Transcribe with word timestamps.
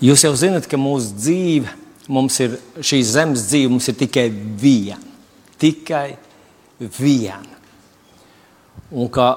Jūs 0.00 0.24
jau 0.24 0.32
zinat, 0.38 0.64
ka 0.64 0.78
mūsu 0.80 1.12
dzīve, 1.12 1.72
mums 2.08 2.38
ir 2.40 2.56
šīs 2.80 3.12
zemes 3.18 3.44
dzīve, 3.50 3.68
mums 3.74 3.88
ir 3.92 3.98
tikai 4.00 4.30
viena. 4.32 5.00
Tikai 5.60 6.14
viena. 6.80 7.58
Un 8.90 9.10
ka, 9.12 9.28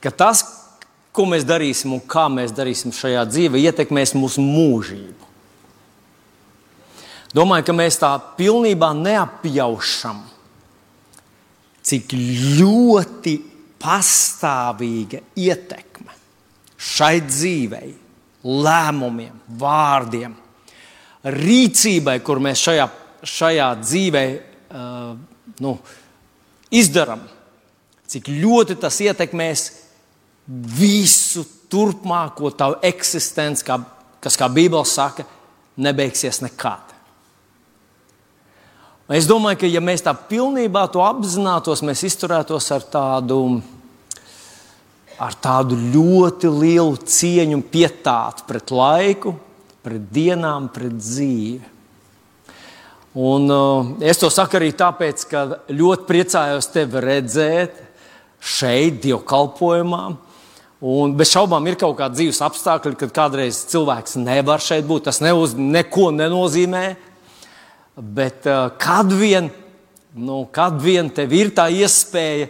ka 0.00 0.10
tas, 0.16 0.40
ko 1.12 1.26
mēs 1.28 1.44
darīsim 1.44 1.92
un 1.92 2.00
kā 2.00 2.24
mēs 2.32 2.54
darīsim 2.56 2.94
šajā 2.96 3.26
dzīvē, 3.28 3.60
ietekmēs 3.68 4.16
mūsu 4.16 4.40
mūžību. 4.40 5.28
Domāju, 7.36 7.68
ka 7.68 7.76
mēs 7.76 8.00
tā 8.00 8.10
pilnībā 8.36 8.90
neapjaušam, 8.96 10.18
cik 11.84 12.12
ļoti 12.58 13.38
pastāvīga 13.82 15.20
ietekme 15.36 16.16
šai 16.82 17.16
dzīvei 17.24 17.92
lēmumiem, 18.42 19.34
vārdiem, 19.58 20.34
rīcībai, 21.22 22.18
kur 22.24 22.40
mēs 22.42 22.62
šajā, 22.64 22.88
šajā 23.22 23.68
dzīvē 23.82 24.24
uh, 24.32 25.12
nu, 25.62 25.76
izdarām, 26.74 27.22
cik 28.10 28.30
ļoti 28.32 28.76
tas 28.82 28.98
ietekmēs 29.04 29.66
visu 30.76 31.44
turpmāko 31.72 32.50
tavu 32.56 32.80
eksistenci, 32.84 33.64
kā, 33.64 33.78
kas, 34.20 34.36
kā 34.36 34.48
Bībele 34.52 34.84
saka, 34.88 35.24
nebeigsies 35.80 36.42
nekad. 36.44 36.90
Es 39.12 39.26
domāju, 39.28 39.62
ka 39.62 39.68
ja 39.68 39.80
mēs 39.84 40.04
tā 40.04 40.12
pilnībā 40.14 40.86
to 40.92 41.02
apzinātos, 41.04 41.82
mēs 41.84 42.04
izturētos 42.08 42.68
ar 42.72 42.84
tādu 42.88 43.38
ar 45.22 45.36
tādu 45.38 45.76
ļoti 45.78 46.50
lielu 46.50 46.96
cieņu 46.98 47.58
un 47.60 47.62
pietātu 47.62 48.46
pret 48.48 48.72
laiku, 48.74 49.36
pret 49.84 50.08
dienām, 50.14 50.68
pret 50.72 50.96
dzīvi. 50.98 51.70
Un, 53.12 53.44
uh, 53.52 53.90
es 54.00 54.16
to 54.16 54.30
saku 54.32 54.56
arī 54.56 54.70
tāpēc, 54.72 55.24
ka 55.28 55.44
ļoti 55.68 56.06
priecājos 56.08 56.70
tevi 56.72 57.02
redzēt 57.04 57.82
šeit, 58.40 59.02
dievkalpojumā. 59.04 60.04
Un 60.82 61.12
bez 61.14 61.30
šaubām 61.30 61.68
ir 61.68 61.76
kaut 61.78 61.98
kāda 62.00 62.16
dzīves 62.16 62.40
apstākļi, 62.42 62.96
kad 63.04 63.12
kādreiz 63.14 63.60
cilvēks 63.70 64.16
nevar 64.18 64.64
šeit 64.64 64.88
būt. 64.88 65.10
Tas 65.10 65.20
neuz, 65.22 65.52
neko 65.54 66.08
nenozīmē. 66.16 66.86
Bet 68.00 68.48
uh, 68.48 68.72
kad 68.80 69.12
vien, 69.12 69.52
nu, 70.16 70.46
kad 70.50 70.80
vien 70.80 71.12
tev 71.12 71.36
ir 71.36 71.52
tā 71.52 71.68
iespēja, 71.68 72.48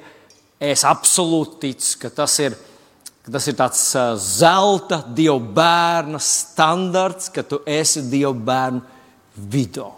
Es 0.62 0.84
absolūti 0.86 1.58
ticu, 1.64 1.96
ka 2.04 2.10
tas 2.22 2.36
ir, 2.38 2.54
ka 3.26 3.32
tas 3.34 3.48
ir 3.50 3.56
tāds 3.58 3.80
zelta 4.38 5.00
dievu 5.10 5.40
bērna 5.56 6.20
standarts, 6.22 7.32
ka 7.34 7.42
tu 7.42 7.58
esi 7.66 8.04
dievu 8.06 8.36
bērnu 8.46 8.84
vidū. 9.50 9.88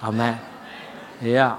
Amen. 0.00 0.38
Jā. 1.20 1.50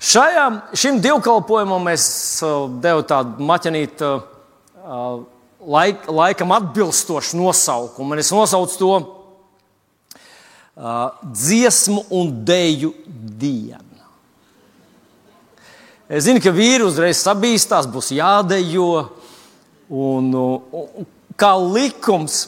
Šajā, 0.00 0.46
šim 0.72 1.02
divkalpojumam 1.04 1.90
es 1.92 2.04
devu 2.80 3.04
tādu 3.04 3.44
maķenītu, 3.44 4.12
laik, 5.68 6.08
laikam 6.08 6.54
atbilstošu 6.56 7.36
nosaukumu. 7.36 8.16
Es 8.16 8.32
nosaucu 8.32 8.80
to 8.80 8.94
uh, 10.80 11.20
dziesmu 11.22 12.06
un 12.16 12.32
dēļu 12.46 12.90
diena. 13.40 13.86
Es 16.10 16.24
zinu, 16.26 16.42
ka 16.42 16.50
vīri 16.50 16.82
uzreiz 16.82 17.20
sabīstās, 17.22 17.86
būs 17.90 18.10
jādejo. 18.16 18.90
Un, 19.90 20.30
un, 20.34 21.08
kā 21.38 21.52
likums, 21.58 22.40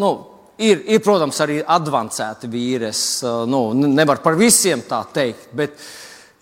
nu, 0.00 0.12
ir, 0.56 0.80
ir, 0.88 1.02
protams, 1.04 1.40
arī 1.44 1.58
avansēti 1.60 2.48
vīri. 2.48 2.88
Es 2.88 3.02
nu, 3.20 3.66
nevaru 3.74 4.24
par 4.24 4.38
visiem 4.40 4.80
tā 4.88 5.02
teikt. 5.12 5.50
Bet 5.56 5.76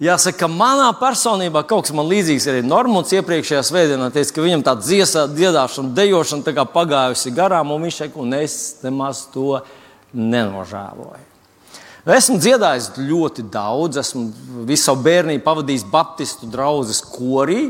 jāsaka, 0.03 0.45
ka 0.45 0.51
manā 0.53 0.93
personībā 1.01 1.65
kaut 1.67 1.89
kas 1.89 1.97
man 1.99 2.07
līdzīgs 2.11 2.47
arī 2.53 2.63
Normons 2.67 3.17
iepriekšējā 3.19 3.65
svētdienā 3.67 4.13
teica, 4.15 4.37
ka 4.37 4.47
viņam 4.47 4.63
tā 4.67 4.77
dziesā, 4.79 5.27
dziedāšana, 5.35 5.95
dejošana 5.99 6.47
tā 6.47 6.55
kā 6.55 6.69
pagājusi 6.71 7.35
garām, 7.35 7.75
un 7.75 7.89
viņš 7.89 8.01
teica, 8.05 8.23
un 8.23 8.39
es 8.39 8.61
nemaz 8.87 9.27
to 9.35 9.59
neesmu 9.59 9.78
nenožēloju. 10.17 11.25
Esmu 12.09 12.39
dziedājis 12.41 12.93
ļoti 12.97 13.43
daudz, 13.53 13.99
esmu 14.01 14.65
visu 14.65 14.87
savu 14.87 15.03
bērnību 15.05 15.45
pavadījis 15.45 15.85
Baptistu 15.93 16.49
draugu 16.49 16.95
korī. 17.13 17.67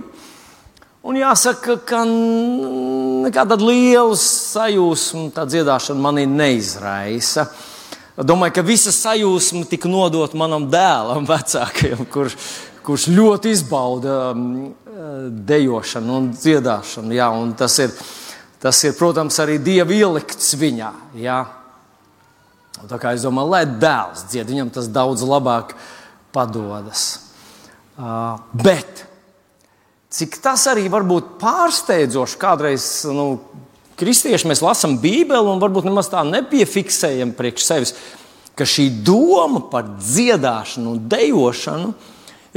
Un 1.03 1.17
jāsaka, 1.19 1.79
ka 1.89 2.05
nekāda 2.07 3.57
liela 3.59 4.15
sajūsma 4.19 5.33
tā 5.35 5.47
dziedāšana 5.49 6.05
manī 6.05 6.27
neizraisa. 6.31 7.49
Domāju, 8.19 8.57
ka 8.59 8.67
visa 8.67 8.95
sajūsma 8.95 9.65
tika 9.71 9.91
nodota 9.91 10.39
manam 10.39 10.69
dēlam, 10.71 11.27
vecākajam, 11.27 12.07
kurš, 12.13 12.39
kurš 12.87 13.09
ļoti 13.15 13.55
izbauda 13.55 14.17
um, 14.35 14.49
dejošanu 15.49 16.19
un 16.19 16.33
dziedāšanu. 16.35 17.15
Jā, 17.15 17.31
un 17.35 17.55
tas, 17.59 17.79
ir, 17.83 17.95
tas 18.63 18.87
ir, 18.87 18.95
protams, 18.99 19.39
arī 19.43 19.59
dieva 19.63 19.95
ielikts 19.95 20.55
viņā. 20.59 20.93
Jā. 21.27 21.43
Tā 22.87 22.99
kā 23.01 23.15
es 23.17 23.25
domāju, 23.27 23.51
lai 23.51 23.65
dēls 23.67 24.29
dzied, 24.31 24.51
viņam 24.53 24.71
tas 24.75 24.87
daudz 24.93 25.25
labāk 25.27 25.75
padodas. 26.35 27.25
Uh, 27.99 28.39
bet 28.55 29.03
cik 30.15 30.39
tas 30.45 30.69
arī 30.71 30.87
var 30.93 31.07
būt 31.09 31.35
pārsteidzoši, 31.41 32.39
kādreiz 32.39 32.85
nu, 33.11 33.41
kristieši 33.99 34.47
mēs 34.47 34.63
lasām 34.63 34.95
Bībeli 35.03 35.51
un 35.51 35.59
varbūt 35.63 35.89
nemaz 35.89 36.11
tā 36.13 36.23
nepiefiksējam 36.29 37.35
priekš 37.35 37.67
sevis, 37.67 37.95
ka 38.55 38.67
šī 38.67 38.87
doma 39.07 39.65
par 39.73 39.91
dziedāšanu 39.99 40.95
un 40.95 41.03
dejošanu. 41.11 41.91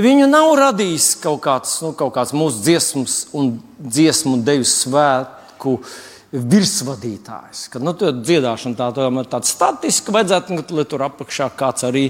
Viņu 0.01 0.29
nav 0.29 0.53
radījis 0.57 1.15
kaut 1.21 1.41
kāds, 1.43 1.73
nu, 1.83 1.91
kaut 1.97 2.13
kāds 2.15 2.31
mūsu 2.37 2.61
dziesmas 2.63 3.17
un 3.37 3.55
dziesmu 3.81 4.37
un 4.37 4.45
deju 4.45 4.69
svētku 4.69 5.75
uh, 5.79 5.99
virsvadītājs. 6.31 7.65
Kad 7.71 7.83
nu, 7.83 7.93
dziedāšana 7.95 8.77
tā, 8.79 8.89
tā 8.95 9.07
tāda 9.33 9.47
statiska, 9.47 10.13
vajadzētu, 10.15 10.61
lai 10.77 10.85
tur 10.87 11.03
apakšā 11.07 11.49
kāds 11.59 11.83
arī 11.87 12.05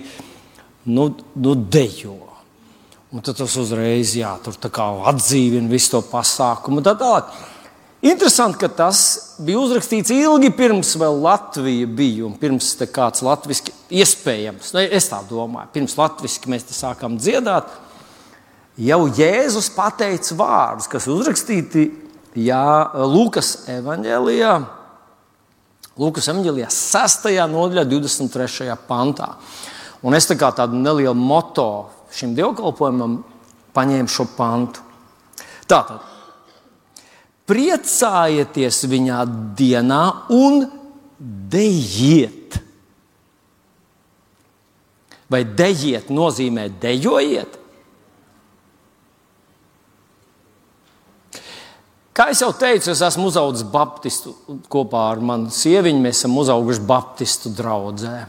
nu, 0.85 1.09
nu, 1.33 1.55
dejo. 1.55 2.19
Un 3.11 3.23
tad 3.25 3.41
tas 3.41 3.57
uzreiz 3.59 4.13
jā, 4.15 4.31
atdzīvina 4.39 5.71
visu 5.71 5.97
to 5.97 6.03
pasākumu. 6.13 6.83
Tā 6.85 6.93
tālāk. 6.99 7.33
Interesanti, 8.01 8.57
ka 8.63 8.69
tas 8.73 8.99
bija 9.45 9.59
uzrakstīts 9.61 10.09
ilgi 10.15 10.49
pirms 10.57 10.95
Latvija 10.97 11.85
bija 11.85 12.25
un 12.25 12.33
pirms 12.33 12.71
kāds 12.89 13.21
latviešu 13.21 13.75
iespējams. 13.93 14.71
Nu, 14.73 14.81
es 14.81 15.09
tā 15.11 15.19
domāju, 15.29 15.69
pirms 15.75 15.97
latviešu 15.99 16.49
mēs 16.49 16.65
sākām 16.73 17.19
dziedāt. 17.21 17.69
Jau 18.81 19.03
Jēzus 19.05 19.69
pateica 19.75 20.37
vārdus, 20.39 20.87
kas 20.89 21.05
uzrakstīti 21.11 21.89
Jā, 22.31 22.91
Lūkas 22.95 23.65
evanģēlijā, 23.67 24.53
Lūkas 25.99 26.29
evanģēlijā 26.31 26.69
6. 26.71 27.27
nodaļā, 27.51 27.83
23. 27.91 28.71
pantā. 28.87 29.33
Un 30.01 30.15
es 30.15 30.29
tā 30.29 30.37
kā 30.39 30.47
tādu 30.55 30.79
nelielu 30.79 31.17
moto 31.17 31.91
šim 32.15 32.31
dievkalpojumam 32.37 33.19
paņēmu 33.75 34.11
šo 34.11 34.25
pantu. 34.37 34.79
Tātad, 35.67 36.07
priecājieties 37.51 38.79
viņā 38.91 39.19
dienā 39.59 40.03
un 40.31 40.63
dejiet. 41.51 42.61
Vai 45.31 45.43
dejiet 45.43 46.07
nozīmē 46.11 46.69
dejojiet? 46.79 47.60
Kā 52.21 52.27
jau 52.37 52.51
teicu, 52.53 52.91
es 52.91 52.99
esmu 53.01 53.31
uzaugusi 53.31 53.65
Baptistu 53.73 54.35
kopā 54.69 55.07
ar 55.09 55.21
manu 55.25 55.49
sieviņu. 55.49 56.03
Mēs 56.03 56.19
esam 56.19 56.35
uzauguši 56.37 56.83
Baptistu 56.85 57.49
draugā. 57.57 58.27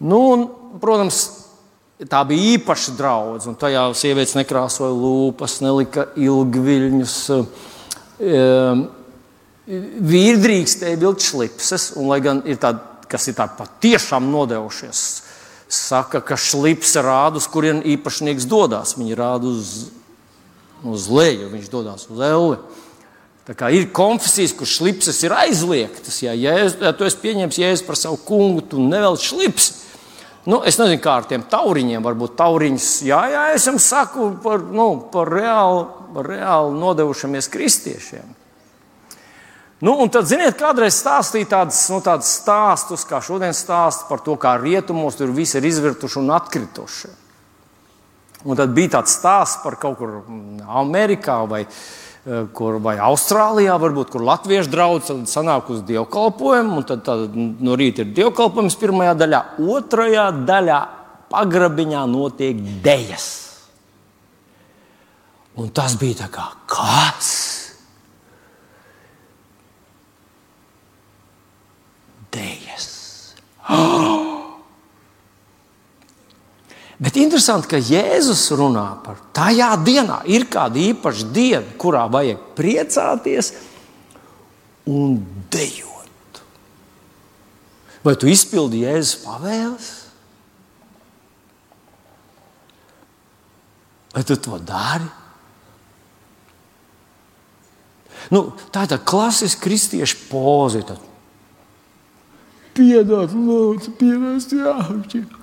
Nu, 0.00 0.20
un, 0.32 0.46
protams, 0.80 1.18
tā 2.08 2.22
bija 2.30 2.54
īpaša 2.54 2.94
draudzene. 2.96 3.58
Tajā 3.60 3.82
sievietes 3.92 4.32
nekrāsoja 4.38 4.96
lūpas, 4.96 5.58
nelika 5.66 6.06
ilgviļņus. 6.16 7.18
Ehm, 8.24 8.86
vīri 10.14 10.40
drīkstēja 10.46 11.02
vilkt 11.04 11.28
šlipses, 11.28 11.90
un, 12.00 12.08
lai 12.08 12.22
gan 12.24 12.40
ir 12.48 12.56
tādi, 12.56 13.04
kas 13.04 13.28
ir 13.28 13.36
tādi 13.36 13.58
patiešām 13.60 14.32
nodevušies, 14.32 15.04
saka, 15.68 16.24
ka 16.24 16.40
šlipse 16.40 17.04
rāda, 17.04 17.36
uz 17.36 17.52
kurien 17.52 17.84
īpašnieks 17.84 18.48
dodas. 18.48 18.96
Viņi 18.96 19.20
rāda 19.20 19.52
uz 19.52 19.76
uz 20.86 21.08
leju, 21.10 21.50
viņš 21.52 21.72
dodas 21.72 22.06
uz 22.10 22.22
elli. 22.22 22.60
Ir 23.48 23.86
konfesijas, 23.96 24.52
kur 24.52 24.68
slipses 24.68 25.22
ir 25.24 25.32
aizliegtas. 25.32 26.20
Ja, 26.20 26.34
jēz, 26.36 26.76
ja 26.84 26.92
tu 26.92 27.06
esi 27.08 27.20
pieņēmis 27.22 27.60
jēzu 27.62 27.86
par 27.86 27.96
savu 27.96 28.18
kungu, 28.28 28.66
tu 28.68 28.82
nevelc 28.84 29.24
slips. 29.24 29.70
Nu, 30.48 30.60
es 30.68 30.76
nezinu, 30.80 31.00
kā 31.04 31.18
ar 31.22 31.28
tiem 31.28 31.46
tauriņiem. 31.48 32.04
Varbūt 32.04 32.36
tauriņus, 32.36 32.90
jā, 33.08 33.22
jā, 33.32 33.46
es 33.56 33.64
jums 33.68 33.88
saku 33.88 34.34
par, 34.44 34.62
nu, 34.72 34.90
par 35.12 35.32
reālu 35.32 35.98
reāli 36.16 36.78
nodevušamies 36.78 37.48
kristiešiem. 37.48 38.36
Nu, 39.80 39.94
un 40.02 40.10
tad, 40.10 40.26
ziniet, 40.26 40.56
kādreiz 40.58 40.96
stāstīja 40.98 41.52
tādus 41.52 41.84
nu, 41.92 42.00
stāstus, 42.26 43.04
kā 43.06 43.20
šodien 43.22 43.54
stāsta 43.54 44.08
par 44.08 44.24
to, 44.26 44.34
kā 44.34 44.56
rietumos 44.58 45.18
tur 45.18 45.30
viss 45.30 45.54
ir 45.54 45.68
izvirtuši 45.68 46.18
un 46.18 46.32
atkrituši. 46.34 47.12
Un 48.46 48.58
tad 48.58 48.70
bija 48.74 48.98
tāds 48.98 49.16
stāsts 49.18 49.62
par 49.64 49.78
kaut 49.82 49.98
kur 49.98 50.20
Amerikā 50.78 51.40
vai, 51.50 51.64
eh, 51.64 52.44
kur, 52.54 52.78
vai 52.78 52.94
Austrālijā, 53.02 53.74
varbūt, 53.80 54.12
kur 54.14 54.22
latviešu 54.22 54.70
draugs 54.70 55.10
sanāk 55.26 55.70
uz 55.70 55.82
dievkalpojumu. 55.82 56.84
Tad, 56.86 57.02
tad 57.04 57.34
no 57.34 57.74
rīta 57.74 58.04
ir 58.04 58.14
dievkalpojums 58.14 58.78
pirmajā 58.78 59.16
daļā, 59.18 59.42
otrajā 59.58 60.30
daļā 60.46 60.80
pagrabiņā 61.32 62.06
notiek 62.06 62.62
dejas. 62.82 63.28
Un 65.58 65.72
tas 65.74 65.96
bija 65.98 66.22
tā 66.22 66.30
kā 66.30 66.46
kas? 66.70 67.34
Dejas. 72.30 72.94
Oh! 73.68 74.27
Bet 76.98 77.14
interesanti, 77.14 77.70
ka 77.70 77.78
Jēzus 77.78 78.48
runā 78.58 78.86
par 79.04 79.20
tajā 79.36 79.70
dienā. 79.86 80.18
Ir 80.26 80.48
kāda 80.50 80.80
īpaša 80.82 81.28
diena, 81.30 81.76
kurā 81.78 82.08
vajag 82.10 82.40
priecāties 82.58 83.52
un 84.90 85.20
dejot. 85.52 86.42
Vai 88.02 88.16
tu 88.18 88.30
izpildi 88.30 88.82
Jēzus 88.82 89.22
pavēles? 89.22 89.92
Vai 94.16 94.26
tu 94.26 94.34
to 94.42 94.58
dari? 94.58 95.06
Nu, 98.34 98.48
tā 98.74 98.88
ir 98.88 98.90
tā 98.90 98.98
klasiska 98.98 99.62
kristiešu 99.62 100.24
poza. 100.26 100.82
Piedod, 102.74 103.30
lūdzu, 103.30 103.94
piedod, 104.00 104.50
jā. 104.50 105.37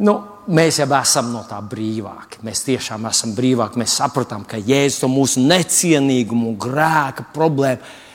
Nu, 0.00 0.14
mēs 0.48 0.80
jau 0.80 0.88
esam 0.96 1.28
no 1.34 1.42
tā 1.48 1.58
brīvāki. 1.60 2.40
Mēs 2.46 2.64
tiešām 2.64 3.04
esam 3.10 3.34
brīvāki. 3.36 3.80
Mēs 3.82 3.98
sapratām, 4.00 4.46
ka 4.48 4.56
Jēzus 4.56 5.02
to 5.02 5.10
mūsu 5.12 5.42
necienīgumu, 5.44 6.54
grēka 6.60 7.26
problēmu 7.34 8.08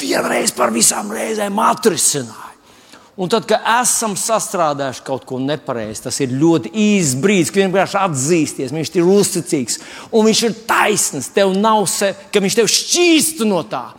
vienreiz 0.00 0.52
par 0.52 0.72
visām 0.74 1.12
reizēm 1.14 1.58
atrisināja. 1.62 2.48
Un 3.20 3.28
tad, 3.28 3.44
kad 3.44 3.64
esam 3.82 4.14
sastrādājuši 4.16 5.02
kaut 5.04 5.26
ko 5.28 5.36
nepareizi, 5.42 6.06
tas 6.06 6.16
ir 6.24 6.32
ļoti 6.40 6.70
īsts 6.72 7.18
brīdis, 7.20 7.50
kad 7.52 7.66
vienkārši 7.66 7.98
atzīsties, 8.00 8.72
viņš 8.72 8.92
ir 8.96 9.10
uzticīgs 9.12 9.80
un 10.16 10.24
viņš 10.30 10.40
ir 10.46 10.54
taisnīgs. 10.68 11.28
Tev 11.34 11.52
nav 11.58 11.82
se, 11.90 12.14
ka 12.32 12.40
viņš 12.40 12.56
tev 12.56 12.70
šķīstu 12.72 13.48
no 13.50 13.60
tā. 13.68 13.90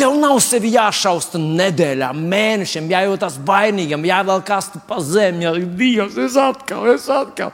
Tev 0.00 0.14
nav 0.16 0.38
sevi 0.40 0.70
jāšausta 0.72 1.36
nedēļām, 1.36 2.22
mēnešiem, 2.32 2.86
jājūtas 2.88 3.34
vainīgam, 3.44 4.06
jāvēl 4.08 4.40
kastu 4.48 4.80
pa 4.88 4.96
zemi, 5.04 5.44
jau 5.44 5.52
Dievs, 5.76 6.16
es 6.16 6.38
atkal, 6.40 6.86
es 6.94 7.04
atkal. 7.12 7.52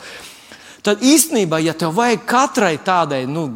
Tad 0.87 1.03
īstenībā, 1.03 1.59
ja 1.67 1.75
tev 1.75 1.97
vajag 1.97 2.23
katrai 2.31 2.77
tādai 2.87 3.25
nu, 3.27 3.49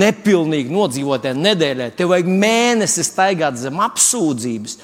nepilnīgi 0.00 0.72
nodzīvotai 0.72 1.34
nedēļai, 1.36 1.90
tev 1.98 2.14
vajag 2.14 2.30
mēnesi 2.32 3.04
staigāt 3.04 3.60
zem 3.60 3.82
apsūdzības, 3.84 4.78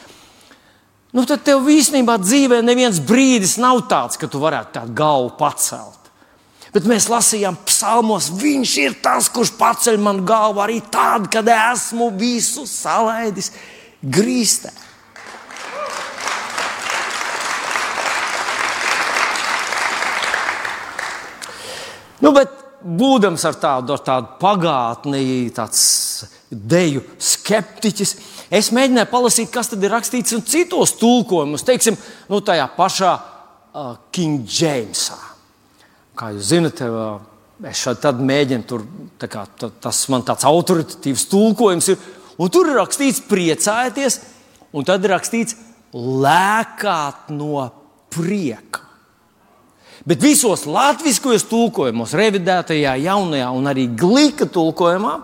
nu, 1.16 1.24
tad 1.24 1.46
tev 1.48 1.64
īstenībā 1.72 2.18
dzīvē 2.20 2.60
neviens 2.66 3.00
brīdis 3.00 3.56
nav 3.62 3.86
tāds, 3.88 4.20
ka 4.20 4.28
tu 4.28 4.44
varētu 4.44 4.76
tādu 4.76 4.92
galvu 5.00 5.32
pacelt. 5.40 5.95
Bet 6.74 6.88
mēs 6.88 7.06
lasījām 7.10 7.58
psalmos, 7.68 8.30
viņš 8.34 8.72
ir 8.82 8.96
tas, 9.02 9.30
kurš 9.32 9.54
paceļ 9.58 10.00
man 10.02 10.24
galvu 10.26 10.64
arī 10.64 10.80
tad, 10.92 11.28
kad 11.32 11.46
esmu 11.52 12.10
visu 12.18 12.66
salaidis 12.68 13.52
grīstē. 14.02 14.72
Nu, 22.24 22.32
bet, 22.32 22.52
būdams 22.86 23.44
ar 23.48 23.58
tādu, 23.60 23.94
ar 23.94 24.02
tādu 24.04 24.36
pagātni, 24.40 25.50
tāds 25.54 25.82
deju 26.50 27.02
skeptiķis, 27.18 28.14
es 28.50 28.72
mēģināju 28.74 29.10
palasīt, 29.10 29.52
kas 29.52 29.72
tad 29.72 29.84
ir 29.84 29.92
rakstīts 29.94 30.36
citos 30.48 30.96
tulkojumos, 31.00 31.66
teiksim, 31.66 31.98
nu, 32.32 32.40
tajā 32.40 32.68
pašā 32.76 33.14
uh, 33.16 33.96
King 34.14 34.46
Jamesā. 34.48 35.35
Kā 36.16 36.30
jūs 36.32 36.48
zinat, 36.48 36.80
es 37.68 37.82
šādi 37.84 38.24
mēģinu, 38.24 38.64
tur, 38.68 38.86
kā, 39.20 39.44
tas 39.56 40.00
man 40.12 40.24
tāds 40.26 40.46
autoritatīvs 40.48 41.26
tulkojums 41.28 41.90
ir. 41.92 42.00
Un 42.40 42.52
tur 42.52 42.68
ir 42.68 42.78
rakstīts, 42.80 43.22
priecājieties, 43.28 44.18
un 44.76 44.84
tad 44.84 45.04
ir 45.04 45.14
rakstīts, 45.14 45.56
lēkāt 45.96 47.30
no 47.32 47.68
prieka. 48.12 48.82
Bet 50.06 50.22
visos 50.22 50.66
latviskajos 50.70 51.46
tulkojumos, 51.50 52.12
revidētajā, 52.16 52.92
jaunajā 53.08 53.48
un 53.56 53.70
arī 53.72 53.88
glīka 53.98 54.46
tulkojumā, 54.52 55.14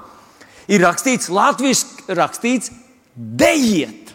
ir 0.73 0.83
rakstīts, 0.83 1.31
latviešu 1.33 2.17
rakstīts, 2.19 2.73
dejiet. 3.15 4.11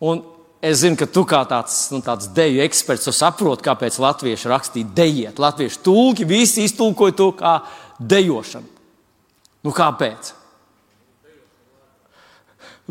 Un 0.00 0.22
Es 0.60 0.82
zinu, 0.82 0.98
ka 1.00 1.06
tu 1.08 1.22
kā 1.24 1.40
tāds, 1.48 1.86
nu, 1.88 2.02
tāds 2.04 2.28
deju 2.36 2.60
eksperts 2.66 3.08
saproti, 3.16 3.64
kāpēc 3.64 3.96
latvieši 4.02 4.50
rakstīja 4.50 4.90
dejiet. 4.96 5.40
Latviešu 5.40 5.80
tulki 5.86 6.26
visi 6.28 6.66
iztulkoja 6.68 7.16
to 7.16 7.30
kā 7.38 7.54
dejošanu. 7.96 8.68
Nu, 9.64 9.72
kāpēc? 9.76 10.34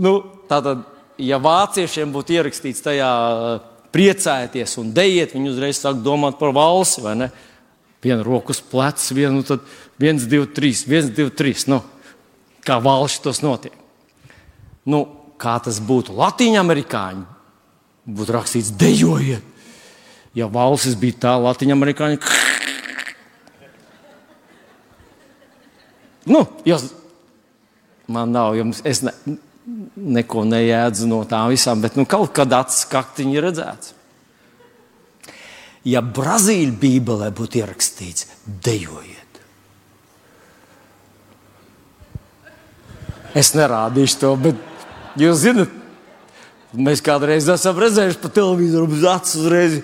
Nu, 0.01 0.15
tātad, 0.49 0.81
ja 1.21 1.37
vāciešiem 1.41 2.09
būtu 2.13 2.39
ierakstīts 2.39 2.81
tajā 2.85 3.11
priecājieties 3.93 4.75
un 4.81 4.89
dejiet, 4.93 5.37
viņi 5.37 5.53
uzreiz 5.53 5.77
sāk 5.77 6.01
domāt 6.01 6.41
par 6.41 6.55
valsi? 6.57 7.05
Vienu 8.01 8.25
roku 8.25 8.55
uz 8.55 8.65
pleca, 8.65 9.13
vienu, 9.13 9.45
tad 9.45 9.61
viens, 10.01 10.25
divi, 10.25 10.49
trīs, 10.49 10.87
viens, 10.89 11.13
divi, 11.13 11.29
trīs. 11.29 11.69
Nu, 11.69 11.83
kā 12.65 12.81
valsts 12.81 13.21
tos 13.21 13.45
notiek. 13.45 13.75
Nu, 14.89 15.05
kā 15.37 15.59
tas 15.61 15.77
būtu 15.83 16.17
Latvijas 16.17 16.63
amerikāņu 16.63 17.38
būtu 18.15 18.35
rakstīts, 18.35 18.73
dejojiet. 18.79 19.45
Ja 20.37 20.47
valsts 20.51 20.97
bija 20.99 21.17
tā, 21.25 21.35
Latvijas 21.41 21.77
amerikāņi. 21.77 22.21
Nu, 26.29 26.43
jūs, 26.67 26.83
man 28.11 28.29
nav, 28.29 28.53
jums, 28.53 28.83
es 28.85 28.99
ne, 29.01 29.13
neko 29.97 30.43
nejēdzu 30.45 31.07
no 31.09 31.23
tām 31.25 31.49
visām, 31.49 31.81
bet 31.81 31.95
nu, 31.97 32.05
kaut 32.05 32.35
kad 32.37 32.53
acis 32.53 32.83
kaktiņi 32.91 33.41
redzēts. 33.41 33.95
Ja 35.87 36.03
Brazīļu 36.05 36.75
bībelē 36.77 37.31
būtu 37.33 37.63
ierakstīts, 37.63 38.27
dejojiet. 38.45 39.41
Es 43.37 43.53
nerādīšu 43.55 44.21
to, 44.21 44.35
bet 44.43 45.17
jūs 45.17 45.41
zinat, 45.47 45.78
Mēs 46.77 47.01
kādreiz 47.01 47.47
esam 47.49 47.79
redzējuši 47.81 48.19
pa 48.21 48.29
televizoru 48.29 48.93
uz 48.93 49.05
acu 49.09 49.39
uzreiz. 49.41 49.79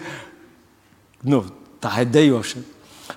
Nu, 1.26 1.42
tā 1.82 2.04
ir 2.04 2.12
dejošana. 2.14 2.76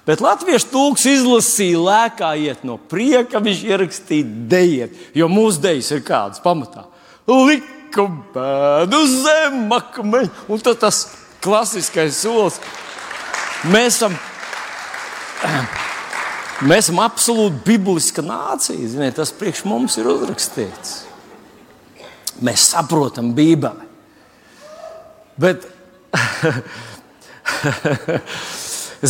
Bet 0.09 0.23
latviešu 0.25 0.71
tūks 0.73 1.05
izlasīja, 1.09 1.81
lēkājiet 1.85 2.63
no 2.65 2.79
prieka, 2.91 3.43
viņš 3.45 3.65
ierakstīja 3.69 4.29
dejiet. 4.49 4.95
Jo 5.17 5.29
mūsu 5.33 5.61
dejas 5.65 5.91
ir 5.93 6.01
kādas 6.05 6.41
pamatā. 6.45 6.87
Likuma 7.29 8.23
pēdu 8.33 9.03
zem 9.13 9.67
akmeņa. 9.77 10.33
Un 10.49 10.65
tas, 10.65 10.81
tas 10.81 11.03
klasiskais 11.45 12.23
solis. 12.23 12.57
Mēs 13.69 13.99
esam, 13.99 14.17
mēs 16.71 16.87
esam 16.87 17.03
absolūti 17.05 17.61
bibliska 17.69 18.25
nācija. 18.25 18.81
Ziniet, 18.95 19.19
tas 19.21 19.35
priekš 19.37 19.67
mums 19.69 20.01
ir 20.01 20.09
uzrakstīts. 20.09 21.08
Mēs 22.45 22.71
saprotam 22.73 23.33
Bībeli. 23.35 23.87
Bet, 25.39 25.67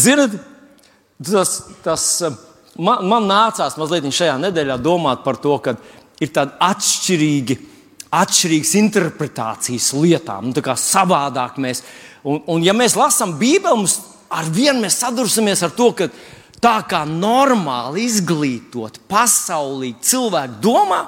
zinot, 0.04 0.36
tas, 1.24 1.54
tas 1.84 2.04
man, 2.76 3.06
man 3.08 3.28
nācās 3.28 3.78
mazliet 3.80 4.08
šajā 4.12 4.36
nedēļā 4.42 4.76
domāt 4.82 5.24
par 5.24 5.40
to, 5.40 5.56
ka 5.64 5.76
ir 6.20 6.32
tādi 6.34 6.56
atšķirīgi, 6.68 7.58
atšķirīgas 8.18 8.74
interpretācijas 8.82 9.90
lietām, 9.96 10.50
nu, 10.50 10.64
kā 10.64 10.76
savādāk 10.78 11.60
mēs. 11.62 11.84
Un, 12.28 12.42
un 12.50 12.64
ja 12.64 12.74
mēs 12.76 12.96
lasām 12.98 13.36
Bībeli, 13.40 13.84
mums 13.84 14.00
ar 14.28 14.48
vienu 14.52 14.82
mēs 14.84 15.00
sadursimies 15.00 15.64
ar 15.64 15.72
to, 15.76 15.92
ka 15.96 16.10
tā 16.60 16.76
kā 16.90 17.04
normāli 17.08 18.04
izglītot 18.08 19.00
pasaulīgi 19.08 20.10
cilvēki 20.10 20.60
domā, 20.64 21.06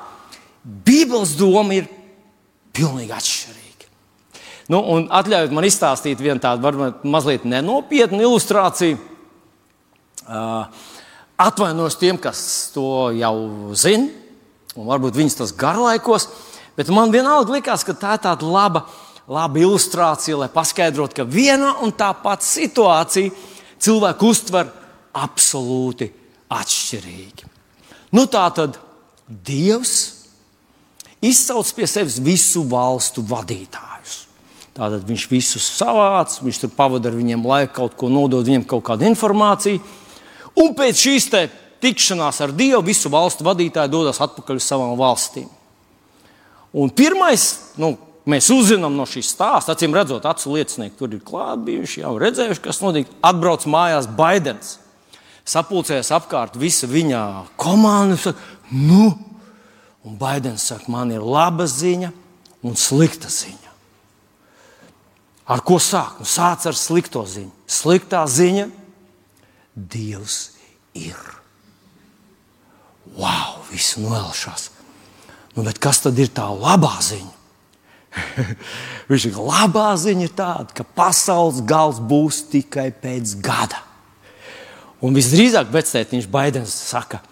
Bībeles 0.61 1.33
doma 1.39 1.73
ir 1.73 1.87
Pilnīgi 2.81 3.13
atšķirīgi. 3.17 3.89
Nu, 4.71 4.81
atļaujiet 5.11 5.53
man 5.55 5.67
izstāstīt 5.67 6.21
vienu 6.23 6.41
tādu 6.43 6.65
varbūt 6.65 7.05
mazliet 7.11 7.45
nenopietnu 7.49 8.23
ilustrāciju. 8.23 9.01
Uh, 10.31 10.89
Atvainojos 11.41 11.97
tiem, 11.97 12.19
kas 12.21 12.41
to 12.75 13.09
jau 13.17 13.73
zina, 13.73 14.11
un 14.77 14.85
varbūt 14.91 15.17
viņas 15.17 15.39
tas 15.39 15.55
garlaikos, 15.57 16.29
bet 16.77 16.93
man 16.93 17.13
vienalga 17.15 17.55
likās, 17.57 17.85
ka 17.87 17.97
tā 17.97 18.19
ir 18.19 18.23
tāda 18.27 18.45
laba, 18.45 18.85
laba 19.25 19.63
ilustrācija, 19.63 20.37
lai 20.43 20.51
paskaidrotu, 20.53 21.17
ka 21.17 21.25
viena 21.25 21.79
un 21.81 21.95
tā 21.97 22.11
pati 22.21 22.45
situācija 22.45 23.33
cilvēku 23.81 24.29
uztver 24.29 24.69
absolūti 25.17 26.11
atšķirīgi. 26.53 27.49
Nu, 28.13 28.27
tā 28.29 28.45
tad 28.55 28.77
Dievs 29.31 30.20
izsauc 31.25 31.71
pie 31.77 31.87
sevis 31.91 32.19
visu 32.23 32.65
valstu 32.69 33.25
vadītājus. 33.27 34.27
Tātad 34.77 35.03
viņš 35.05 35.25
visus 35.29 35.67
savāc, 35.77 36.39
viņš 36.41 36.61
tur 36.63 36.71
pavadīja 36.77 37.17
viņiem 37.17 37.47
laiku, 37.47 37.75
kaut 37.83 37.97
ko 37.99 38.09
nodod 38.13 38.47
viņiem, 38.47 38.65
kaut 38.71 38.85
kādu 38.87 39.09
informāciju. 39.11 39.83
Un 40.61 40.77
pēc 40.79 41.03
šīs 41.05 41.31
tikšanās 41.81 42.41
ar 42.45 42.53
Dievu 42.57 42.83
visu 42.87 43.11
valstu 43.13 43.45
vadītāji 43.47 43.93
dodas 43.93 44.21
atpakaļ 44.23 44.61
uz 44.61 44.69
savām 44.69 44.95
valstīm. 45.01 45.49
Un 46.77 46.93
pirmais, 46.95 47.47
nu, 47.81 47.97
mēs 48.31 48.51
uzzinām 48.55 48.95
no 48.95 49.07
šīs 49.09 49.33
stāsta, 49.35 49.75
acīm 49.75 49.95
redzot, 49.97 50.27
acu 50.29 50.55
liecinieki 50.55 50.99
tur 50.99 51.17
ir 51.17 51.25
klāti 51.27 51.67
bijuši, 51.71 52.05
jau 52.05 52.15
redzējuši, 52.21 52.63
kas 52.63 52.83
notika. 52.85 53.17
Atbrauc 53.27 53.67
mājās 53.71 54.07
Baidens. 54.07 54.77
Sapulcējās 55.51 56.13
apkārt 56.15 56.59
visa 56.61 56.87
viņa 56.87 57.25
komanda. 57.59 58.37
Nu, 58.71 59.11
Un 60.05 60.17
Baidens 60.17 60.65
saka, 60.71 60.89
man 60.89 61.13
ir 61.13 61.25
laba 61.25 61.67
ziņa 61.69 62.13
un 62.65 62.77
slikta 62.77 63.29
ziņa. 63.33 63.71
Ar 65.51 65.65
ko 65.67 65.81
sākt? 65.83 66.23
Nu, 66.23 66.29
sāc 66.29 66.65
ar 66.71 66.77
slikto 66.79 67.25
ziņu. 67.27 67.51
Sliktā 67.67 68.23
ziņa- 68.31 68.69
Dievs 69.95 70.53
ir. 70.95 71.19
Wow, 73.17 73.59
viss 73.71 73.99
noelšās. 73.99 74.71
Nu, 75.57 75.67
kas 75.81 76.01
tad 76.01 76.19
ir 76.19 76.31
tā 76.31 76.47
labā 76.47 76.95
ziņa? 77.03 77.35
Viņš 79.11 79.27
ir 79.27 79.39
labā 79.39 79.91
ziņa 79.99 80.29
tāda, 80.35 80.75
ka 80.75 80.85
pasaules 80.85 81.61
gals 81.67 81.99
būs 81.99 82.45
tikai 82.51 82.91
pēc 82.95 83.35
gada. 83.43 83.83
Un 85.01 85.17
visdrīzāk 85.17 85.71
pēctētiņš 85.73 86.29
Baidens 86.31 86.75
saka, 86.75 87.23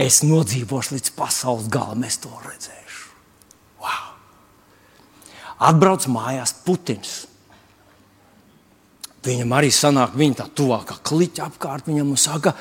Es 0.00 0.22
nodzīvošu 0.24 0.96
līdz 0.96 1.12
pasaules 1.16 1.68
galam, 1.72 2.04
es 2.08 2.16
to 2.22 2.30
redzēšu. 2.32 3.10
Wow. 3.82 4.14
Atbrauc 5.68 6.06
mājās 6.08 6.54
Putins. 6.64 7.26
Viņam 9.22 9.52
arī 9.54 9.68
sanāk, 9.70 10.16
viņa 10.18 10.40
tā 10.40 10.46
tuvākā 10.58 10.96
kliķa 11.04 11.50
apkārt 11.50 11.90
viņam 11.90 12.14
un 12.14 12.18
saka, 12.18 12.54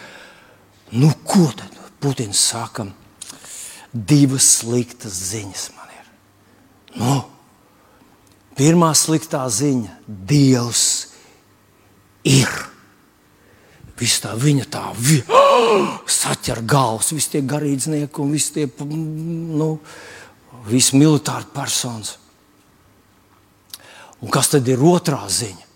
nu 0.94 1.10
ko 1.26 1.48
tad? 1.56 1.78
Putins 2.02 2.40
saka, 2.50 2.88
divas 3.94 4.48
sliktas 4.58 5.20
ziņas 5.30 5.66
man 5.78 5.92
ir. 5.94 6.08
Nu, 6.98 7.18
pirmā 8.58 8.90
sliktā 8.98 9.44
ziņa- 9.46 10.00
Dievs 10.32 10.86
ir. 12.26 12.50
Viss 14.02 14.24
tā 14.24 14.34
viņa 14.34 14.66
tā 14.66 14.88
vi, 14.98 15.22
oh, 15.30 15.51
saķer 16.12 16.64
galvas, 16.68 17.12
visi 17.16 17.36
tie 17.36 17.42
garīdznieki 17.48 18.22
un 18.24 18.32
visi 18.34 18.54
tie 18.56 18.68
nu, 18.88 19.70
visi 20.68 20.98
militāri 21.00 21.50
personas. 21.54 22.18
Un 24.22 24.30
kas 24.30 24.52
tad 24.54 24.68
ir 24.70 24.82
otrā 24.86 25.24
ziņa? 25.26 25.70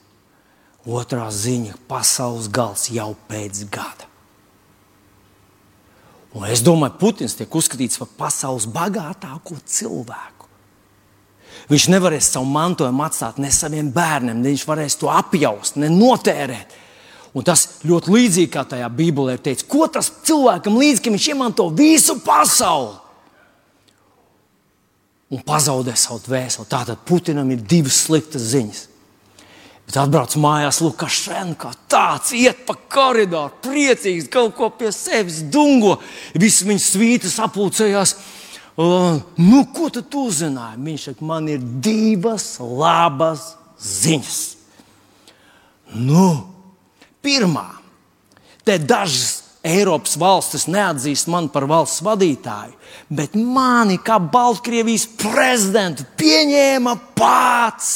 Otrā 0.86 1.30
ziņa- 1.34 1.80
pasaules 1.92 2.48
gals 2.48 2.90
jau 2.90 3.16
pēc 3.28 3.66
gada. 3.70 4.06
Un 6.36 6.44
es 6.46 6.62
domāju, 6.62 7.00
Putins 7.00 7.34
tiek 7.34 7.50
uzskatīts 7.50 7.98
par 7.98 8.08
pasaules 8.18 8.68
bagātāko 8.68 9.56
cilvēku. 9.66 10.50
Viņš 11.70 11.88
nevarēs 11.90 12.28
savu 12.30 12.46
mantojumu 12.46 13.06
atstāt 13.06 13.40
ne 13.42 13.50
saviem 13.50 13.92
bērniem, 13.92 14.42
ne 14.42 14.52
viņš 14.52 14.66
varēs 14.68 15.00
to 15.00 15.08
apjaust, 15.08 15.78
ne 15.78 15.88
notērēt. 15.90 16.76
Un 17.36 17.44
tas 17.44 17.66
ļoti 17.84 18.14
līdzīgi 18.14 18.52
kā 18.54 18.64
tajā 18.64 18.88
Bībelē 18.96 19.36
ir 19.36 19.42
teikts, 19.44 19.68
ko 19.68 19.90
tas 19.92 20.08
cilvēkam 20.24 20.78
līdz, 20.80 21.02
ka 21.04 21.12
viņš 21.12 21.26
iemanto 21.34 21.68
visu 21.76 22.16
pasauli 22.24 22.94
un 25.36 25.42
pazaudē 25.44 25.96
savu 26.00 26.22
dvēseli. 26.24 26.68
Tātad 26.72 27.02
Putinam 27.08 27.50
ir 27.52 27.64
divas 27.66 28.06
sliktas 28.06 28.54
ziņas. 28.54 28.86
Bet 29.86 30.00
atbrauc 30.02 30.34
mājās 30.42 30.80
Lukašenko, 30.82 31.70
tāds 31.92 32.32
iet 32.34 32.64
pa 32.66 32.74
koridoru, 32.74 33.54
priecīgs, 33.62 34.32
kaut 34.34 34.56
ko 34.58 34.72
pie 34.74 34.90
sevis 34.96 35.44
dungo. 35.54 36.00
Visas 36.34 36.66
viņas 36.66 36.88
svītas 36.96 37.38
apulcējās. 37.44 38.16
Uh, 38.76 39.22
nu, 39.40 39.62
ko 39.76 39.92
tu 39.94 40.26
uzzināji? 40.26 40.82
Viņš 40.88 41.06
saka, 41.12 41.28
man 41.28 41.52
ir 41.52 41.62
divas 41.62 42.56
labas 42.60 43.54
ziņas. 43.80 44.42
Nu, 45.96 46.55
Pirmā, 47.26 47.68
te 48.66 48.78
dažas 48.78 49.42
Eiropas 49.66 50.14
valstis 50.22 50.68
neatzīst 50.70 51.26
mani 51.34 51.50
par 51.50 51.66
valsts 51.66 52.04
vadītāju, 52.06 52.76
bet 53.10 53.34
mani 53.34 53.98
kā 53.98 54.20
Baltkrievijas 54.22 55.08
prezidentu 55.18 56.06
pieņēma 56.20 56.94
pats 57.18 57.96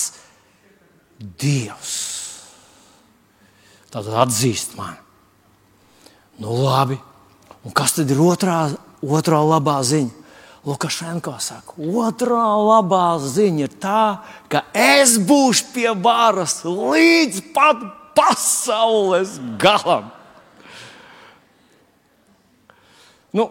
Dievs. 1.20 1.94
Tad 3.94 4.08
atzīst 4.24 4.74
mani. 4.80 4.98
Nu, 6.40 6.56
labi. 6.64 6.96
Un 7.68 7.76
kas 7.76 7.98
tad 7.98 8.10
ir 8.10 8.22
otrā, 8.24 8.70
otrā 9.04 9.42
labā 9.44 9.82
ziņa? 9.84 10.16
Lukašenko 10.68 11.38
saka, 11.40 11.76
otrā 11.80 12.48
labā 12.60 13.20
ziņa 13.24 13.62
ir 13.64 13.76
tā, 13.80 14.04
ka 14.52 14.66
es 14.76 15.16
būšu 15.24 15.70
pie 15.76 15.88
varas 16.04 16.60
līdz 16.66 17.46
pat 17.56 17.86
pasaules 18.20 19.38
galam. 19.60 20.12
Nu, 23.32 23.46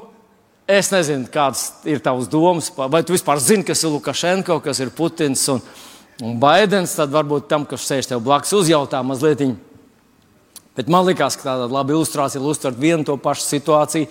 es 0.68 0.90
nezinu, 0.92 1.28
kādas 1.32 1.70
ir 1.88 2.02
tavas 2.04 2.28
domas, 2.28 2.68
vai 2.76 3.00
tu 3.06 3.14
vispār 3.14 3.40
zini, 3.40 3.64
kas 3.64 3.84
ir 3.84 3.94
Lukašenko, 3.94 4.58
kas 4.64 4.82
ir 4.82 4.92
Putins 4.94 5.46
un, 5.54 5.62
un 6.20 6.34
Baidens. 6.42 6.96
Tad 6.98 7.14
varbūt 7.14 7.48
tam, 7.50 7.64
kas 7.68 7.86
sēž 7.88 8.10
tev 8.10 8.24
blakus, 8.26 8.52
uzjautā 8.58 9.00
mazliet. 9.06 9.46
Bet 10.78 10.90
man 10.92 11.06
liekas, 11.08 11.38
ka 11.38 11.48
tāda 11.52 11.70
laba 11.70 11.94
ilustrācija 11.94 12.42
ir 12.42 12.50
uztvert 12.50 12.78
vienu 12.78 13.06
to 13.06 13.16
pašu 13.22 13.46
situāciju 13.46 14.10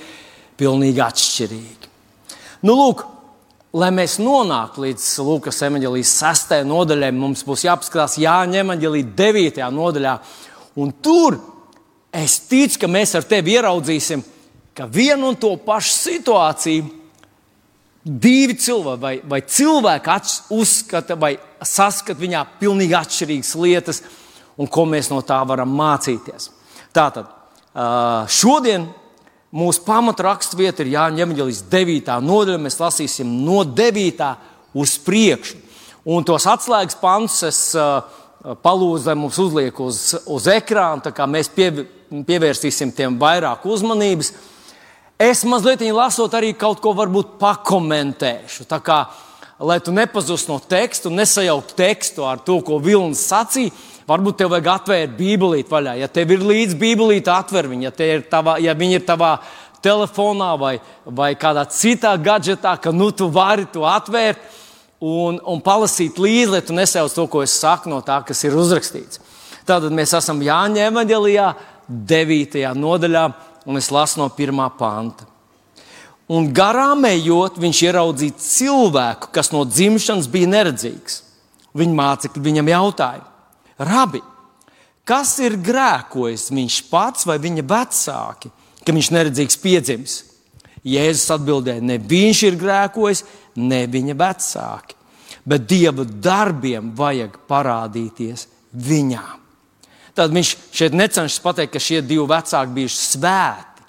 pilnīgi 0.57 1.03
atšķirīgi. 1.03 1.93
Nu, 2.65 2.73
lūk, 2.73 3.05
lai 3.75 3.89
mēs 3.91 4.17
nonāktu 4.23 4.85
līdz 4.85 5.05
Lūkas 5.27 5.59
evanģēlijas 5.67 6.13
6. 6.21 6.55
nodaļai, 6.67 7.11
mums 7.15 7.43
būs 7.47 7.65
jāpaskatās 7.67 8.17
Jāņa 8.21 8.61
evanģēlijas 8.63 9.13
9. 9.17 9.61
nodaļā. 9.75 10.13
Un 10.79 10.93
tur 11.03 11.39
es 12.15 12.39
ticu, 12.47 12.79
ka 12.83 12.91
mēs 12.91 13.15
ar 13.17 13.27
tevi 13.27 13.57
ieraudzīsim, 13.57 14.23
ka 14.77 14.87
vienu 14.91 15.31
un 15.31 15.39
to 15.39 15.55
pašu 15.65 15.93
situāciju 15.95 16.93
divi 18.07 18.55
cilvēki 18.55 19.01
vai, 19.01 19.15
vai 19.27 19.41
cilvēki 19.43 20.19
uzskata 20.55 21.17
vai 21.19 21.33
saskata 21.59 22.21
viņā 22.21 22.43
pilnīgi 22.61 22.95
atšķirīgas 22.95 23.55
lietas, 23.59 24.01
un 24.57 24.69
ko 24.71 24.85
mēs 24.89 25.11
no 25.11 25.19
tā 25.25 25.41
varam 25.49 25.73
mācīties. 25.75 26.51
Tātad 26.95 27.33
šodien 28.31 28.87
mūsu 29.55 29.83
pamatraksturvieta 29.85 30.83
ir 30.83 30.93
Jāņa 30.95 31.23
Evanģelijas 31.25 31.63
9. 31.71 32.17
nodaļa. 32.23 32.61
Mēs 32.61 32.79
lasīsim 32.81 33.31
no 33.45 33.63
9. 33.63 34.29
uz 34.77 34.97
priekšu. 35.03 35.63
Un 36.07 36.23
tos 36.27 36.47
atslēgas 36.47 36.95
pantus 37.01 37.41
es 37.43 37.61
uh, 37.75 37.99
palūdzu, 38.63 39.09
lai 39.09 39.15
mums 39.19 39.39
uzliek 39.43 39.79
uz, 39.83 40.13
uz 40.23 40.47
ekrāna, 40.51 41.03
tā 41.03 41.11
kā 41.15 41.27
mēs 41.27 41.49
pie, 41.51 41.71
pievērsīsim 42.27 42.93
tiem 42.95 43.17
vairāk 43.19 43.65
uzmanības. 43.67 44.31
Es 45.19 45.41
mazliet 45.49 45.81
lasot, 45.91 46.31
arī 46.37 46.53
kaut 46.53 46.79
ko 46.79 46.93
varbūt 46.95 47.35
pakomentēšu. 47.41 48.67
Kā, 48.85 49.01
lai 49.59 49.79
tu 49.83 49.91
nepazustu 49.91 50.53
no 50.53 50.61
teksta 50.61 51.09
un 51.09 51.17
nesajauktu 51.19 51.75
tekstu 51.75 52.27
ar 52.27 52.39
to, 52.45 52.59
ko 52.61 52.77
Vilnis 52.79 53.25
sacīja, 53.27 53.73
varbūt 54.07 54.39
tev 54.39 54.51
vajag 54.53 54.69
atvērt 54.73 55.15
Bībelīti 55.17 55.71
vaļā. 55.71 55.97
Ja 56.01 56.07
tev 56.11 56.31
ir 56.35 56.45
līdzi 56.47 56.77
Bībelīte, 56.79 57.31
atver 57.33 57.69
viņu. 57.71 57.89
Ja, 57.89 57.93
ir 58.05 58.23
tavā, 58.31 58.57
ja 58.63 58.75
viņi 58.77 58.99
ir 58.99 59.05
tavā 59.07 59.37
telefonā 59.83 60.53
vai, 60.59 60.77
vai 61.05 61.33
kādā 61.39 61.67
citā 61.71 62.15
gadgetā, 62.17 62.75
ka 62.81 62.93
nu, 62.95 63.11
tu 63.11 63.29
vari 63.33 63.67
to 63.71 63.85
atvērt 63.87 64.41
un, 65.03 65.39
un 65.43 65.61
palasīt 65.63 66.19
līdzi, 66.19 66.51
lai 66.55 66.63
tu 66.65 66.75
nesauc 66.75 67.13
to, 67.13 67.27
ko 67.29 67.43
es 67.45 67.55
saku 67.59 67.91
no 67.91 68.01
tā, 68.05 68.21
kas 68.25 68.43
ir 68.47 68.57
uzrakstīts. 68.57 69.21
Tātad 69.67 69.93
mēs 69.93 70.15
esam 70.15 70.41
Jāņa 70.43 70.87
evanģēlijā, 70.87 71.47
9. 71.87 72.61
nodaļā, 72.75 73.23
un 73.67 73.79
es 73.79 73.91
lasu 73.91 74.21
no 74.21 74.27
1. 74.31 74.63
panta. 74.79 75.27
Un 76.27 76.49
garām 76.51 77.05
ejot, 77.07 77.55
viņš 77.61 77.81
ieraudzīja 77.87 78.35
cilvēku, 78.43 79.29
kas 79.35 79.53
no 79.53 79.63
dzimšanas 79.67 80.27
bija 80.31 80.49
neredzīgs. 80.51 81.21
Viņa 81.77 81.95
mācekļi 81.95 82.43
viņam 82.43 82.71
jautāja, 82.73 83.23
Rabi, 83.77 84.21
kas 85.07 85.35
ir 85.43 85.57
grēkojis 85.61 86.49
viņš 86.53 86.79
pats 86.91 87.27
vai 87.29 87.37
viņa 87.41 87.65
vecāki, 87.67 88.51
ka 88.83 88.95
viņš 88.95 89.11
neredzīgs 89.13 89.59
piedzimis. 89.61 90.17
Jēzus 90.87 91.33
atbildēja, 91.35 91.83
ne 91.83 91.97
viņš 91.99 92.43
ir 92.47 92.59
grēkojis, 92.61 93.23
ne 93.59 93.81
viņa 93.91 94.15
vecāki, 94.17 94.95
bet 95.47 95.65
Dieva 95.67 96.05
darbiem 96.07 96.93
vajag 96.95 97.35
parādīties 97.49 98.45
viņā. 98.71 99.25
Tad 100.17 100.33
viņš 100.33 100.53
šeit 100.73 100.95
necenšas 100.97 101.43
pateikt, 101.43 101.75
ka 101.75 101.81
šie 101.83 101.99
divi 102.01 102.23
vecāki 102.29 102.73
bijuši 102.79 103.01
svēti, 103.03 103.83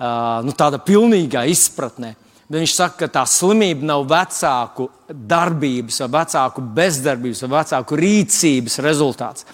uh, 0.00 0.40
nu, 0.46 0.54
tādā 0.56 0.80
pilnīgā 0.82 1.44
izpratnē. 1.52 2.14
Viņš 2.50 2.72
saka, 2.74 3.04
ka 3.04 3.08
tā 3.20 3.22
slimība 3.30 3.86
nav 3.86 4.08
vecāku 4.10 4.88
darbības, 5.06 6.00
vecāku 6.10 6.64
bezdarbības, 6.74 7.44
vecāku 7.46 7.98
rīcības 8.00 8.80
rezultāts. 8.82 9.46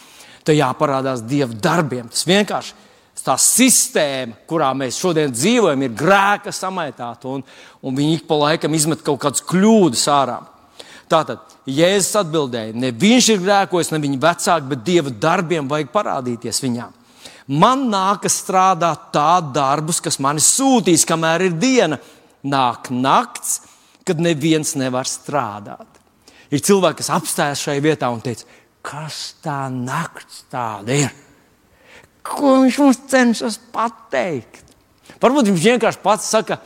Tad 0.47 0.57
jāparādās 0.57 1.25
Dieva 1.29 1.53
darbiem. 1.53 2.09
Tas 2.09 2.25
vienkārši 2.29 2.73
tā 3.27 3.35
sistēma, 3.41 4.37
kurā 4.49 4.71
mēs 4.79 5.01
šodien 5.01 5.33
dzīvojam, 5.35 5.83
ir 5.83 5.97
grēka 5.99 6.53
samaitāta, 6.55 7.33
un, 7.33 7.43
un 7.83 7.97
viņi 7.97 8.21
ik 8.21 8.29
pa 8.29 8.39
laikam 8.45 8.77
izmet 8.77 9.03
kaut 9.05 9.21
kādas 9.25 9.45
kļūdas 9.45 10.05
ārā. 10.15 10.41
Tātad 11.11 11.43
Jēzus 11.71 12.21
atbildēja, 12.23 12.75
ne 12.79 12.93
viņš 12.95 13.33
ir 13.35 13.43
grēkojis, 13.43 13.93
ne 13.93 14.01
viņa 14.03 14.21
vecāki, 14.23 14.71
bet 14.71 14.85
Dieva 14.87 15.13
darbiem 15.27 15.69
vajag 15.71 15.91
parādīties 15.95 16.63
viņām. 16.63 16.95
Man 17.47 17.85
nākas 17.93 18.41
strādāt 18.43 19.13
tādu 19.15 19.53
darbus, 19.55 20.01
kas 20.03 20.19
mani 20.23 20.43
sūtīs, 20.43 21.05
kamēr 21.07 21.47
ir 21.47 21.59
diena. 21.63 21.99
Nāk 22.47 22.91
nakts, 22.95 23.61
kad 24.07 24.21
neviens 24.23 24.77
nevar 24.79 25.09
strādāt. 25.11 25.89
Ir 26.55 26.63
cilvēki, 26.63 27.01
kas 27.01 27.11
apstājas 27.17 27.65
šajā 27.67 27.83
vietā 27.83 28.11
un 28.15 28.23
teica, 28.23 28.47
kas 28.87 29.35
tā 29.43 29.67
nakts 29.73 30.45
tāda 30.53 30.95
ir? 30.95 31.15
Ko 32.27 32.61
viņš 32.63 32.79
mums 32.83 33.03
cenšas 33.11 33.59
pateikt? 33.75 34.63
Varbūt 35.23 35.51
viņš 35.51 35.65
vienkārši 35.65 36.03
pats 36.03 36.31
saka, 36.31 36.61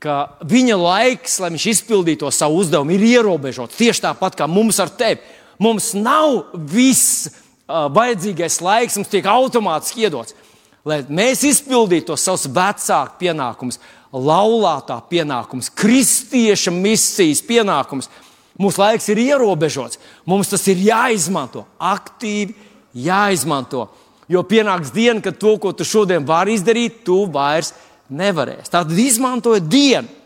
ka 0.00 0.16
viņa 0.48 0.76
laiks, 0.80 1.38
lai 1.42 1.52
viņš 1.52 1.66
izpildītu 1.74 2.24
to 2.24 2.32
savu 2.32 2.62
uzdevumu, 2.62 2.94
ir 2.96 3.04
ierobežots. 3.18 3.76
Tieši 3.76 4.06
tāpat 4.06 4.38
kā 4.38 4.48
mums 4.48 4.80
ar 4.80 4.92
tevi. 4.96 5.20
Mums 5.60 5.92
nav 5.92 6.54
viss 6.72 7.28
uh, 7.28 7.88
vajadzīgais 7.92 8.60
laiks, 8.64 8.96
mums 8.96 9.12
tiek 9.12 9.28
automātiski 9.28 10.06
iedots. 10.06 10.36
Lai 10.88 11.02
mēs 11.12 11.44
izpildītu 11.44 12.08
tos 12.08 12.24
savus 12.24 12.46
vecāku 12.48 13.18
pienākumus, 13.20 13.76
laulātā 14.12 14.98
pienākumus, 15.10 15.70
kristieša 15.74 16.72
misijas 16.74 17.42
pienākumus. 17.46 18.10
Mūsu 18.60 18.82
laiks 18.82 19.08
ir 19.08 19.20
ierobežots. 19.22 20.00
Mums 20.28 20.50
tas 20.52 20.66
ir 20.68 20.82
jāizmanto, 20.84 21.64
aktīvi 21.78 22.56
jāizmanto. 23.06 23.86
Jo 24.30 24.42
pienāks 24.46 24.92
diena, 24.94 25.22
kad 25.24 25.38
to, 25.40 25.56
ko 25.58 25.72
tu 25.74 25.86
šodien 25.86 26.26
vari 26.26 26.54
izdarīt, 26.58 27.00
tu 27.06 27.24
vairs 27.32 27.72
nevarēsi. 28.10 28.70
Tātad 28.70 28.98
izmantojiet 28.98 29.70
dienu. 29.70 30.18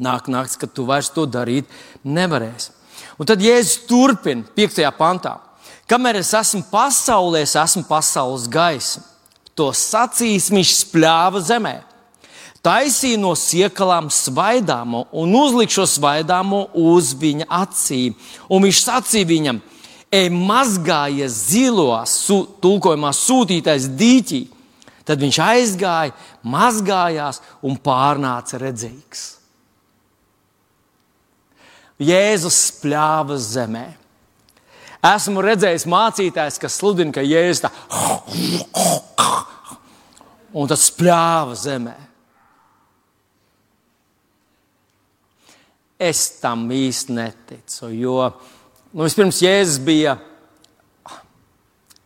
Nāk 0.00 0.28
naktis, 0.32 0.58
kad 0.60 0.72
tu 0.72 0.86
vairs 0.88 1.12
to 1.12 1.26
darīt 1.28 1.68
nevarēsi. 2.04 2.72
Un 3.20 3.28
tad 3.28 3.42
Jēzus 3.44 3.84
turpina 3.88 4.46
5. 4.56 4.82
pantā. 4.96 5.36
Kamēr 5.90 6.20
es 6.20 6.32
esmu 6.36 6.62
pasaulē, 6.70 7.42
es 7.44 7.56
esmu 7.58 7.84
pasaules 7.88 8.46
gaisma. 8.48 9.04
To 9.58 9.70
sacīs 9.76 10.48
viņš 10.52 10.74
spļāva 10.84 11.42
zemē. 11.44 11.74
Taisīja 12.60 13.16
no 13.16 13.32
siekalām 13.38 14.10
svaidāmo 14.12 15.06
un 15.16 15.32
uzlikšu 15.38 15.86
svaidāmo 15.88 16.66
uz 16.76 17.14
viņa 17.16 17.46
acīm. 17.56 18.16
Un 18.52 18.66
viņš 18.66 18.80
sacīja 18.84 19.28
viņam, 19.30 19.60
ej 20.12 20.28
mazgājies 20.34 21.38
zilā, 21.54 22.02
su, 22.04 22.42
tulkojumā 22.60 23.14
sūtītais 23.16 23.88
dīķī. 23.96 24.42
Tad 25.08 25.24
viņš 25.24 25.38
aizgāja, 25.42 26.12
mazgājās 26.44 27.40
un 27.64 27.78
pārnāca 27.80 28.60
redzīgs. 28.60 29.22
Jēzus 32.00 32.60
spļāva 32.68 33.40
zemē. 33.40 33.86
Esmu 35.10 35.40
redzējis 35.44 35.88
mācītājs, 35.88 36.60
kas 36.60 36.76
sludina, 36.76 37.12
ka 37.16 37.24
Jēzus 37.24 37.64
tā 37.64 37.72
un 40.52 40.68
tas 40.68 40.86
spļāva 40.90 41.56
zemē. 41.56 41.96
Es 46.00 46.24
tam 46.40 46.64
īsti 46.72 47.12
neticu, 47.12 47.90
jo 47.92 48.16
Nu, 48.90 49.04
vispirms 49.06 49.38
Jēzus 49.38 49.78
bija, 49.86 50.16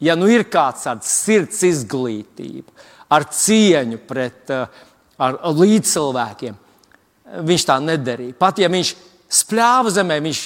ja 0.05 0.17
nu 0.21 0.27
ir 0.29 0.45
kāds 0.53 0.85
tāds 0.85 1.09
sirds 1.09 1.63
izglītība, 1.65 2.69
ar 3.09 3.25
cieņu 3.33 4.03
pret 4.05 4.53
eh, 4.53 4.83
ar 5.17 5.39
līdzcilvēkiem, 5.49 6.59
viņš 7.49 7.65
tā 7.71 7.79
nedarīja. 7.81 8.37
Pat 8.37 8.61
ja 8.61 8.69
viņš 8.69 8.91
spļāva 9.33 9.95
zemē, 9.97 10.21
viņš 10.27 10.43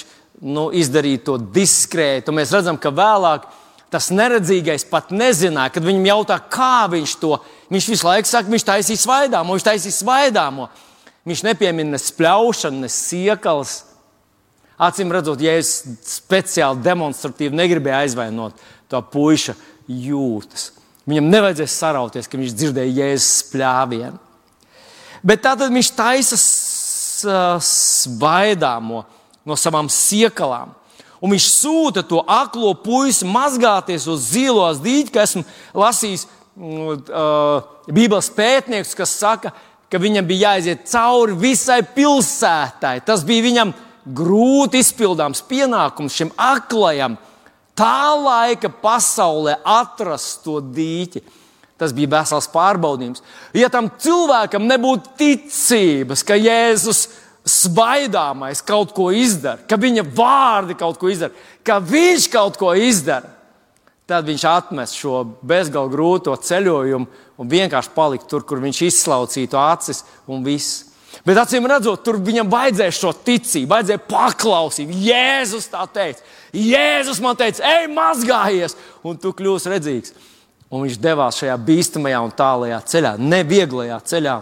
nu, 0.47 0.69
izdarīja 0.79 1.25
to 1.27 1.35
diskrēti. 1.59 2.31
Mēs 2.31 2.55
redzam, 2.55 2.79
ka 2.79 2.93
vēlāk 2.95 3.49
tas 3.91 4.07
neredzīgais 4.15 4.87
pat 4.87 5.11
nezināja, 5.11 5.73
kad 5.75 5.83
viņam 5.83 6.07
jautā, 6.07 6.37
kā 6.39 6.87
viņš 6.93 7.17
to. 7.19 7.35
Viņš 7.73 7.89
visu 7.91 8.07
laiku 8.07 8.31
saka, 8.31 8.53
viņš 8.53 8.67
taisīs 8.71 9.03
svaidāmo, 9.03 9.57
viņš 9.57 9.67
taisīs 9.67 9.99
svaidāmo. 10.05 10.69
Viņš 10.71 10.88
nepiemina 11.27 11.95
ne 11.95 11.99
spļaušanu, 12.01 12.83
ne 12.85 12.89
siekalas. 12.91 13.83
Acīm 14.79 15.11
redzot, 15.11 15.41
ja 15.43 15.57
es 15.59 15.81
speciāli 16.07 16.79
demonstratīvi 16.85 17.57
negribēju 17.59 17.97
aizvainot 17.97 18.61
to 18.89 19.01
puika 19.11 19.55
jūtas. 19.89 20.69
Viņam 21.09 21.29
nevajadzēs 21.33 21.75
sarauties, 21.81 22.29
ka 22.29 22.39
viņš 22.39 22.55
dzirdēja 22.55 22.95
jēzus 23.03 23.43
spļāvienu. 23.43 24.19
Bet 25.25 25.43
tātad 25.43 25.73
viņš 25.73 25.89
taisa 25.97 26.37
svaidāmo 27.65 29.03
no 29.43 29.57
savām 29.59 29.89
siekalām. 29.91 30.71
Un 31.19 31.33
viņš 31.33 31.47
sūta 31.51 32.03
to 32.07 32.21
aklo 32.23 32.71
puisi 32.79 33.27
mazgāties 33.27 34.07
uz 34.07 34.29
zilos 34.31 34.79
dīķi, 34.79 35.11
ka 35.11 35.25
esmu 35.25 35.43
lasījis 35.75 36.23
uh, 36.55 37.59
Bībeles 37.91 38.29
pētnieks, 38.35 38.95
kas 38.95 39.17
saka, 39.19 39.51
ka 39.51 39.68
viņam 39.97 40.27
bija 40.29 40.51
jāiziet 40.53 40.85
cauri 40.85 41.33
visai 41.39 41.79
pilsētai. 41.95 42.99
Tas 43.05 43.23
bija 43.25 43.47
viņam 43.47 43.73
grūti 44.05 44.83
izpildāms 44.83 45.41
pienākums 45.49 46.15
šim 46.19 46.29
aklajam, 46.37 47.17
tā 47.77 48.13
laika 48.19 48.69
pasaulē 48.69 49.57
atrast 49.65 50.43
to 50.45 50.59
dīķi. 50.61 51.23
Tas 51.79 51.93
bija 51.95 52.11
vesels 52.11 52.49
pārbaudījums. 52.51 53.23
Ja 53.55 53.69
tam 53.71 53.87
cilvēkam 54.03 54.67
nebūtu 54.67 55.15
ticības, 55.17 56.25
ka 56.27 56.35
Jēzus 56.35 57.05
svaidāmais 57.47 58.59
kaut 58.67 58.91
ko 58.93 59.09
izdara, 59.15 59.63
ka 59.63 59.79
viņa 59.79 60.03
vārdi 60.15 60.75
kaut 60.77 60.99
ko 60.99 61.09
izdara, 61.09 61.31
ka 61.63 61.79
viņš 61.79 62.27
kaut 62.33 62.59
ko 62.59 62.73
izdara, 62.75 63.31
tad 64.09 64.27
viņš 64.27 64.45
atmes 64.49 64.93
šo 64.97 65.23
bezgalīgi 65.45 65.93
grūto 65.93 66.33
ceļojumu 66.43 67.25
un 67.39 67.49
vienkārši 67.49 67.93
palika 67.95 68.27
tur, 68.29 68.45
kur 68.47 68.61
viņš 68.63 68.81
izslaucītu 68.87 69.59
acis 69.61 70.03
un 70.29 70.43
viss. 70.45 70.85
Bet 71.25 71.39
acīm 71.41 71.65
redzot, 71.67 72.03
tur 72.05 72.19
viņam 72.21 72.49
vajadzēja 72.51 72.95
šo 72.95 73.11
ticību, 73.25 73.69
vajadzēja 73.73 74.01
paklausīt. 74.09 74.91
Jēzus 75.03 75.67
tā 75.71 75.83
teica. 75.93 76.23
Jēzus 76.55 77.19
man 77.23 77.37
teica, 77.39 77.63
ej, 77.65 77.89
mazgājies, 77.93 78.77
un 79.05 79.17
tu 79.21 79.33
kļūsi 79.35 79.73
redzīgs. 79.73 80.15
Un 80.69 80.85
viņš 80.85 80.99
devās 81.01 81.39
šajā 81.41 81.55
bīstamajā 81.65 82.21
un 82.21 82.33
tālajā 82.37 82.79
ceļā, 82.91 83.15
nevieglajā 83.21 83.97
ceļā, 84.11 84.35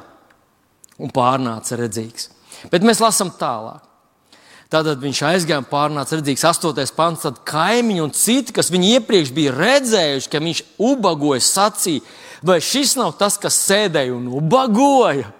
un 1.00 1.14
pārnāca 1.16 1.80
redzīgs. 1.80 2.30
Bet 2.72 2.86
mēs 2.88 3.02
lasām 3.04 3.32
tālāk. 3.40 3.87
Tad 4.68 4.90
viņš 5.00 5.22
aizgāja 5.30 5.62
un 5.62 5.68
pārnāca 5.70 6.18
redzīgs. 6.18 6.44
8. 6.44 6.92
pants. 6.96 7.24
Tad 7.24 7.40
kaimiņi 7.48 8.04
un 8.04 8.12
citi, 8.16 8.56
kas 8.56 8.72
viņu 8.74 8.98
iepriekš 8.98 9.32
bija 9.36 9.56
redzējuši, 9.56 10.32
ka 10.32 10.44
viņš 10.44 10.64
ubagoja, 10.90 11.44
sacīja, 11.44 12.04
vai 12.44 12.60
šis 12.64 12.98
nav 13.00 13.16
tas, 13.20 13.40
kas 13.40 13.60
sēdēja 13.70 14.16
un 14.18 14.28
ubagoja? 14.42 15.32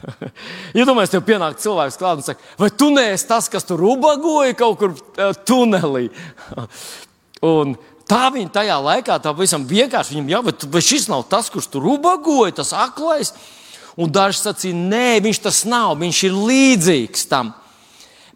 Iedomājieties, 0.78 1.12
ja 1.12 1.18
tev 1.18 1.26
pienāk 1.28 1.60
cilvēks 1.60 2.00
klāt 2.00 2.22
un 2.22 2.24
saka, 2.24 2.50
vai 2.56 2.70
tu 2.72 2.88
neesi 2.94 3.28
tas, 3.28 3.50
kas 3.52 3.68
tur 3.68 3.84
ubagoja 3.84 4.56
kaut 4.56 4.80
kur 4.80 4.96
uh, 4.96 5.36
tunelī? 5.44 6.08
un 7.52 7.76
tā 8.08 8.24
viņa 8.32 8.54
tajā 8.56 8.80
laikā 8.80 9.20
tā 9.20 9.34
pavisam 9.36 9.68
vienkārši 9.68 10.16
viņam 10.16 10.32
jau, 10.32 10.42
vai 10.72 10.84
šis 10.88 11.10
nav 11.12 11.28
tas, 11.28 11.52
kurš 11.52 11.68
tur 11.74 11.92
ubagoja, 11.98 12.62
tas 12.62 12.72
aklais? 12.72 13.34
Un 14.00 14.08
daži 14.08 14.40
sacīja, 14.40 14.72
nē, 14.72 15.20
viņš 15.20 15.44
tas 15.44 15.64
nav, 15.68 15.98
viņš 16.00 16.26
ir 16.30 16.44
līdzīgs 16.48 17.28
tam. 17.28 17.52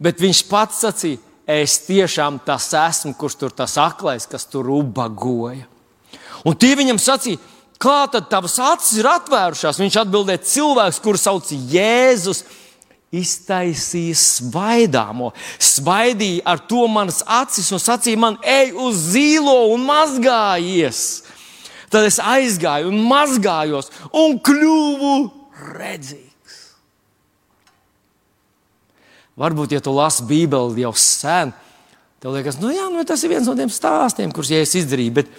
Bet 0.02 0.22
viņš 0.22 0.42
pats 0.50 0.83
sacīja, 0.85 1.20
es 1.46 1.78
tiešām 1.87 2.40
tas 2.46 2.70
esmu, 2.74 3.14
kurš 3.18 3.38
tur 3.40 3.52
tas 3.54 3.76
aklais, 3.78 4.26
kas 4.26 4.46
tur 4.48 4.70
ubagoja. 4.74 5.66
Un 6.44 6.57
tie 6.59 6.74
viņam 6.76 7.00
sacīja, 7.00 7.40
Kā 7.85 8.07
tad 8.09 8.30
tavas 8.30 8.54
acis 8.62 9.00
ir 9.00 9.09
atvērušās? 9.11 9.80
Viņš 9.83 9.96
atbildēja, 10.04 10.40
cilvēks, 10.48 11.00
kuru 11.04 11.20
sauc 11.20 11.50
Jēzus, 11.52 12.44
iztaisīja 13.14 14.16
svaidāmo, 14.18 15.33
svaidīja 15.62 16.46
ar 16.50 16.62
to 16.70 16.87
manas 16.90 17.20
acis 17.28 17.70
un 17.74 17.83
sacīja 17.83 18.20
man, 18.20 18.38
ej 18.40 18.72
uz 18.87 19.02
zīlo 19.12 19.59
un 19.74 19.85
mazgājies. 19.87 21.04
Tad 21.92 22.09
es 22.09 22.18
aizgāju 22.18 22.90
un 22.90 23.02
mazgājos 23.07 23.92
un 24.11 24.38
kļuvu 24.42 25.16
redzīgs. 25.76 26.24
Varbūt, 29.40 29.75
ja 29.75 29.83
tu 29.83 29.94
lasi 29.94 30.25
Bībeli 30.29 30.85
jau 30.85 30.92
sen, 30.99 31.51
tev 32.23 32.37
liekas, 32.37 32.61
nu 32.62 32.70
jā, 32.70 32.87
nu, 32.92 33.03
tas 33.07 33.23
ir 33.25 33.33
viens 33.35 33.49
no 33.49 33.57
tiem 33.59 33.73
stāstiem, 33.73 34.31
kurus 34.35 34.53
ja 34.55 34.62
es 34.62 34.77
izdarīju. 34.79 35.14
Bet 35.16 35.33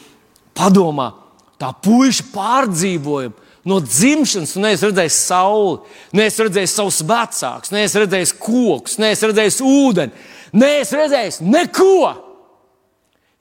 padomā, 0.58 1.14
tā 1.62 1.72
puiša 1.86 2.28
pārdzīvojuma 2.34 3.46
no 3.66 3.80
dzimšanas, 3.82 4.54
tu 4.54 4.62
neesi 4.62 4.86
redzējis 4.86 5.22
sauli, 5.26 5.80
neesi 6.14 6.44
redzējis 6.46 6.76
savus 6.78 7.00
vecākus, 7.10 7.72
neesi 7.74 8.02
redzējis 8.04 8.34
kokus, 8.38 9.00
neesi 9.02 9.30
redzējis 9.32 9.58
ūdeni, 9.66 10.28
neesi 10.54 11.00
redzējis 11.00 11.40
neko. 11.46 12.12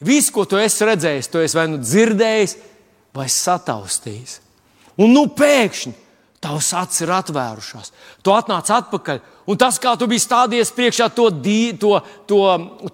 Viss, 0.04 0.32
ko 0.32 0.46
tu 0.48 0.56
esi 0.60 0.88
redzējis, 0.88 1.28
tu 1.32 1.42
esi 1.44 1.58
vai 1.58 1.66
nu 1.72 1.82
dzirdējis, 1.82 2.56
vai 3.14 3.28
sataustījis. 3.30 4.38
Un 5.00 5.12
nu 5.12 5.26
pēkšņi 5.36 5.92
tavs 6.44 6.72
acis 6.76 7.04
ir 7.04 7.12
atvērušās. 7.14 7.92
Tu 8.24 8.32
atnāc 8.34 8.70
atpakaļ, 8.72 9.20
un 9.46 9.60
tas, 9.60 9.78
kā 9.82 9.94
tu 9.98 10.08
biji 10.10 10.24
stādies 10.24 10.72
priekšā 10.74 11.08
to, 11.14 11.28
dī, 11.30 11.74
to, 11.80 11.98
to, 12.30 12.40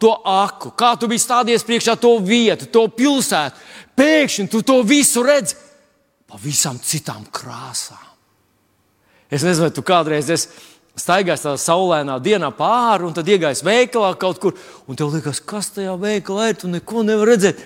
to 0.00 0.12
aku, 0.26 0.72
kā 0.78 0.94
tu 1.00 1.10
biji 1.10 1.24
stādies 1.24 1.66
priekšā 1.66 1.96
to 2.00 2.16
vietu, 2.24 2.68
to 2.72 2.86
pilsētu, 2.88 3.60
pēkšņi 3.98 4.48
tu 4.50 4.62
to 4.66 4.80
visu 4.86 5.24
redzi 5.26 5.58
pavisam 6.30 6.78
citām 6.82 7.24
krāsām. 7.34 8.06
Es 9.30 9.44
nezinu, 9.46 9.68
vai 9.68 9.74
tu 9.74 9.82
kādreiz 9.86 10.30
esi 10.30 10.50
staigājis 10.98 11.44
tādā 11.44 11.60
saulainā 11.60 12.18
dienā 12.22 12.50
pāri, 12.54 13.06
un 13.06 13.14
tad 13.14 13.28
iegājis 13.30 13.62
veikalā 13.66 14.12
kaut 14.20 14.40
kur, 14.42 14.56
un 14.90 14.98
tev 14.98 15.14
liekas, 15.14 15.42
kas 15.42 15.70
tajā 15.76 15.94
veikalā 16.00 16.50
ir, 16.50 16.58
tu 16.60 16.70
neko 16.70 17.04
nevari 17.06 17.34
redzēt. 17.34 17.62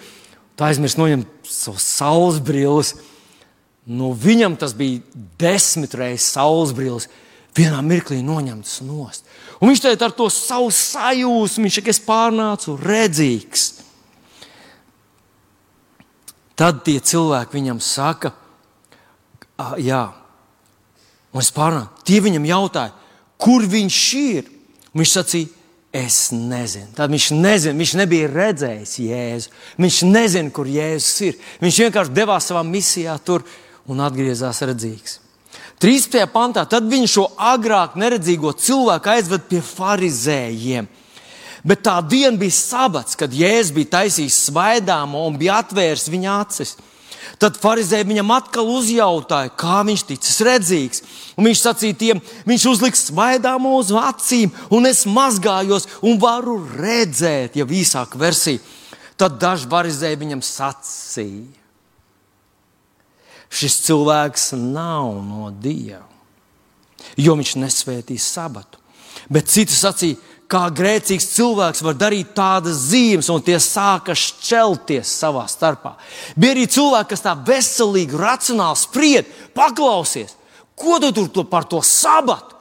Tā 0.55 0.68
aizmirst 0.70 1.01
noņemt 1.01 1.49
savus 1.51 1.87
saules 1.97 2.38
brilles. 2.44 2.94
Nu, 3.85 4.12
viņam 4.16 4.55
tas 4.61 4.73
bija 4.77 5.03
desmit 5.40 5.97
reizes 5.99 6.29
saules 6.37 6.73
brilles. 6.77 7.09
Vienā 7.54 7.78
mirklī 7.86 8.18
noņemtas 8.26 8.80
nost. 8.82 9.28
Un 9.60 9.70
viņš 9.70 9.82
teica, 9.84 10.08
ar 10.08 10.14
to 10.16 10.26
savu 10.32 10.72
sajūsmu, 10.74 11.68
viņš 11.68 11.78
ir 11.80 12.00
pārnācis 12.06 12.80
redzīgs. 12.82 13.66
Tad 16.58 16.82
tie 16.86 17.00
cilvēki 17.02 17.56
viņam 17.56 17.80
saka, 17.82 18.30
jā, 19.82 20.04
un 21.34 21.42
es 21.42 21.50
pārnācu. 21.54 22.04
Tie 22.06 22.20
viņam 22.22 22.46
jautāja, 22.50 22.94
kur 23.38 23.66
viņš 23.70 24.00
ir. 24.20 24.50
Viņš 24.94 25.14
sacīja, 25.16 25.50
es 25.94 26.18
nezinu. 26.34 26.92
Tad 26.94 27.10
viņš 27.10 27.32
nezina, 27.34 27.78
viņš 27.78 27.94
nebija 27.98 28.30
redzējis 28.30 28.94
Jēzu. 29.02 29.52
Viņš 29.82 29.98
nezina, 30.10 30.54
kur 30.54 30.70
Jēzus 30.70 31.20
ir. 31.26 31.42
Viņš 31.62 31.82
vienkārši 31.86 32.14
devās 32.14 32.50
savā 32.50 32.62
misijā 32.66 33.14
tur 33.26 33.46
un 33.90 34.02
atgriezās 34.02 34.62
redzīgs. 34.66 35.20
13. 35.82 36.20
pantā 36.32 36.64
tad 36.70 36.87
viņš 36.88 37.16
šo 37.16 37.24
agrāk 37.40 37.96
neredzīgo 37.98 38.54
cilvēku 38.56 39.10
aizved 39.14 39.48
pie 39.50 39.60
farizējiem. 39.64 40.88
Bet 41.64 41.80
tā 41.87 41.96
diena 42.04 42.37
bija 42.37 42.52
sabats, 42.52 43.16
kad 43.16 43.32
Jēzus 43.32 43.72
bija 43.72 43.94
taisījis 43.98 44.42
svaidāmo 44.50 45.22
un 45.24 45.38
bija 45.40 45.62
atvērs 45.64 46.10
viņa 46.12 46.34
acis. 46.42 46.74
Tad 47.40 47.56
farizēji 47.58 48.06
viņam 48.06 48.30
atkal 48.37 48.68
uzjautāja, 48.68 49.52
kā 49.56 49.80
viņš 49.87 50.04
ticis 50.10 50.42
redzīgs. 50.44 51.02
Un 51.40 51.48
viņš 51.48 51.62
sacīja 51.64 51.96
tiem, 51.98 52.20
viņš 52.46 52.66
uzliks 52.70 53.06
svaidāmo 53.08 53.74
uz 53.80 53.90
acīm, 53.96 54.52
un 54.70 54.87
es 54.87 55.02
mazgājos 55.08 55.88
un 56.04 56.20
varu 56.20 56.58
redzēt, 56.76 57.56
ja 57.56 57.64
īsāka 57.64 58.20
versija. 58.20 58.62
Tad 59.16 59.38
daži 59.40 59.70
farizēji 59.70 60.20
viņam 60.20 60.44
sacīja, 60.44 61.63
šis 63.54 63.80
cilvēks 63.86 64.52
nav 64.58 65.20
no 65.24 65.50
Dieva, 65.62 66.04
jo 67.16 67.36
viņš 67.38 67.56
nesvētīs 67.62 68.26
sabatu. 68.34 68.80
Bet 69.32 69.48
citi 69.48 69.72
sacīja, 69.72 70.18
kā 70.50 70.66
grēcīgs 70.74 71.30
cilvēks 71.34 71.82
var 71.84 71.96
darīt 71.98 72.34
tādas 72.36 72.82
zīmes, 72.90 73.30
un 73.32 73.42
tie 73.44 73.56
sāka 73.62 74.16
šķelties 74.18 75.12
savā 75.22 75.46
starpā. 75.50 75.94
Bija 76.36 76.56
arī 76.56 76.66
cilvēki, 76.70 77.10
kas 77.14 77.24
tā 77.24 77.34
veselīgi, 77.46 78.18
racionāli 78.20 78.80
spried, 78.80 79.30
paklausies, 79.56 80.36
ko 80.76 80.98
tu 81.00 81.12
tur 81.14 81.48
par 81.50 81.66
to 81.70 81.80
sabatu. 81.84 82.52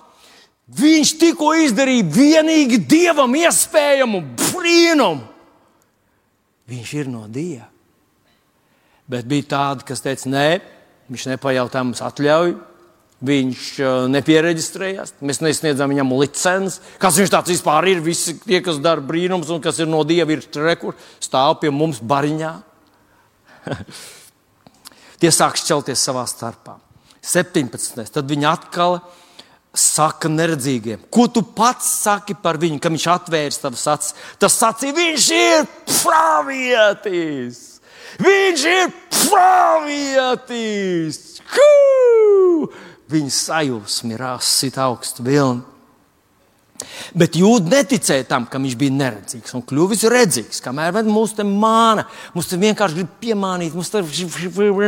Viņš 0.74 1.18
tikko 1.20 1.52
izdarīja 1.60 2.08
vienīgi 2.08 2.80
dievam 2.88 3.34
iespējamu 3.36 4.24
brīnumu. 4.40 5.28
Viņš 6.72 6.94
ir 7.02 7.10
no 7.12 7.26
dieva. 7.28 7.68
Bet 9.10 9.28
bija 9.28 9.50
tādi, 9.52 9.84
kas 9.86 10.02
teica, 10.02 10.30
nē, 10.32 10.48
viņš 11.12 11.28
nepajautā 11.34 11.84
mums 11.84 12.04
atļauju 12.06 12.62
Viņš 13.24 13.68
uh, 13.80 13.92
nepiereģistrējās, 14.12 15.14
mēs 15.24 15.40
nesniedzām 15.40 15.94
viņam 15.94 16.10
licenci. 16.20 16.82
Kas 17.00 17.16
viņš 17.22 17.32
tāds 17.32 17.54
vispār 17.54 17.88
ir? 17.88 18.02
Visi 18.04 18.36
tie, 18.42 18.60
kas 18.64 18.82
dara 18.84 19.00
brīnums 19.04 19.48
un 19.54 19.62
kas 19.64 19.80
ir 19.80 19.88
no 19.88 20.02
dieva, 20.08 20.36
ir 20.36 20.44
rekur, 20.60 20.98
stāv 21.24 21.62
pie 21.62 21.72
mums 21.72 22.02
bariņā. 22.04 22.52
tie 25.24 25.32
sāk 25.32 25.56
šķelties 25.62 26.04
savā 26.04 26.26
starpā. 26.28 26.76
17. 27.24 28.04
Tad 28.12 28.28
viņi 28.28 28.50
atkal 28.50 29.00
saka 29.72 30.28
neredzīgiem, 30.28 31.08
ko 31.08 31.30
tu 31.32 31.46
pats 31.56 31.88
saki 32.04 32.36
par 32.36 32.60
viņu, 32.62 32.82
ka 32.84 32.92
viņš 32.92 33.06
atvērs 33.14 33.64
tavas 33.64 33.88
acis. 33.96 34.18
Tas 34.36 34.60
sacīja, 34.60 34.98
viņš 35.00 35.30
ir 35.38 35.70
pravietis! 35.88 37.70
Viņš 38.22 38.66
ir 38.70 38.92
pravietis! 39.30 41.18
Kū! 41.54 41.74
viņa 43.14 43.36
sajūsmi 43.36 44.18
rāsīt 44.20 44.80
augstu 44.82 45.26
vilni. 45.28 45.70
Bet 47.16 47.38
jūda 47.38 47.78
neticēja 47.78 48.26
tam, 48.28 48.48
ka 48.50 48.60
viņš 48.60 48.74
bija 48.80 48.96
neredzīgs 48.96 49.54
un 49.56 49.62
kļuvis 49.70 50.02
redzīgs. 50.12 50.60
Kamēr 50.66 51.06
mūsu 51.06 51.38
te 51.38 51.46
māna, 51.48 52.04
mums 52.34 52.50
te 52.50 52.58
vienkārši 52.60 52.98
grib 52.98 53.14
piemānīt, 53.22 53.78
mums 53.78 53.92
te 53.94 54.02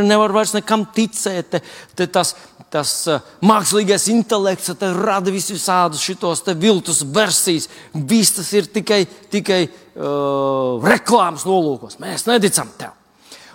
nevar 0.10 0.34
vairs 0.36 0.56
nekam 0.58 0.84
ticēt. 0.95 1.54
Te, 1.54 1.62
te 1.95 2.10
tas, 2.12 2.34
tas 2.74 2.95
uh, 3.12 3.24
mākslīgais 3.45 4.10
intelekts 4.12 4.74
te 4.76 4.91
rada 4.98 5.32
visādus 5.32 6.04
šitos 6.04 6.43
viltus 6.60 7.06
versijas. 7.15 7.69
Viss 7.93 8.36
tas 8.41 8.52
ir 8.58 8.67
tikai, 8.74 9.06
tikai 9.32 9.63
uh, 9.69 10.84
reklāmas 10.84 11.48
nolūkos. 11.48 12.02
Mēs 12.04 12.28
neticam 12.28 12.74
tev. 12.82 12.98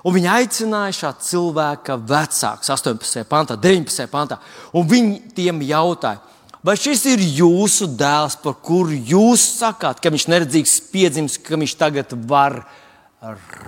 Un 0.05 0.17
viņi 0.17 0.31
aicināja 0.33 0.97
šā 0.97 1.13
cilvēka 1.21 1.99
vecāks, 2.09 2.71
18. 2.73 3.25
pantā, 3.29 3.57
19. 3.61 4.07
pantā. 4.13 4.39
Un 4.73 4.89
viņi 4.89 5.35
tiem 5.37 5.61
jautāja, 5.69 6.23
vai 6.65 6.77
šis 6.81 7.05
ir 7.13 7.21
jūsu 7.21 7.91
dēls, 8.01 8.39
par 8.41 8.57
kuru 8.65 8.97
jūs 8.97 9.45
sakāt, 9.59 10.01
ka 10.01 10.13
viņš 10.13 10.27
neredzīgs 10.33 10.79
piedzimis, 10.93 11.37
ka 11.45 11.61
viņš 11.61 11.77
tagad 11.81 12.17
var 12.31 12.63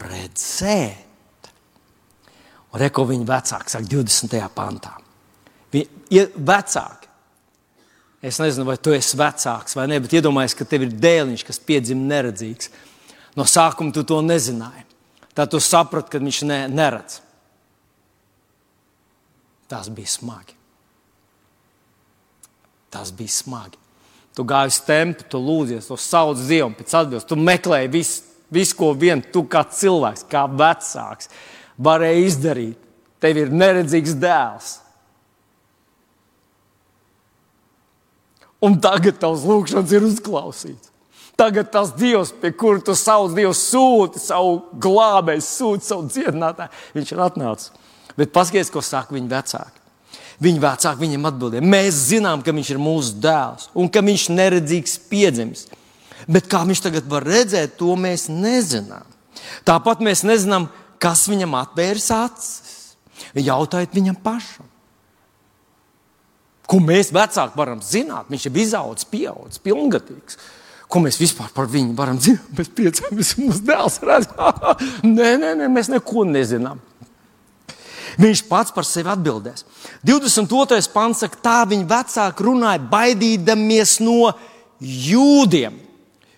redzēt? 0.08 1.08
Un 2.72 2.80
reko 2.80 3.04
viņa 3.04 3.28
vecāki 3.28 3.74
saka 3.74 3.84
20. 3.84 4.38
pantā. 4.56 4.96
Viņi 5.72 5.88
ir 6.16 6.30
vecāki. 6.36 7.10
Es 8.22 8.38
nezinu, 8.38 8.64
vai 8.68 8.78
tu 8.78 8.94
esi 8.94 9.18
vecāks 9.18 9.74
vai 9.76 9.88
nē, 9.90 9.98
bet 10.04 10.14
iedomājies, 10.14 10.54
ka 10.56 10.64
tev 10.68 10.86
ir 10.86 10.94
dēliņš, 10.94 11.42
kas 11.44 11.58
piedzima 11.58 12.06
neredzīgs. 12.06 12.70
No 13.36 13.44
sākuma 13.48 13.92
tu 13.92 14.04
to 14.06 14.20
nezināji. 14.24 14.81
Tad 15.34 15.52
tu 15.52 15.60
saprati, 15.62 16.12
ka 16.12 16.20
viņš 16.20 16.40
ne, 16.48 16.58
neredz. 16.68 17.20
Tas 19.70 19.88
bija 19.88 20.10
smagi. 20.12 20.58
Tas 22.92 23.12
bija 23.16 23.32
smagi. 23.32 23.80
Tu 24.36 24.44
gāji 24.48 24.72
uz 24.72 24.78
templi, 24.84 25.28
tu 25.28 25.40
lūdzies, 25.40 25.88
tu 25.88 25.96
sauc 26.00 26.40
Dievu 26.48 26.70
pēc 26.76 26.92
atbildības. 26.92 27.28
Tu 27.28 27.40
meklēji 27.40 27.90
visu, 27.92 28.22
vis, 28.52 28.74
ko 28.76 28.92
vien 28.96 29.24
tu 29.32 29.44
kā 29.48 29.64
cilvēks, 29.68 30.26
kā 30.28 30.44
vecāks, 30.48 31.32
varēji 31.80 32.28
izdarīt. 32.28 32.78
Tev 33.22 33.40
ir 33.40 33.52
neredzīgs 33.54 34.16
dēls. 34.20 34.72
Un 38.62 38.76
tagad 38.82 39.18
tavs 39.20 39.44
lūgšanas 39.48 39.92
ir 39.96 40.04
uzklausīts. 40.06 40.91
Tagad 41.36 41.70
tas 41.72 41.92
Dievs, 41.96 42.30
pie 42.42 42.52
kura 42.54 42.82
tu 42.84 42.94
sauc, 42.98 43.32
Dievs 43.36 43.60
sūti 43.72 44.20
savu 44.20 44.58
glābēju, 44.82 45.44
sūti 45.44 45.88
savu 45.88 46.08
dziedinātāju, 46.10 46.74
viņš 46.96 47.12
ir 47.14 47.22
atnācis. 47.24 47.70
Bet 48.18 48.34
paskatieties, 48.34 48.70
ko 48.72 48.82
saka 48.84 49.16
viņa 49.16 49.30
vecāki. 49.30 49.80
Viņa 50.42 50.62
vecāki 50.62 51.04
viņam 51.04 51.28
atbildēja, 51.30 51.64
mēs 51.74 52.00
zinām, 52.10 52.42
ka 52.44 52.52
viņš 52.54 52.72
ir 52.74 52.82
mūsu 52.82 53.16
dēls 53.22 53.70
un 53.78 53.88
ka 53.92 54.02
viņš 54.04 54.26
ir 54.28 54.36
neredzīgs 54.36 54.98
piedzimis. 55.10 55.66
Bet 56.30 56.48
kā 56.50 56.62
viņš 56.66 56.84
tagad 56.84 57.08
var 57.10 57.24
redzēt, 57.26 57.78
to 57.78 57.94
mēs 57.98 58.28
nezinām. 58.30 59.06
Tāpat 59.66 60.02
mēs 60.04 60.22
nezinām, 60.26 60.68
kas 61.02 61.24
viņam 61.30 61.56
atvērs 61.62 62.10
acis. 62.14 62.78
Jautājiet 63.38 63.94
viņam 63.96 64.18
pašam. 64.22 64.68
Ko 66.68 66.78
mēs 66.82 67.10
vecāki 67.14 67.58
varam 67.58 67.82
zināt? 67.84 68.28
Viņš 68.32 68.48
ir 68.48 68.58
izaudzis, 68.62 69.08
pieaudzis, 69.10 69.62
pilngadīgs. 69.62 70.38
Ko 70.92 71.00
mēs 71.00 71.16
vispār 71.16 71.48
par 71.56 71.70
viņu 71.72 71.94
varam 71.96 72.18
zināt? 72.20 72.48
Mēs 72.58 72.72
piecām, 72.76 73.14
mūsu 73.16 73.62
dēls 73.64 74.00
redz. 74.04 74.32
nē, 75.16 75.30
nē, 75.40 75.54
nē, 75.62 75.68
mēs 75.72 75.88
neko 75.92 76.26
nezinām. 76.28 76.82
Viņš 78.20 78.42
pats 78.44 78.74
par 78.76 78.84
sevi 78.84 79.08
atbildēs. 79.08 79.64
22. 80.04 80.82
pants 80.92 81.22
saka, 81.24 81.38
tā 81.40 81.60
viņa 81.70 81.88
vecāki 81.88 82.44
runāja, 82.44 82.82
baidīdamies 82.92 83.96
no 84.04 84.34
jūdiem. 84.82 85.78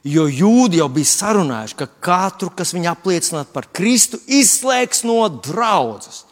Jo 0.04 0.26
jūdi 0.28 0.78
jau 0.82 0.86
bija 0.92 1.08
sarunājuši, 1.08 1.76
ka 1.80 1.88
katru, 2.04 2.50
kas 2.52 2.74
viņu 2.76 2.90
apliecinātu 2.92 3.54
par 3.54 3.66
Kristu, 3.72 4.20
izslēgs 4.28 5.00
no 5.08 5.16
draudzes. 5.32 6.26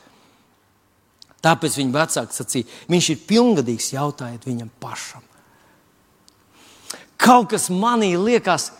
Tāpēc 1.42 1.80
viņa 1.80 1.96
vecāki 1.96 2.36
sacīja, 2.36 2.70
viņš 2.92 3.10
ir 3.14 3.22
pilngadīgs, 3.26 3.94
jautājiet 3.96 4.44
viņam 4.46 4.68
pašam. 4.82 5.24
Kaut 7.22 7.52
kas 7.52 7.68
manī 7.70 8.14
liekas, 8.18 8.70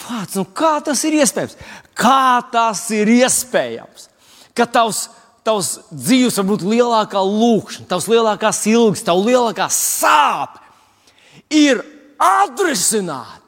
pats, 0.00 0.36
nu 0.38 0.46
kā 0.46 0.76
tas 0.84 1.02
ir 1.08 1.18
iespējams? 1.18 1.56
Kā 1.98 2.40
tas 2.52 2.84
ir 2.94 3.10
iespējams? 3.10 4.06
Ka 4.54 4.66
tavs, 4.70 5.08
tavs 5.46 5.72
dzīves 5.90 6.38
var 6.38 6.48
būt 6.52 6.66
lielākā 6.70 7.22
lūkšana, 7.26 7.88
tavs 7.90 8.06
lielākās 8.10 8.62
ilgas, 8.70 9.04
tavs 9.06 9.26
lielākā 9.26 9.66
sāpe 9.74 10.62
ir 11.50 11.82
atrisināta. 12.20 13.40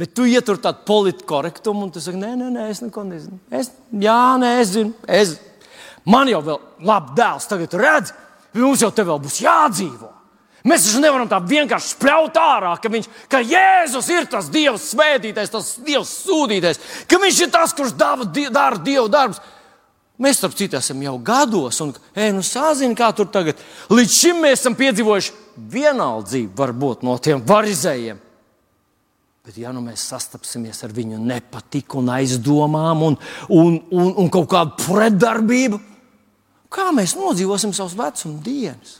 Bet 0.00 0.14
tu 0.16 0.24
ietur 0.24 0.56
tādu 0.62 0.86
politkorektumu, 0.88 1.84
un 1.84 1.90
tu 1.92 2.00
saki, 2.00 2.16
nē, 2.16 2.32
nē, 2.38 2.46
nē 2.54 2.68
es 2.72 2.80
neko 2.80 3.02
nezinu. 3.04 3.36
Es, 3.52 3.68
jā, 3.90 4.20
nē, 4.40 4.54
es 4.62 4.72
zinu. 4.72 4.94
Es, 5.04 5.34
man 6.08 6.30
jau 6.30 6.40
vēl 6.46 6.62
labi 6.88 7.18
dēls, 7.18 7.48
tagad 7.50 7.76
redz, 7.76 8.14
mums 8.56 8.80
jau 8.80 8.88
te 8.94 9.04
vēl 9.04 9.20
būs 9.20 9.42
jādzīvo. 9.44 10.09
Mēs 10.68 10.84
taču 10.84 11.00
nevaram 11.00 11.28
tā 11.30 11.38
vienkārši 11.40 11.94
spļaut 11.94 12.36
ārā, 12.36 12.74
ka, 12.82 12.90
viņš, 12.92 13.06
ka 13.32 13.40
Jēzus 13.40 14.10
ir 14.12 14.26
tas 14.28 14.50
Dievs 14.52 14.90
svētītais, 14.92 15.52
tas 15.52 15.72
Dievs 15.86 16.12
sūdītais, 16.26 16.82
ka 17.08 17.20
Viņš 17.20 17.40
ir 17.46 17.50
tas, 17.54 17.72
kurš 17.76 17.94
dava, 17.96 18.26
dara 18.26 18.78
Dieva 18.80 19.08
darbus. 19.08 19.40
Mēs, 20.20 20.36
starp 20.36 20.52
citu, 20.52 20.76
esam 20.76 21.00
jau 21.00 21.14
gados, 21.24 21.78
un 21.80 21.94
ej, 22.12 22.34
nu, 22.36 22.42
sāzini, 22.44 22.96
kā 22.96 23.08
tur 23.16 23.30
tagad. 23.32 23.60
Līdz 23.88 24.16
šim 24.18 24.42
mēs 24.44 24.58
esam 24.58 24.76
piedzīvojuši 24.76 25.32
vienaldzību, 25.72 26.52
varbūt 26.58 27.06
no 27.08 27.14
tiem 27.24 27.40
varizējiem. 27.48 28.18
Bet, 29.46 29.56
ja 29.56 29.72
nu 29.72 29.80
mēs 29.80 30.04
sastapsimies 30.12 30.84
ar 30.84 30.92
viņu 30.92 31.16
nepatiku, 31.24 32.02
un 32.02 32.12
aizdomām 32.12 33.06
un, 33.06 33.16
un, 33.48 33.78
un, 33.96 34.10
un 34.20 34.28
kaut 34.32 34.50
kādu 34.52 34.76
pretdarbību, 34.84 35.80
kā 36.68 36.90
mēs 36.92 37.16
nodzīvosim 37.16 37.72
savus 37.76 37.96
vecuma 37.96 38.44
dienas? 38.44 38.98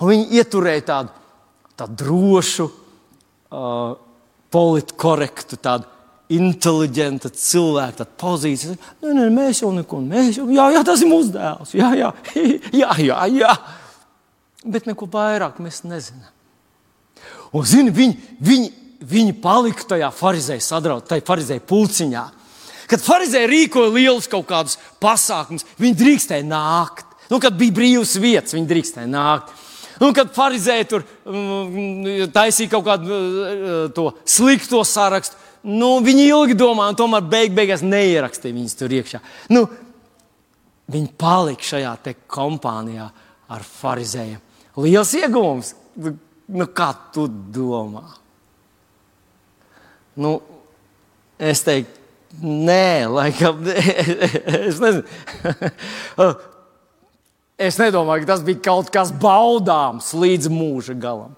Un 0.00 0.10
viņi 0.12 0.40
ieturēja 0.40 0.86
tādu, 0.90 1.12
tādu 1.78 1.98
drošu, 2.02 2.66
uh, 3.52 3.94
politkorektu, 4.52 5.58
tādu 5.60 5.88
inteliģentu 6.32 7.30
cilvēku, 7.38 8.00
tādu 8.00 8.16
pozīciju. 8.20 8.76
Nē, 9.04 9.12
nē, 9.14 9.26
mēs 9.34 9.62
jau 9.62 9.70
neko, 9.74 10.00
jau, 10.34 10.46
jā, 10.52 10.70
jā, 10.74 10.84
tas 10.86 11.02
ir 11.04 11.10
mūsu 11.10 11.34
dēls. 11.36 11.74
Jā, 11.78 11.92
jā, 11.98 12.12
jā, 12.82 12.90
jā, 13.02 13.20
jā. 13.36 13.52
Bet 14.66 14.88
neko 14.90 15.08
vairāk 15.10 15.60
mēs 15.62 15.84
nezinām. 15.86 16.32
Un, 17.54 17.62
zini, 17.64 17.92
viņi, 17.94 18.16
viņi, 18.42 18.72
viņi 19.06 19.36
palika 19.42 19.86
tajā 19.94 20.08
farizēju 20.12 20.64
sadraudzībā, 20.66 21.12
tajā 21.12 21.26
farizēju 21.28 21.64
pulciņā. 21.70 22.24
Kad 22.90 23.02
farizēji 23.02 23.50
rīkoja 23.50 23.92
lielus 23.94 24.28
kaut 24.30 24.46
kādus 24.50 24.76
pasākumus, 25.02 25.66
viņi 25.80 25.98
drīkstēja 26.02 26.46
nākt. 26.46 27.06
Nu, 27.30 27.40
kad 27.42 27.56
bija 27.58 27.74
brīvs 27.74 28.14
vietas, 28.22 28.54
viņi 28.54 28.68
drīkstēja 28.70 29.10
nākt. 29.10 29.54
Un 30.04 30.12
kad 30.16 30.32
farizēji 30.36 30.88
tur 30.90 31.04
um, 31.24 31.76
taisīja 32.34 32.72
kaut 32.74 32.84
kādu 32.88 33.18
uh, 33.88 34.18
slikto 34.28 34.82
sarakstu, 34.84 35.38
nu, 35.66 35.96
viņi 36.04 36.28
ilgi 36.30 36.56
domāja, 36.58 36.92
un 36.92 36.98
tomēr 37.00 37.24
beig 37.30 37.54
beigās 37.56 37.84
neierakstīja 37.86 38.56
viņus 38.56 38.76
tur 38.78 38.92
iekšā. 38.98 39.22
Nu, 39.54 39.64
viņi 40.92 41.12
palika 41.18 41.70
šajā 41.72 41.94
kompānijā 42.30 43.08
ar 43.48 43.66
farizējiem. 43.66 44.42
Liels 44.84 45.14
iegūms! 45.16 45.72
Nu, 46.46 46.66
kā 46.70 46.90
tu 47.14 47.24
domā? 47.26 48.04
Nu, 50.20 50.36
es 51.40 51.64
teiktu, 51.66 52.04
nē, 52.44 53.08
laikam, 53.10 53.64
es 54.68 54.78
nezinu. 54.82 55.02
es 57.58 57.78
nedomāju, 57.80 58.24
ka 58.24 58.34
tas 58.34 58.44
bija 58.46 58.62
kaut 58.68 58.90
kas 58.94 59.12
baudāms 59.12 60.12
līdz 60.16 60.50
mūža 60.52 60.96
galam. 61.00 61.34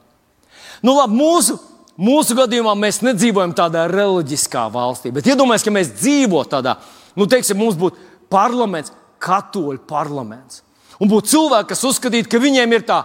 Nu, 0.83 0.95
labi, 0.99 1.19
mūsu, 1.19 1.59
mūsu 1.99 2.37
gadījumā 2.39 2.75
mēs 2.79 3.01
nedzīvojam 3.07 3.55
tādā 3.59 3.87
reliģiskā 3.91 4.67
valstī, 4.75 5.13
bet 5.15 5.27
iedomājieties, 5.31 5.67
ka 5.67 5.75
mēs 5.75 5.95
dzīvotu 5.99 6.55
tādā, 6.57 6.77
nu, 7.19 7.27
teiksim, 7.31 7.59
mums 7.59 7.79
būtu 7.79 7.99
parlaments, 8.31 8.95
katoļu 9.23 9.83
parlaments. 9.89 10.63
Un 10.99 11.11
būtu 11.11 11.33
cilvēki, 11.33 11.73
kas 11.73 11.87
uzskatītu, 11.87 12.31
ka 12.31 12.43
viņiem 12.43 12.75
ir 12.75 12.87
tā 12.87 13.03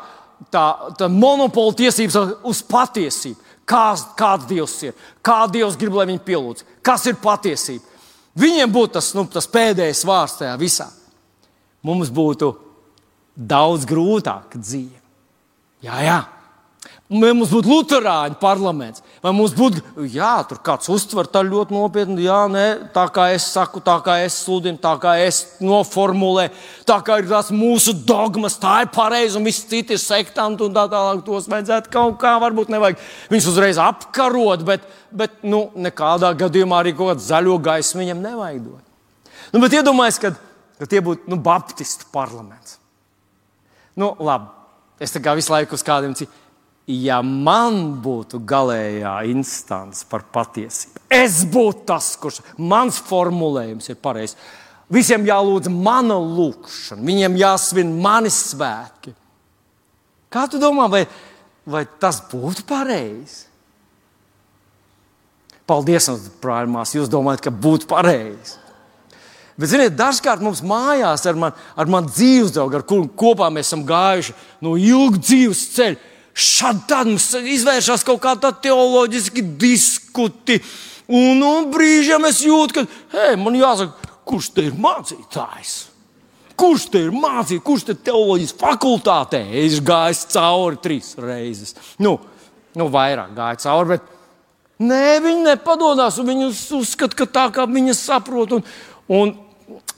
tā, 0.51 0.65
tā 0.97 1.09
monopola 1.11 1.73
tiesības 1.77 2.17
uz 2.47 2.61
patiesību. 2.67 3.39
Kā, 3.63 3.93
kāds 4.19 4.47
Dievs 4.49 4.73
ir, 4.83 4.95
kā 5.23 5.45
Dievs 5.47 5.77
grib, 5.79 5.93
lai 5.95 6.09
viņi 6.09 6.19
pielūdz, 6.25 6.65
kas 6.83 7.05
ir 7.07 7.15
patiesība. 7.23 7.85
Viņiem 8.35 8.71
būtu 8.73 8.97
tas, 8.97 9.13
nu, 9.15 9.23
tas 9.31 9.47
pēdējais 9.47 10.01
vārds 10.03 10.35
tajā 10.41 10.57
visā. 10.59 10.89
Mums 11.85 12.11
būtu 12.11 12.49
daudz 13.35 13.87
grūtāka 13.89 14.61
dzīve. 14.61 15.01
Jā, 15.83 15.99
jā. 16.03 16.21
Vai 17.13 17.29
mums 17.35 17.51
būtu 17.51 17.69
Lutāņu 17.69 18.37
parlaments, 18.41 19.03
vai 19.21 19.33
mums 19.35 19.51
būtu, 19.53 19.81
jā, 20.09 20.31
tur 20.49 20.57
kāds 20.65 20.87
uztver 20.89 21.27
tā 21.29 21.43
ļoti 21.45 21.75
nopietni, 21.75 22.23
jā, 22.25 22.39
nē, 22.49 22.63
tā 22.95 23.03
kā 23.13 23.27
es 23.35 23.45
saku, 23.53 23.81
tā 23.83 23.99
kā 24.01 24.15
es 24.23 24.39
sludinu, 24.45 24.79
tā 24.81 24.95
kā 25.01 25.13
es 25.21 25.59
noformulēju, 25.61 26.53
tā 26.89 26.97
kā 27.05 27.19
ir 27.21 27.27
tās 27.29 27.51
mūsu 27.53 27.93
dogmas, 28.07 28.55
tā 28.57 28.79
ir 28.85 28.91
pareizi, 28.95 29.37
un 29.37 29.45
viss 29.45 29.67
citi 29.69 29.93
ir 29.93 30.01
sektanti, 30.01 30.65
un 30.65 30.73
tā 30.73 30.87
tālāk 30.89 31.21
tos 31.27 31.49
vajadzētu 31.51 31.93
kaut 31.93 32.17
kā, 32.23 32.33
varbūt 32.41 32.71
nevajag 32.73 33.03
viņus 33.29 33.49
uzreiz 33.51 33.81
apkarot, 33.83 34.63
bet, 34.65 34.87
bet 35.13 35.43
nu, 35.45 35.67
nekādā 35.75 36.33
gadījumā 36.39 36.81
arī 36.81 36.95
kaut 36.97 37.13
kādu 37.13 37.27
zaļo 37.27 37.59
gaismu 37.67 38.01
viņam 38.01 38.23
nevajag 38.25 38.63
dot. 38.63 38.81
Nu, 39.53 39.61
bet 39.61 39.75
iedomājieties, 39.77 40.23
ka, 40.23 40.33
ka 40.81 40.89
tie 40.89 41.03
būtu 41.03 41.29
nu, 41.29 41.37
Baptistu 41.43 42.09
parlaments. 42.15 42.79
Nu, 43.99 44.13
labi, 44.19 44.49
es 45.03 45.13
tā 45.13 45.21
kā 45.21 45.35
visu 45.37 45.53
laiku 45.53 45.77
uz 45.77 45.85
kādiem 45.85 46.15
citiem 46.17 46.41
ja 46.89 47.21
man 47.23 47.95
būtu 48.03 48.41
galējā 48.43 49.13
instance 49.31 50.03
par 50.09 50.25
patiesību, 50.33 51.05
es 51.13 51.43
būtu 51.47 51.85
tas, 51.87 52.13
kurš 52.19 52.41
mans 52.57 52.99
formulējums 53.07 53.89
ir 53.91 53.99
pareizs. 54.03 54.37
Visiem 54.93 55.23
jālūdz 55.25 55.71
mana 55.71 56.17
lūkšana, 56.19 57.01
viņiem 57.07 57.37
jāsvin 57.39 57.93
mani 58.03 58.29
svētki. 58.29 59.13
Kā 60.33 60.45
tu 60.51 60.59
domā, 60.61 60.89
vai, 60.91 61.05
vai 61.65 61.85
tas 62.01 62.19
būtu 62.29 62.65
pareizi? 62.67 63.47
Paldies, 65.63 66.09
brāļmās, 66.43 66.91
jūs 66.97 67.07
domājat, 67.09 67.45
ka 67.45 67.53
būtu 67.55 67.87
pareizi. 67.87 68.59
Bet, 69.53 69.69
ziniet, 69.69 69.93
dažkārt 69.97 70.41
mums 70.41 70.63
mājās 70.65 71.27
ar 71.29 71.37
mani 71.37 71.91
man 71.93 72.07
dzīves 72.09 72.55
draugu, 72.55 72.79
ar 72.79 72.87
kuriem 72.89 73.11
kopā 73.13 73.51
mēs 73.53 73.69
esam 73.69 73.83
gājuši 73.85 74.33
no 74.65 74.73
ilga 74.79 75.21
dzīves 75.21 75.67
ceļa, 75.75 76.01
Šādi 76.33 76.97
mums 77.05 77.27
izvēršas 77.37 78.03
kaut 78.07 78.21
kāda 78.23 78.49
teoloģiski 78.57 79.43
diskuti. 79.61 80.57
Un, 81.13 81.41
un 81.45 81.67
brīžiem 81.69 82.25
es 82.25 82.41
jūtu, 82.41 82.79
ka 82.79 82.85
hei, 83.13 83.35
man 83.37 83.57
jāsaka, 83.57 84.13
kurš 84.25 84.49
te 84.55 84.65
ir 84.65 84.79
mācītājs? 84.81 85.73
Kurš 86.57 86.87
te 86.89 87.03
ir 87.05 87.13
mācītājs, 87.13 87.65
kurš 87.67 87.85
te 87.85 87.97
teoloģijas 88.09 88.55
fakultātē 88.57 89.43
ir 89.61 89.77
gājis 89.85 90.25
cauri 90.33 90.81
trīs 90.81 91.13
reizes? 91.21 91.77
Nu, 92.01 92.15
nu 92.79 92.89
vairāk 92.93 93.35
gāja 93.37 93.61
cauri, 93.67 93.93
bet 93.93 94.09
nē, 94.81 95.19
viņi 95.27 95.47
nepadodas. 95.51 96.17
Viņi 96.17 96.49
uzskata, 96.79 97.19
ka 97.19 97.29
tā 97.29 97.47
kā 97.53 97.67
viņi 97.69 97.93
saprot. 97.99 98.57
Un, 98.57 98.65
un 99.13 99.35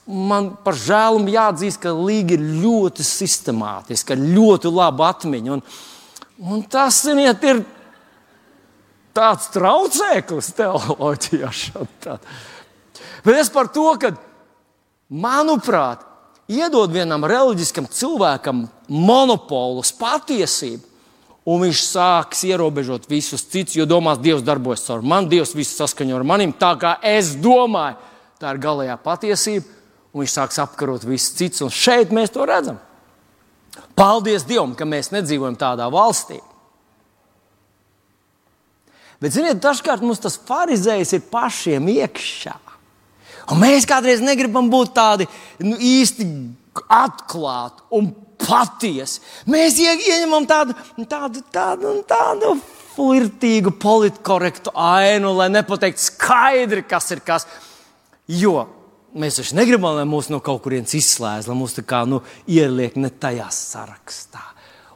man 0.05 0.53
par 0.63 0.77
žēlumu 0.77 1.33
jāatzīst, 1.33 1.81
ka 1.81 1.93
Līga 1.97 2.37
ir 2.37 2.45
ļoti 2.63 3.03
sistemātiska, 3.05 4.17
ļoti 4.19 4.71
laba 4.73 5.11
atmiņa. 5.15 5.57
Un, 5.57 5.65
Un 6.35 6.65
tas, 6.67 6.97
ziniet, 7.05 7.43
ir 7.47 7.61
tāds 9.15 9.47
traucēklis 9.53 10.51
teoloģijā. 10.57 11.51
Bet 13.23 13.37
es 13.39 13.51
par 13.53 13.69
to, 13.71 13.87
ka, 14.01 14.11
manuprāt, 15.07 16.03
iedod 16.51 16.91
vienam 16.91 17.23
reliģiskam 17.23 17.87
cilvēkam 17.87 18.65
monopolu 18.91 19.79
uz 19.85 19.93
patiesību, 19.95 20.83
un 21.47 21.61
viņš 21.63 21.85
sāks 21.85 22.43
ierobežot 22.49 23.07
visus 23.07 23.45
citus, 23.47 23.77
jo 23.77 23.87
domās, 23.87 24.19
Dievs 24.19 24.43
darbojas 24.43 24.83
caur 24.89 25.05
mani, 25.05 25.31
Dievs 25.31 25.55
visu 25.55 25.77
saskaņo 25.77 26.19
ar 26.19 26.27
manim, 26.27 26.51
tā 26.51 26.73
kā 26.81 26.97
es 27.05 27.31
domāju, 27.39 27.95
tā 28.41 28.51
ir 28.51 28.59
galējā 28.65 28.99
patiesība, 28.99 29.74
un 30.15 30.23
viņš 30.23 30.31
sāks 30.31 30.59
apkarot 30.63 31.03
visus 31.03 31.35
citus, 31.35 31.61
un 31.65 31.71
šeit 31.73 32.13
mēs 32.15 32.31
to 32.31 32.45
redzam. 32.47 32.79
Paldies 33.99 34.45
Dievam, 34.47 34.71
ka 34.75 34.87
mēs 34.87 35.11
nedzīvojam 35.11 35.57
tādā 35.59 35.89
valstī. 35.91 36.37
Bet, 39.19 39.33
ziniet, 39.35 39.59
dažkārt 39.63 40.03
mums 40.03 40.21
tas 40.23 40.37
farizējs 40.47 41.11
ir 41.17 41.25
pašiem 41.31 41.89
iekšā. 41.91 42.55
Un 43.51 43.59
mēs 43.59 43.87
kādreiz 43.87 44.23
negribam 44.23 44.69
būt 44.71 44.93
tādi 44.95 45.27
nu, 45.63 45.75
īsti 45.75 46.27
atklāti 46.91 47.83
un 47.95 48.07
patiesi. 48.39 49.19
Mēs 49.51 49.77
ieņemam 49.83 50.47
tādu, 50.47 50.77
tādu, 51.11 51.43
tādu, 51.51 51.91
tādu 52.07 52.55
flirtīgu, 52.95 53.75
politkorektu 53.83 54.71
ainu, 54.79 55.35
lai 55.35 55.51
nepateiktu 55.51 56.07
skaidri, 56.07 56.87
kas 56.87 57.11
ir 57.11 57.23
kas. 57.27 57.47
Jo 58.31 58.63
mēs 59.15 59.39
taču 59.39 59.55
negribam, 59.57 59.95
lai 59.97 60.05
mūs 60.09 60.29
no 60.31 60.41
kaut 60.43 60.63
kurienes 60.65 60.95
izslēdz, 60.97 61.49
lai 61.49 61.57
mūs 61.57 61.77
tā 61.77 61.85
kā 61.87 62.03
nu, 62.09 62.21
ieliek 62.47 62.97
ne 62.99 63.09
tajā 63.09 63.47
sarakstā. 63.53 64.43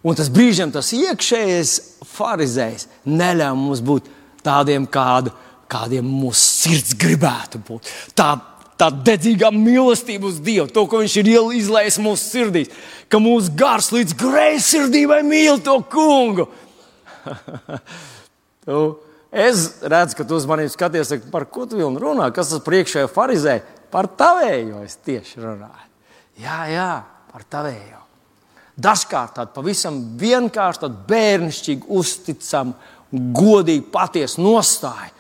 Un 0.04 0.16
tas 0.16 0.30
brīžiem 0.32 0.72
tas 0.72 0.94
iekšējais 0.96 1.74
farizējs 2.14 2.88
neļauj 3.08 3.58
mums 3.60 3.82
būt 3.84 4.08
tādiem, 4.46 4.86
kādu, 4.88 5.34
kādiem 5.72 6.08
mūsu 6.08 6.40
sirds 6.40 6.96
gribētu 7.00 7.60
būt. 7.68 7.90
Tā, 8.18 8.32
tā 8.80 8.88
dedzīgā 8.94 9.52
mīlestība 9.56 10.30
uz 10.30 10.40
Dievu, 10.44 10.70
to, 10.72 10.86
ko 10.88 11.04
Viņš 11.04 11.18
ir 11.20 11.34
izlaists 11.60 12.02
mūsu 12.04 12.32
sirdīs, 12.32 12.72
ka 13.12 13.20
mūsu 13.24 13.52
gars 13.60 13.92
līdz 13.96 14.16
greizsirdībai 14.20 15.20
mīl 15.28 15.60
to 15.64 15.76
kungu. 15.92 16.48
tu, 18.66 18.80
es 19.36 19.68
redzu, 19.84 20.16
ka 20.16 20.28
tu 20.28 20.40
uz 20.40 20.48
maniem 20.48 20.72
skaties, 20.72 21.12
par 21.34 21.50
ko 21.52 21.68
tu 21.68 21.76
runā, 21.76 22.32
kas 22.36 22.54
tas 22.54 22.64
priekšējā 22.64 23.12
farizē, 23.12 23.60
par 23.92 24.10
tavējo 24.20 24.84
es 24.86 25.00
tieši 25.06 25.42
runāju. 25.44 25.88
Jā, 26.40 26.60
jā, 26.72 26.92
par 27.32 27.46
tavējo. 27.52 28.04
Dažkārt 28.80 29.36
tāda 29.36 29.52
pavisam 29.52 29.98
vienkārša, 30.20 30.88
bērnišķīga, 31.10 31.90
uzticama, 32.00 32.78
godīga, 33.12 33.90
patiesa 33.92 34.42
nostāja 34.42 35.12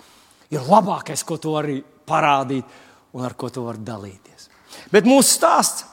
ir 0.53 0.63
labākais, 0.69 1.25
ko 1.27 1.37
tu 1.41 1.53
vari 1.57 1.79
parādīt 1.83 2.77
un 3.17 3.25
ar 3.25 3.35
ko 3.37 3.49
tu 3.53 3.65
vari 3.65 3.83
dalīties. 3.85 4.47
Bet 4.93 5.07
mūsu 5.09 5.35
stāsts, 5.35 5.85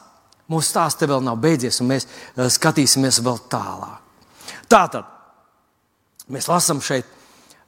mūsu 0.52 0.70
stāsts 0.70 1.00
te 1.00 1.08
vēl 1.10 1.24
nav 1.24 1.40
beidzies, 1.42 1.80
un 1.82 1.90
mēs 1.90 2.06
uh, 2.06 2.46
skatīsimies 2.52 3.20
vēl 3.24 3.42
tālāk. 3.50 4.02
Tātad 4.70 5.08
mēs 6.32 6.48
lasām 6.50 6.82
šeit. 6.84 7.08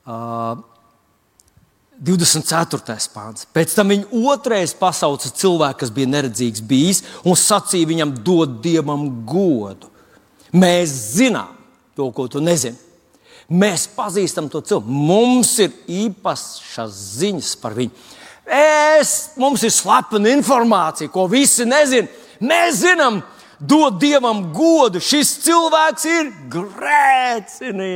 Uh, 0.09 0.61
24. 1.99 2.97
pāns. 3.11 3.47
Pēc 3.55 3.75
tam 3.75 3.91
viņa 3.91 4.07
otrais 4.31 4.75
pasauca 4.79 5.31
cilvēku, 5.35 5.81
kas 5.83 5.91
bija 5.95 6.11
neredzīgs 6.13 6.63
bijis, 6.63 7.03
un 7.27 7.35
sacīja 7.39 7.89
viņam, 7.91 8.13
dod 8.27 8.61
dievam 8.63 9.09
godu. 9.27 9.91
Mēs 10.55 10.93
zinām 11.19 11.57
to, 11.99 12.11
ko 12.15 12.29
tu 12.31 12.41
nezini. 12.45 12.79
Mēs 13.49 13.89
pazīstam 13.97 14.49
to 14.53 14.61
cilvēku. 14.61 14.93
Mums 15.09 15.59
ir 15.65 15.71
īpašas 15.89 16.93
ziņas 17.19 17.57
par 17.63 17.73
viņu. 17.79 17.93
Es, 18.49 19.33
mums 19.37 19.63
ir 19.67 19.73
slepena 19.75 20.31
informācija, 20.33 21.11
ko 21.13 21.27
visi 21.29 21.65
nezina. 21.69 22.09
Mēs 22.41 22.81
zinām, 22.85 23.23
dod 23.59 23.99
dievam 24.01 24.53
godu. 24.55 25.01
Šis 25.03 25.35
cilvēks 25.45 26.05
ir 26.09 26.31
grēcinieks. 26.53 27.93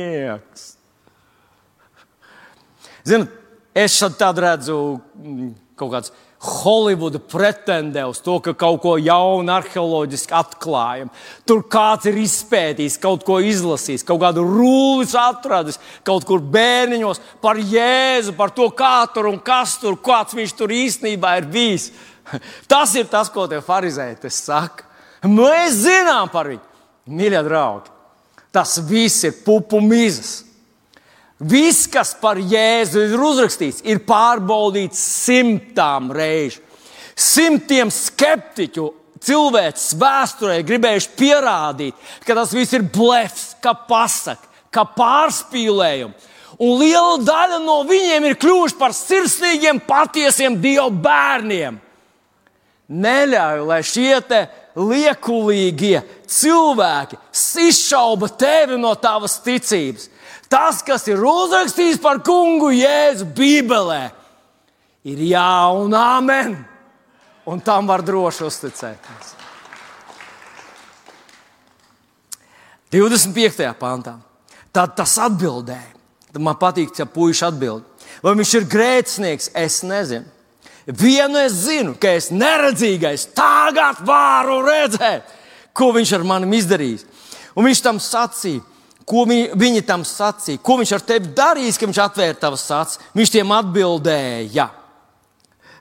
Ziniet, 3.07 3.42
Es 3.73 3.97
tādu 4.19 4.43
redzu, 4.43 4.77
mm, 5.17 5.49
kaut 5.79 5.91
kāds 5.95 6.13
Holivuda 6.43 7.21
pretendē 7.23 8.01
uz 8.03 8.17
to, 8.19 8.35
ka 8.43 8.51
kaut 8.59 8.81
ko 8.83 8.97
jaunu 8.99 9.47
arheoloģiski 9.53 10.35
atklājam. 10.35 11.07
Tur 11.47 11.61
kāds 11.71 12.09
ir 12.11 12.17
izpētījis, 12.19 12.97
kaut 12.99 13.23
ko 13.23 13.37
izlasījis, 13.39 14.03
kaut 14.03 14.19
kādu 14.25 14.43
rūlis 14.43 15.15
atradis, 15.15 15.79
kaut 16.03 16.27
kur 16.27 16.43
bērniņos 16.43 17.23
par 17.43 17.61
Jēzu, 17.63 18.35
par 18.35 18.51
to, 18.51 18.67
kā 18.75 19.05
tur 19.15 19.31
un 19.31 19.39
kas 19.39 19.77
tur, 19.79 19.95
kāds 19.95 20.35
viņš 20.35 20.55
tur 20.59 20.75
īstenībā 20.75 21.37
ir 21.39 21.47
bijis. 21.47 21.93
Tas 22.71 22.91
ir 22.99 23.07
tas, 23.07 23.31
ko 23.31 23.47
tie 23.47 23.63
farizēji 23.63 24.27
saka. 24.31 24.89
Mēs 25.23 25.79
zinām 25.85 26.27
par 26.31 26.51
viņu, 26.51 26.63
mīļie 27.07 27.43
draugi. 27.47 27.91
Tas 28.51 28.75
viss 28.83 29.23
ir 29.23 29.39
pupu 29.45 29.79
mizas. 29.79 30.41
Viss, 31.43 31.87
kas 31.91 32.13
par 32.21 32.39
Jēzu 32.39 33.01
ir 33.03 33.19
uzrakstīts, 33.19 33.81
ir 33.83 34.03
pārbaudīts 34.07 34.99
simtām 35.25 36.11
reižu. 36.15 36.61
Simtiem 37.19 37.91
skeptiķu 37.93 38.87
cilvēks 39.23 39.91
vēsturē 39.99 40.61
gribējuši 40.65 41.11
pierādīt, 41.19 41.97
ka 42.25 42.37
tas 42.37 42.53
viss 42.55 42.75
ir 42.75 42.85
blefs, 42.95 43.53
kā 43.63 43.75
pasaka, 43.87 44.47
kā 44.73 44.85
pārspīlējums. 44.95 46.31
Un 46.63 46.77
liela 46.79 47.17
daļa 47.25 47.59
no 47.63 47.81
viņiem 47.89 48.27
ir 48.29 48.37
kļuvuši 48.39 48.77
par 48.79 48.93
sirsnīgiem, 48.95 49.81
patiesiem 49.87 50.59
dievu 50.61 50.91
bērniem. 51.03 51.79
Neļauj, 52.93 53.63
lai 53.67 53.79
šie 53.87 54.19
liekulīgie 54.77 56.01
cilvēki 56.29 57.17
izšauba 57.67 58.29
tevi 58.37 58.77
no 58.77 58.93
tavas 58.95 59.39
ticības. 59.43 60.09
Tas, 60.53 60.83
kas 60.85 61.07
ir 61.09 61.23
uzrakstīts 61.25 61.97
par 62.01 62.19
kungu 62.21 62.69
Jēzu 62.75 63.25
Bībelē, 63.33 64.03
ir 65.09 65.23
jā 65.31 65.53
un 65.73 65.95
amen. 65.97 66.59
Un 67.49 67.59
tam 67.59 67.89
var 67.89 68.03
droši 68.05 68.45
uzticēties. 68.45 69.31
25. 72.93 73.65
pantā. 73.79 74.13
Tad 74.73 74.93
tas 74.95 75.15
atbildēja. 75.25 75.89
Tad 76.29 76.41
man 76.45 76.57
patīk, 76.61 76.93
ja 76.97 77.07
puisis 77.09 77.43
atbild. 77.47 77.89
Vai 78.23 78.35
viņš 78.37 78.53
ir 78.59 78.69
grēcinieks, 78.69 79.49
es 79.57 79.81
nezinu. 79.85 80.29
Vienu 80.85 81.39
es 81.39 81.55
zinu, 81.63 81.95
ka 81.97 82.11
es 82.13 82.29
neredzīgais 82.33 83.29
tagad 83.33 84.01
varu 84.05 84.59
redzēt, 84.65 85.25
ko 85.73 85.93
viņš 85.95 86.13
ar 86.17 86.25
mani 86.27 86.59
izdarījis. 86.59 87.05
Un 87.55 87.69
viņš 87.69 87.81
tam 87.85 88.01
sacīja, 88.03 88.61
Ko 89.05 89.25
viņi, 89.27 89.49
viņi 89.59 89.83
tam 89.87 90.05
sacīja? 90.07 90.61
Ko 90.63 90.77
viņš 90.79 90.93
ar 90.95 91.03
tevi 91.03 91.33
darīs, 91.35 91.79
ka 91.79 91.89
viņš 91.89 91.99
atvēra 92.05 92.39
tavas 92.39 92.63
acis? 92.71 93.01
Viņš 93.17 93.33
tiem 93.35 93.51
atbildēja. 93.51 94.69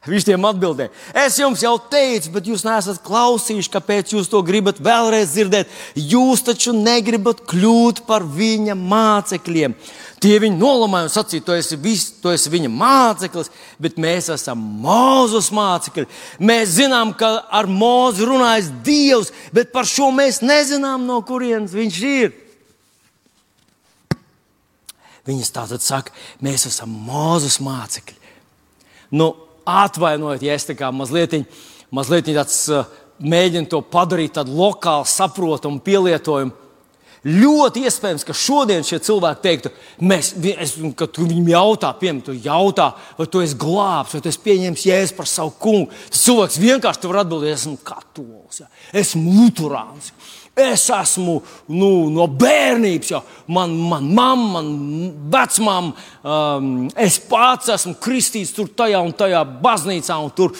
Viņš 0.02 0.24
tiem 0.26 0.46
atbildēja. 0.48 0.90
Es 1.14 1.36
jums 1.38 1.60
jau 1.62 1.76
teicu, 1.78 2.32
bet 2.34 2.48
jūs 2.50 2.64
neesat 2.66 2.98
klausījuši, 3.06 3.70
kāpēc 3.70 4.16
jūs 4.16 4.30
to 4.32 4.40
gribat 4.42 4.80
vēlreiz 4.82 5.36
dzirdēt. 5.36 5.70
Jūs 5.94 6.42
taču 6.48 6.74
negribat 6.74 7.44
kļūt 7.46 8.02
par 8.08 8.26
viņa 8.26 8.74
mācekļiem. 8.74 9.78
Tie 10.22 10.34
viņu 10.42 10.58
nolamāja 10.58 11.06
un 11.06 11.14
sacīja, 11.14 11.46
tu 11.46 11.54
esi, 11.54 11.78
vis, 11.78 12.08
tu 12.22 12.34
esi 12.34 12.50
viņa 12.50 12.70
māceklis, 12.74 13.54
bet 13.82 14.02
mēs 14.02 14.32
esam 14.34 14.58
mūzus 14.82 15.52
mācekļi. 15.54 16.08
Mēs 16.42 16.76
zinām, 16.80 17.14
ka 17.14 17.36
ar 17.50 17.70
mūzu 17.70 18.26
runājas 18.26 18.74
Dievs, 18.82 19.30
bet 19.54 19.70
par 19.70 19.86
šo 19.86 20.10
mēs 20.14 20.42
nezinām, 20.42 21.06
no 21.06 21.22
kurienes 21.26 21.74
viņš 21.78 22.06
ir. 22.10 22.38
Viņas 25.28 25.54
tātad 25.54 25.84
saka, 25.84 26.14
mēs 26.42 26.66
esam 26.66 26.94
mūzus 27.06 27.60
mācekļi. 27.62 28.18
Nu, 29.14 29.30
atvainojiet, 29.68 30.42
ja 30.42 30.56
es 30.56 30.66
tā 30.66 30.74
kā 30.78 30.88
mazliet, 30.94 31.36
mazliet 31.94 32.30
tāds, 32.32 32.64
uh, 32.72 32.88
mēģinu 33.22 33.70
to 33.70 33.82
padarīt 33.92 34.34
tādu 34.38 34.56
lokālu, 34.56 35.06
saprotamu 35.08 35.82
pielietojumu. 35.84 36.58
Ļoti 37.22 37.84
iespējams, 37.86 38.24
ka 38.26 38.34
šodien 38.34 38.82
šie 38.82 38.96
cilvēki 39.06 39.42
teiktu, 39.44 39.70
mēs, 40.02 40.32
es, 40.58 40.72
kad 40.98 41.20
viņam 41.22 41.52
jautā, 41.52 41.92
piemēram, 42.00 42.22
tu 42.26 42.34
jautā, 42.34 42.88
vai 43.14 43.26
tu 43.30 43.44
esi 43.44 43.54
glābs, 43.62 44.16
vai 44.16 44.22
tu 44.24 44.30
esi 44.32 44.40
pieņēmis 44.42 44.86
jēzu 44.88 45.14
par 45.20 45.30
savu 45.30 45.52
kungu. 45.62 45.92
Tas 46.10 46.24
cilvēks 46.24 46.58
vienkārši 46.64 47.12
var 47.12 47.20
atbildēt, 47.22 47.54
esmu 47.60 47.76
katolis, 47.86 48.64
ja. 48.64 48.66
esmu 49.04 49.36
luterāns. 49.36 50.10
Es 50.52 50.82
esmu 50.92 51.38
nu, 51.72 52.10
no 52.12 52.26
bērnības, 52.28 53.10
jau 53.14 53.22
man, 53.56 53.72
man 53.88 54.08
mamma, 54.12 54.60
man 54.60 54.66
vecmāma, 55.32 55.94
um, 56.20 56.66
es 56.92 57.16
pats 57.24 57.70
esmu 57.72 57.94
kristīts 58.02 58.52
tur, 58.52 58.68
tajā 58.76 59.00
un 59.00 59.14
tajā 59.16 59.40
baznīcā, 59.64 60.18
un 60.20 60.28
tur 60.36 60.52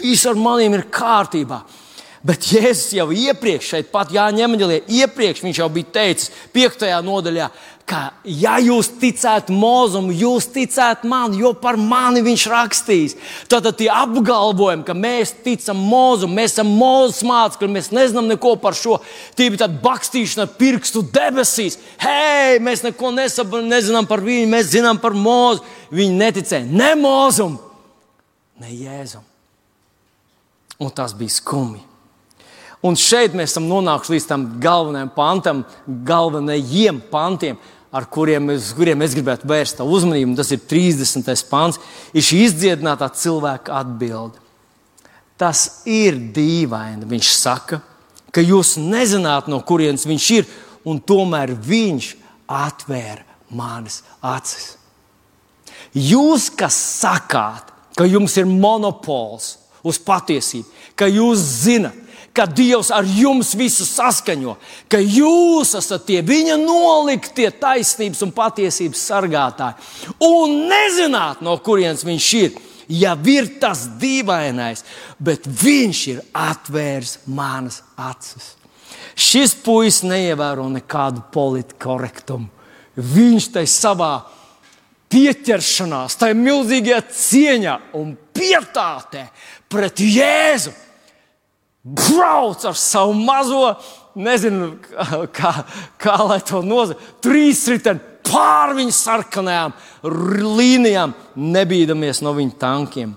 viss 0.00 0.24
ar 0.24 0.40
maniem 0.40 0.78
ir 0.78 0.86
kārtībā. 0.88 1.60
Bet 2.22 2.46
Jēzus 2.54 2.94
jau 2.94 3.08
iepriekš, 3.10 3.68
šeit 3.74 3.88
pat 3.92 4.12
Jāņa 4.14 4.44
Emeļģelē, 4.46 4.76
iepriekš 4.94 5.42
viņš 5.42 5.58
jau 5.58 5.66
bija 5.74 5.88
teicis, 5.98 6.30
5. 6.54 6.86
nodaļā, 7.02 7.48
ka, 7.88 8.00
ja 8.24 8.54
jūs 8.62 8.88
ticētu 9.00 9.54
mūzum, 9.54 10.10
jūs 10.14 10.46
ticētu 10.54 11.08
man, 11.10 11.34
jo 11.36 11.52
par 11.58 11.76
mani 11.80 12.22
viņš 12.24 12.44
rakstīs. 12.52 13.16
Tad 13.50 13.68
tie 13.78 13.88
apgalvojumi, 13.92 14.86
ka 14.86 14.96
mēs 14.96 15.34
ticam 15.44 15.80
mūzum, 15.90 16.32
mēs 16.36 16.56
esam 16.56 16.72
mūzes 16.78 17.22
mācekļi, 17.28 17.70
mēs 17.74 17.92
nezinām 17.94 18.30
neko 18.30 18.54
par 18.62 18.76
šo, 18.78 19.00
tie 19.36 19.50
bija 19.50 19.64
tāda 19.66 19.80
bakstīšana 19.84 20.48
pirkstu 20.60 21.04
debesīs. 21.14 21.78
Hei, 22.02 22.58
mēs 22.62 22.84
neko 22.86 23.12
nesab, 23.16 23.58
nezinām 23.66 24.08
par 24.10 24.24
viņu, 24.24 24.48
mēs 24.52 24.72
zinām 24.72 25.00
par 25.02 25.16
mūzu. 25.16 25.64
Viņi 25.92 26.18
neticēja 26.18 26.66
ne 26.66 26.94
mūzum, 26.96 27.58
ne 28.62 28.72
jēzum. 28.72 29.24
Un 30.82 30.90
tas 30.94 31.12
bija 31.14 31.36
skumji. 31.36 31.91
Un 32.82 32.98
šeit 32.98 33.36
mēs 33.38 33.52
esam 33.52 33.68
nonākuši 33.70 34.16
līdz 34.16 34.26
tam 34.26 34.48
galvenajam 34.62 35.12
pantam, 35.14 35.62
galvenajiem 35.86 37.00
pantiem. 37.12 37.60
ar 37.92 38.06
kuriem, 38.08 38.48
uz 38.48 38.70
kuriem 38.72 39.02
es 39.04 39.12
gribētu 39.12 39.44
vērst 39.44 39.76
tā 39.76 39.84
uzmanību, 39.84 40.32
tas 40.38 40.48
ir 40.54 40.62
30. 40.64 41.26
pāns, 41.50 41.76
ir 42.16 42.24
šī 42.24 42.38
izdziedinātā 42.46 43.10
cilvēka 43.20 43.74
atbilde. 43.82 44.40
Tas 45.36 45.82
ir 45.84 46.16
dīvaini, 46.32 47.04
viņš 47.10 47.32
saka, 47.36 47.82
ka 48.32 48.40
jūs 48.40 48.78
nezināt, 48.80 49.50
no 49.52 49.60
kurienes 49.60 50.06
viņš 50.08 50.28
ir, 50.38 50.48
un 50.88 51.02
tomēr 51.04 51.52
viņš 51.52 52.08
atvēra 52.48 53.26
manas 53.52 54.00
acis. 54.24 54.78
Jūs, 55.92 56.48
kas 56.56 56.78
sakāt, 57.02 57.68
ka 57.92 58.08
jums 58.08 58.38
ir 58.40 58.48
monopols 58.48 59.58
uz 59.84 59.98
patiesību, 60.00 60.64
ka 60.96 61.10
jūs 61.12 61.44
zinat, 61.66 61.96
ka 62.32 62.46
Dievs 62.48 62.90
ar 62.94 63.06
jums 63.06 63.52
visu 63.58 63.84
saskaņo, 63.86 64.56
ka 64.88 65.00
jūs 65.00 65.74
esat 65.78 66.06
tie 66.08 66.20
viņa 66.24 66.56
noliktie 66.60 67.50
taisnības 67.60 68.22
un 68.24 68.32
patiesības 68.34 69.06
sargātāji 69.10 70.16
un 70.24 70.56
nezināt, 70.70 71.42
no 71.44 71.58
kurienes 71.64 72.06
viņš 72.08 72.30
ir. 72.40 72.60
Ja 72.92 73.14
ir 73.30 73.46
tas 73.62 73.86
dīvainais, 74.00 74.82
bet 75.22 75.46
viņš 75.46 76.00
ir 76.12 76.18
atvērs 76.36 77.20
manas 77.30 77.80
acis. 77.96 78.56
Šis 79.16 79.54
puisis 79.64 80.02
neievēro 80.08 80.66
nekādu 80.72 81.22
politiku 81.32 81.86
korektumu. 81.86 82.48
Viņš 82.96 83.48
tai 83.54 83.64
savā 83.70 84.12
pieķeršanās, 85.12 86.16
tajā 86.20 86.36
milzīgajā 86.36 87.00
cieņā 87.12 87.76
un 88.00 88.14
pietātē 88.34 89.26
pret 89.72 90.00
Jēzu 90.00 90.72
brauc 91.82 92.64
ar 92.64 92.76
savu 92.78 93.14
mazo, 93.18 93.74
nezinu, 94.14 94.76
kā, 95.36 95.52
kā 96.00 96.16
lai 96.22 96.40
to 96.46 96.62
nozīmē, 96.64 96.98
trīs 97.24 97.64
riteni 97.70 98.02
pār 98.26 98.76
viņu 98.78 98.94
sarkanajām 98.94 99.74
līnijām, 100.58 101.14
nebīdamies 101.34 102.22
no 102.24 102.34
viņa 102.36 102.58
tankiem. 102.60 103.16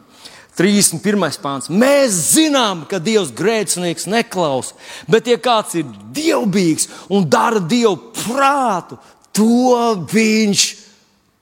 31. 0.55 1.20
pāns. 1.43 1.68
Mēs 1.68 2.16
zinām, 2.32 2.86
ka 2.88 3.01
Dievs 3.03 3.34
grēcinieks 3.36 4.07
neklausa, 4.07 4.78
bet, 5.11 5.28
ja 5.28 5.36
kāds 5.36 5.76
ir 5.76 5.89
dievbijīgs 6.16 6.88
un 7.11 7.28
dara 7.28 7.59
dievu 7.59 8.13
prātu, 8.16 8.97
to 9.36 9.91
viņš 10.13 10.66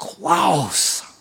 klausa. 0.02 1.12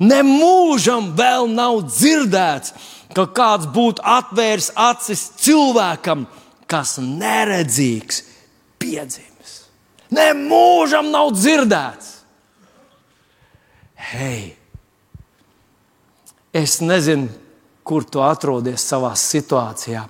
Nemūžam 0.00 1.10
vēl 1.12 1.50
nav 1.52 1.82
dzirdēts, 1.90 2.72
ka 3.14 3.26
kāds 3.34 3.68
būtu 3.70 4.04
atvērs 4.06 4.70
acis 4.78 5.26
cilvēkam, 5.42 6.26
kas 6.70 6.98
neredzīgs, 7.02 8.22
piedzimis. 8.80 9.56
Nemūžam 10.14 11.10
nav 11.12 11.32
dzirdēts. 11.34 12.16
Hei, 14.10 14.54
es 16.56 16.78
nezinu, 16.82 17.28
kur 17.86 18.06
tu 18.06 18.22
atrodies 18.24 18.82
savā 18.86 19.12
situācijā. 19.18 20.06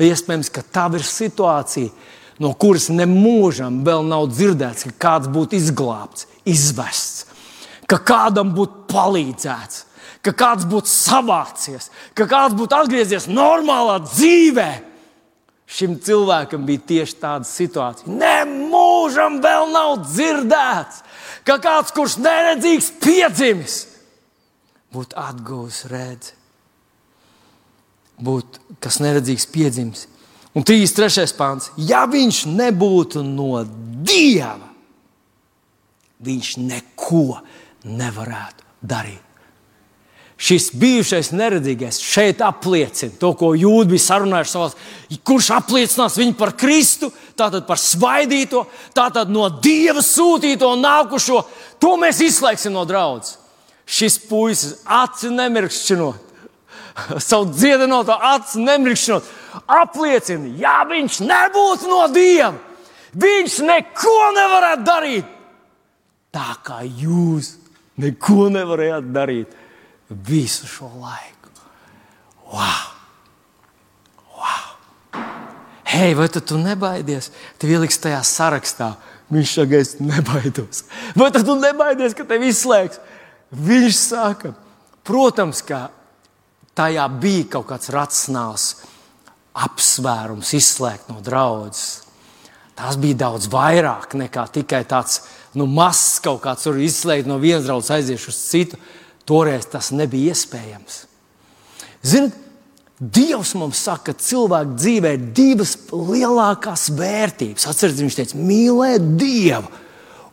Iespējams, 0.00 0.48
ka 0.52 0.64
tā 0.64 0.86
ir 0.96 1.04
situācija, 1.04 1.92
no 2.40 2.54
kuras 2.56 2.88
nemūžam 2.92 3.82
vēl 3.84 4.06
nav 4.08 4.30
dzirdēts, 4.32 4.88
ka 4.88 4.96
kāds 5.04 5.28
būtu 5.32 5.58
izglābts, 5.58 6.26
izvests, 6.48 7.26
ka 7.84 8.00
kādam 8.00 8.54
būtu 8.56 8.86
palīdzēts 8.90 9.84
ka 10.24 10.34
kāds 10.36 10.66
būtu 10.68 10.90
savācies, 10.90 11.88
ka 12.14 12.26
kāds 12.28 12.56
būtu 12.58 12.76
atgriezies 12.76 13.28
normālā 13.30 14.00
dzīvē. 14.04 14.70
Šim 15.70 15.94
cilvēkam 16.02 16.64
bija 16.66 16.82
tieši 16.88 17.16
tāda 17.22 17.46
situācija. 17.46 18.10
Nemūžam 18.10 19.38
vēl 19.42 19.68
nav 19.70 20.00
dzirdēts, 20.02 21.04
ka 21.46 21.60
kāds, 21.62 21.94
kurš 21.94 22.18
neredzīgs, 22.24 22.90
piedzimis, 22.98 23.76
būtu 24.90 25.18
atguvis 25.20 25.84
redzi. 25.92 26.34
Būtu 28.20 28.76
kas 28.82 28.98
neredzīgs, 29.00 29.46
piedzimis. 29.48 30.08
Un 30.58 30.66
33. 30.66 31.30
pāns. 31.38 31.70
Ja 31.78 32.02
viņš 32.10 32.42
nebūtu 32.50 33.22
no 33.24 33.62
dieva, 34.02 34.72
viņš 36.20 36.54
neko 36.66 37.38
nevarētu 37.86 38.66
darīt. 38.82 39.29
Šis 40.40 40.70
bijušais 40.72 41.34
neredzīgais 41.36 41.98
šeit 42.00 42.38
apliecina 42.40 43.12
to, 43.20 43.34
ko 43.36 43.50
jūdzi 43.52 43.90
bija 43.90 44.04
sarunājuši 44.06 44.52
savā. 44.54 44.68
Kurš 45.28 45.50
apliecinās 45.58 46.16
viņu 46.16 46.32
par 46.38 46.54
Kristu, 46.56 47.10
tātad 47.36 47.66
par 47.68 47.76
svaidīto, 47.80 48.62
tātad 48.96 49.28
no 49.28 49.50
Dieva 49.60 50.00
sūtīto 50.00 50.72
un 50.72 50.80
nākušo, 50.86 51.42
to 51.82 51.92
mēs 52.00 52.22
izslēgsim 52.24 52.72
no 52.72 52.86
draudzes. 52.88 53.36
Šis 53.90 54.16
puisis 54.30 54.80
aci 54.88 55.28
nemirkšķinot, 55.34 56.34
savu 57.28 57.50
dziedinoto 57.52 58.16
aci 58.32 58.64
nemirkšķinot, 58.64 59.30
apliecina, 59.76 60.54
ja 60.56 60.78
viņš 60.88 61.20
nebūtu 61.26 61.90
no 61.90 62.04
Dieva, 62.16 62.54
viņš 63.12 63.60
neko 63.68 64.18
nevarētu 64.40 64.88
darīt. 64.88 65.38
Tā 66.32 66.52
kā 66.64 66.80
jūs 66.86 67.58
neko 68.00 68.48
nevarējāt 68.54 69.10
darīt 69.12 69.59
visu 70.10 70.66
šo 70.66 70.90
laiku. 71.00 71.52
Wow! 72.50 72.90
wow. 74.36 74.66
Hei, 75.84 76.14
vai 76.14 76.28
tu 76.28 76.58
nebaidies? 76.58 77.30
Tev 77.58 77.70
ieliks 77.70 77.98
tajā 78.02 78.20
sarakstā. 78.26 78.94
Viņš 79.30 79.54
saka, 79.54 79.78
es 79.78 79.94
nebaidos. 80.02 80.84
Vai 81.14 81.30
tu 81.34 81.54
nebaidies, 81.54 82.16
ka 82.18 82.26
tev 82.26 82.42
izslēgs? 82.42 82.98
Viņš 83.54 83.96
saka, 83.98 84.52
protams, 85.06 85.62
ka 85.66 85.88
tajā 86.78 87.06
bija 87.22 87.46
kaut 87.54 87.68
kāds 87.70 87.90
racionāls 87.94 88.68
apsvērums, 89.54 90.54
izslēgt 90.58 91.10
no 91.10 91.20
draudzes. 91.22 92.06
Tas 92.78 92.96
bija 92.98 93.26
daudz 93.26 93.46
vairāk 93.52 94.14
nekā 94.16 94.46
tikai 94.54 94.82
tāds 94.88 95.20
nu, 95.58 95.66
mazs 95.68 96.20
kaut 96.24 96.40
kāds, 96.44 96.66
izslēgt 96.66 97.28
no 97.28 97.36
vienas 97.42 97.66
draudzes, 97.66 97.92
aiziet 97.92 98.28
uz 98.30 98.38
citu. 98.38 98.78
Toreiz 99.30 99.68
tas 99.70 99.92
nebija 99.94 100.34
iespējams. 100.34 101.04
Ziniet, 102.02 102.46
Dievs 103.00 103.54
mums 103.56 103.78
saka, 103.80 104.10
ka 104.12 104.20
cilvēka 104.20 104.74
dzīvē 104.76 105.10
ir 105.16 105.22
divas 105.32 105.70
lielākās 105.88 106.90
vērtības. 106.98 107.64
Atcerieties, 107.70 108.02
viņš 108.04 108.16
teica, 108.18 108.40
mīlēt 108.44 109.06
Dievu 109.16 109.70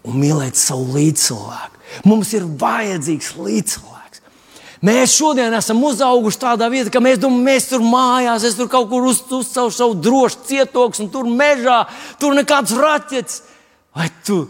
un 0.03 0.17
mīlēt 0.19 0.59
savu 0.59 0.97
līdzcilvēku. 0.97 1.79
Mums 2.11 2.33
ir 2.35 2.43
vajadzīgs 2.59 3.29
līdzcilvēks. 3.39 4.23
Mēs 4.83 5.15
šodien 5.15 5.55
esam 5.55 5.79
uzauguši 5.87 6.41
tādā 6.41 6.67
vietā, 6.69 6.91
ka 6.91 6.99
mēs 7.01 7.21
domājam, 7.23 7.47
mēs 7.47 7.69
tur 7.71 7.87
mājās, 7.87 8.43
es 8.45 8.59
tur 8.59 8.67
kaut 8.69 8.91
kur 8.91 9.07
uzcēlu 9.13 9.71
savu 9.73 9.95
drošu 10.03 10.43
cietoksni, 10.51 11.07
tur 11.13 11.31
mežā, 11.31 11.85
tur 12.19 12.35
nekāds 12.35 12.75
raķets. 12.75 13.39
Vai 13.95 14.11
tu 14.27 14.43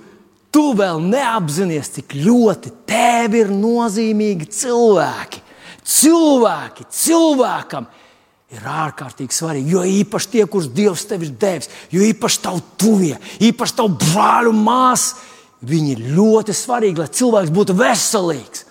tu 0.53 0.71
vēl 0.77 1.01
neapzinājies, 1.03 1.93
cik 1.97 2.17
ļoti 2.23 2.73
tev 2.89 3.37
ir 3.37 3.53
nozīmīgi 3.53 4.49
cilvēki. 4.57 5.43
Cilvēki, 5.87 6.87
cilvēkam 6.91 7.87
ir 8.51 8.67
ārkārtīgi 8.67 9.35
svarīgi. 9.35 9.71
Jo 9.71 9.83
īpaši 9.87 10.31
tie, 10.33 10.45
kurus 10.49 10.69
Dievs 10.75 11.05
tev 11.07 11.23
ir 11.27 11.33
devis, 11.39 11.71
jo 11.91 12.03
īpaši 12.03 12.43
tavu 12.43 12.63
tuvie, 12.79 13.15
īpaši 13.43 13.77
tavu 13.79 13.95
brāļu 14.03 14.53
māsu, 14.55 15.17
viņi 15.67 15.93
ir 15.95 16.03
ļoti 16.17 16.55
svarīgi, 16.55 17.01
lai 17.01 17.11
cilvēks 17.19 17.53
būtu 17.55 17.75
veselīgs. 17.77 18.65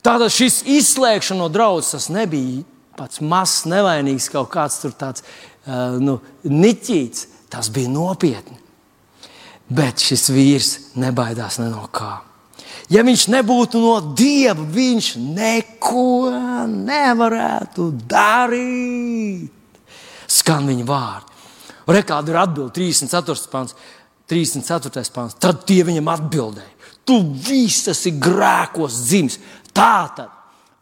Tātad 0.00 0.32
šis 0.32 0.62
izslēgšana 0.78 1.42
no 1.42 1.48
draudzes 1.52 2.08
nebija 2.12 2.64
pats 2.96 3.20
mazs, 3.24 3.66
nevainīgs 3.68 4.30
kaut 4.32 4.50
kāds 4.52 4.80
tur 4.82 4.94
tāds 4.96 5.24
uh, 5.24 5.96
nu, 6.00 6.18
niķīts. 6.44 7.28
Tas 7.50 7.66
bija 7.74 7.90
nopietni. 7.90 8.54
Bet 9.70 10.02
šis 10.02 10.26
vīrs 10.34 10.70
nebaidās 10.98 11.60
ne 11.62 11.68
no 11.70 11.86
kā. 11.94 12.18
Ja 12.90 13.04
viņš 13.06 13.28
nebūtu 13.30 13.78
no 13.78 13.94
dieva, 14.18 14.64
viņš 14.66 15.12
neko 15.22 16.30
nevarētu 16.66 17.86
darīt. 18.10 19.86
Skan 20.30 20.66
viņa 20.66 20.86
vārdi. 20.86 21.38
Rekāda 21.90 22.30
ir 22.32 22.38
atbilde 22.38 22.74
34. 22.74 23.46
pāns. 23.50 23.74
34. 24.30 25.06
pāns. 25.14 25.38
Tad 25.42 25.64
tie 25.66 25.82
viņam 25.86 26.10
atbildēja: 26.12 26.90
Tu 27.06 27.16
viss 27.46 27.88
esi 27.90 28.12
grēkos 28.18 29.00
dzimis. 29.06 29.38
Tā 29.74 30.10
tad 30.16 30.30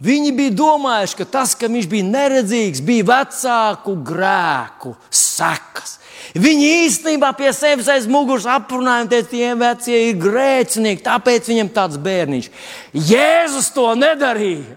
viņi 0.05 0.33
bija 0.37 0.55
domājuši, 0.57 1.17
ka 1.21 1.29
tas, 1.39 1.55
ka 1.59 1.71
viņš 1.71 1.89
bija 1.91 2.09
neredzīgs, 2.09 2.85
bija 2.85 3.07
vecāku 3.09 3.97
grēku 4.07 4.95
sekas. 5.11 5.99
Viņi 6.39 6.69
īstenībā 6.85 7.31
pie 7.39 7.53
sevis 7.57 7.89
aiz 7.93 8.09
muguras 8.11 8.47
aprunāja, 8.51 9.07
ka 9.11 9.23
tie 9.31 9.53
vecie 9.59 10.03
ir 10.11 10.21
grēcinieki, 10.21 11.05
tāpēc 11.07 11.49
viņam 11.51 11.73
tāds 11.75 12.01
bērniņš. 12.05 12.51
Jēzus 12.93 13.73
to 13.77 13.87
nedarīja. 13.99 14.77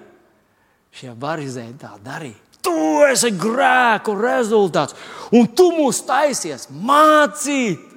Šie 0.92 1.14
barizēji 1.18 1.78
tā 1.82 1.94
darīja. 2.04 2.40
Tu 2.62 2.76
esi 3.08 3.32
grēku 3.34 4.14
rezultāts, 4.20 4.94
un 5.34 5.48
tu 5.58 5.72
mūs 5.74 6.04
taisies 6.06 6.68
mācīt. 6.70 7.88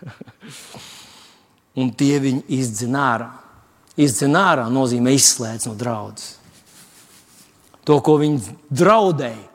un 1.80 1.92
tie 1.94 2.18
viņu. 2.22 2.42
Izdzina 4.00 4.44
ārā 4.48 4.66
nozīmē 4.72 5.12
izslēdz 5.12 5.68
no 5.68 5.76
draudzes. 5.78 6.36
To, 7.84 7.98
ko 8.04 8.16
viņi 8.20 8.54
draudēja, 8.72 9.48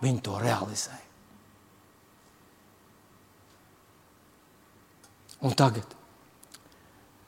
viņi 0.00 0.20
to 0.24 0.38
realizēja. 0.40 1.03
Un 5.44 5.52
tagad, 5.52 5.84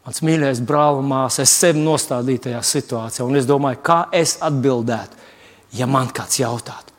mans 0.06 0.22
mīļais 0.24 0.62
brāl 0.64 1.02
un 1.02 1.08
māsa, 1.10 1.44
es 1.44 1.52
sevi 1.52 1.82
nostādīju 1.84 2.46
tajā 2.48 2.64
situācijā, 2.64 3.28
un 3.28 3.36
es 3.36 3.48
domāju, 3.48 3.82
kā 3.84 4.00
es 4.16 4.38
atbildētu, 4.44 5.24
ja 5.76 5.88
man 5.90 6.08
kāds 6.16 6.40
jautātu. 6.40 6.96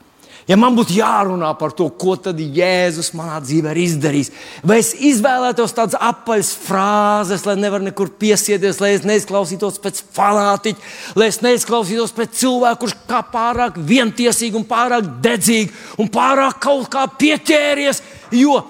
Ja 0.48 0.56
man 0.56 0.78
būtu 0.78 0.96
jārunā 0.96 1.50
par 1.60 1.74
to, 1.76 1.90
ko 2.00 2.14
tad 2.24 2.38
Jēzus 2.40 3.10
manā 3.18 3.42
dzīvē 3.44 3.74
ir 3.74 3.80
izdarījis, 3.84 4.30
vai 4.64 4.78
es 4.80 4.94
izvēlētos 5.10 5.76
tādas 5.76 5.98
apaļas 6.00 6.54
frāzes, 6.64 7.44
lai 7.44 7.58
nevar 7.60 7.84
nekur 7.84 8.14
piesieties, 8.22 8.80
lai 8.80 8.94
es 8.96 9.04
neizklausītos 9.08 9.82
pēc 9.84 10.00
fanātiķa, 10.16 10.94
lai 11.20 11.28
es 11.34 11.42
neizklausītos 11.44 12.16
pēc 12.16 12.40
cilvēka, 12.40 12.80
kurš 12.80 12.96
kā 13.10 13.20
pārāk 13.34 13.82
vientiesīgi 13.92 14.56
un 14.56 14.64
pārāk 14.70 15.12
dedzīgi 15.26 16.00
un 16.00 16.08
pārāk 16.16 16.62
kaut 16.64 16.88
kā 16.96 17.04
pieķēries, 17.20 18.00
jo 18.40 18.62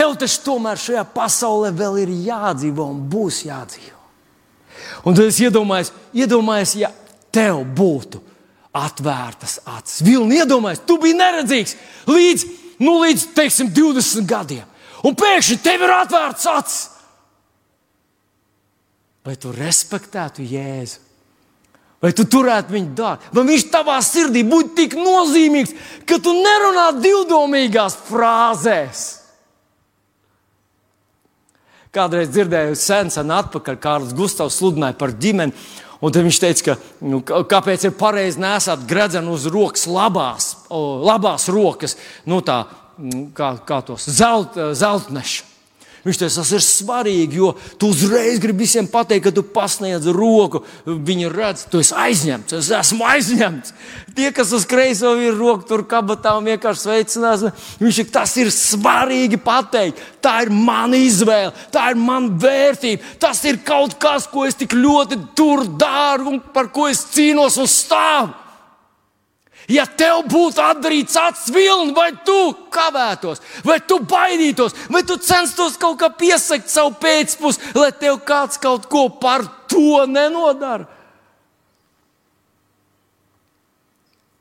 tev 0.00 0.16
taču 0.16 0.40
tomēr 0.46 0.80
šajā 0.80 1.04
pasaulē 1.12 1.70
vēl 1.76 1.98
ir 2.06 2.12
jādzīvo 2.30 2.86
un 2.94 3.02
būs 3.12 3.44
jādzīvo. 3.44 3.98
Un 5.04 5.16
tad 5.16 5.28
es 5.28 5.40
iedomājos, 5.44 5.92
iedomājos 6.16 6.72
ja 6.80 6.88
tev 7.32 7.62
būtu 7.76 8.20
atvērtas 8.76 9.58
acis. 9.68 10.00
Vilni 10.06 10.40
iedomājies, 10.40 10.84
tu 10.86 10.96
biji 11.02 11.18
neredzīgs 11.18 11.76
līdz, 12.08 12.46
nu, 12.80 12.96
līdz 13.02 13.26
teiksim, 13.36 13.68
20 13.76 14.28
gadiem. 14.30 14.64
Un 15.04 15.16
pēkšņi 15.16 15.60
tev 15.64 15.84
ir 15.84 15.94
atvērts 15.98 16.48
acis. 16.48 16.80
Vai 19.24 19.36
tu 19.36 19.52
respektētu 19.52 20.44
Jēzu? 20.48 21.06
Vai 22.00 22.14
tu 22.16 22.24
turētu 22.24 22.72
viņu 22.72 22.94
dārgi? 22.96 23.28
Vai 23.36 23.42
viņš 23.50 23.64
tavā 23.68 23.98
sirdī 24.00 24.40
būtu 24.48 24.72
tik 24.78 24.94
nozīmīgs, 24.96 25.74
ka 26.08 26.16
tu 26.24 26.32
nerunā 26.32 26.86
divdomīgās 26.96 27.98
frāzēs? 28.06 29.19
Kādreiz 31.90 32.28
dzirdēju 32.30 32.76
sen, 32.78 33.08
sen 33.10 33.30
atpakaļ, 33.34 33.78
Kārlis 33.82 34.14
Gustavs 34.14 34.60
sludināja 34.60 34.94
par 34.98 35.10
ģimeni. 35.10 35.54
Un 36.00 36.12
tad 36.14 36.22
viņš 36.24 36.38
teica, 36.40 36.64
ka, 36.68 36.76
nu, 37.04 37.18
kāpēc 37.26 37.88
ir 37.88 37.96
pareizi 37.98 38.40
nesāt 38.40 38.86
gredzenu 38.88 39.34
uz 39.34 39.44
rokas 39.50 39.88
labās, 39.90 40.52
labās 40.70 41.48
rokas, 41.52 41.96
nu, 42.30 42.38
tā, 42.46 42.62
mm, 42.96 43.26
kā, 43.36 43.50
kā 43.66 43.80
tos 43.84 44.06
zelt, 44.08 44.54
zeltneša. 44.56 45.48
Viņš 46.00 46.16
teica, 46.16 46.40
tas 46.40 46.50
ir 46.56 46.62
svarīgi, 46.64 47.36
jo 47.36 47.50
tu 47.76 47.90
uzreiz 47.92 48.38
gribi 48.40 48.64
visiem 48.64 48.86
pateikt, 48.88 49.26
ka 49.26 49.32
tu 49.36 49.42
pasniedz 49.44 50.08
roku. 50.16 50.62
Viņi 50.86 51.28
redz, 51.28 51.66
tu 51.68 51.82
esi 51.82 51.92
aizņemts, 51.92 52.56
es 52.56 52.70
esmu 52.78 53.04
aizņemts. 53.04 53.74
Tie, 54.16 54.30
kas 54.36 54.54
uz 54.56 54.64
kreiso 54.68 55.12
ir 55.20 55.36
roku 55.36 55.68
tur 55.68 55.84
kabatā 55.88 56.32
un 56.38 56.48
vienkārši 56.48 56.86
sveicinās, 56.86 57.44
viņš 57.82 58.00
ir 58.00 58.10
tas 58.14 58.32
ir 58.40 58.52
svarīgi 58.54 59.40
pateikt. 59.44 60.00
Tā 60.24 60.38
ir 60.46 60.52
mana 60.52 60.96
izvēle, 60.96 61.52
tā 61.72 61.90
ir 61.92 62.00
mana 62.00 62.32
vērtība. 62.32 63.16
Tas 63.20 63.44
ir 63.44 63.60
kaut 63.64 63.98
kas, 64.00 64.28
ko 64.30 64.48
es 64.48 64.56
tik 64.56 64.72
ļoti 64.76 65.20
tur 65.36 65.66
daru 65.68 66.32
un 66.32 66.40
par 66.54 66.72
ko 66.72 66.88
es 66.88 67.04
cīnos 67.12 67.60
un 67.60 67.68
stāvu. 67.68 68.32
Ja 69.70 69.84
tev 69.86 70.24
būtu 70.26 70.58
atdarīts 70.64 71.14
acis 71.20 71.52
vilni, 71.54 71.94
vai 71.94 72.10
tu 72.26 72.36
kavētos, 72.74 73.42
vai 73.62 73.78
tu 73.86 74.00
baidītos, 74.02 74.74
vai 74.90 75.04
tu 75.06 75.14
censtos 75.22 75.78
kaut 75.78 76.00
kā 76.00 76.08
piesakt 76.10 76.70
savu 76.70 76.96
pēcpusi, 76.98 77.76
lai 77.78 77.92
tev 77.94 78.18
kāds 78.26 78.58
kaut 78.58 78.88
ko 78.90 79.06
par 79.22 79.46
to 79.70 80.02
nenodara? 80.10 80.88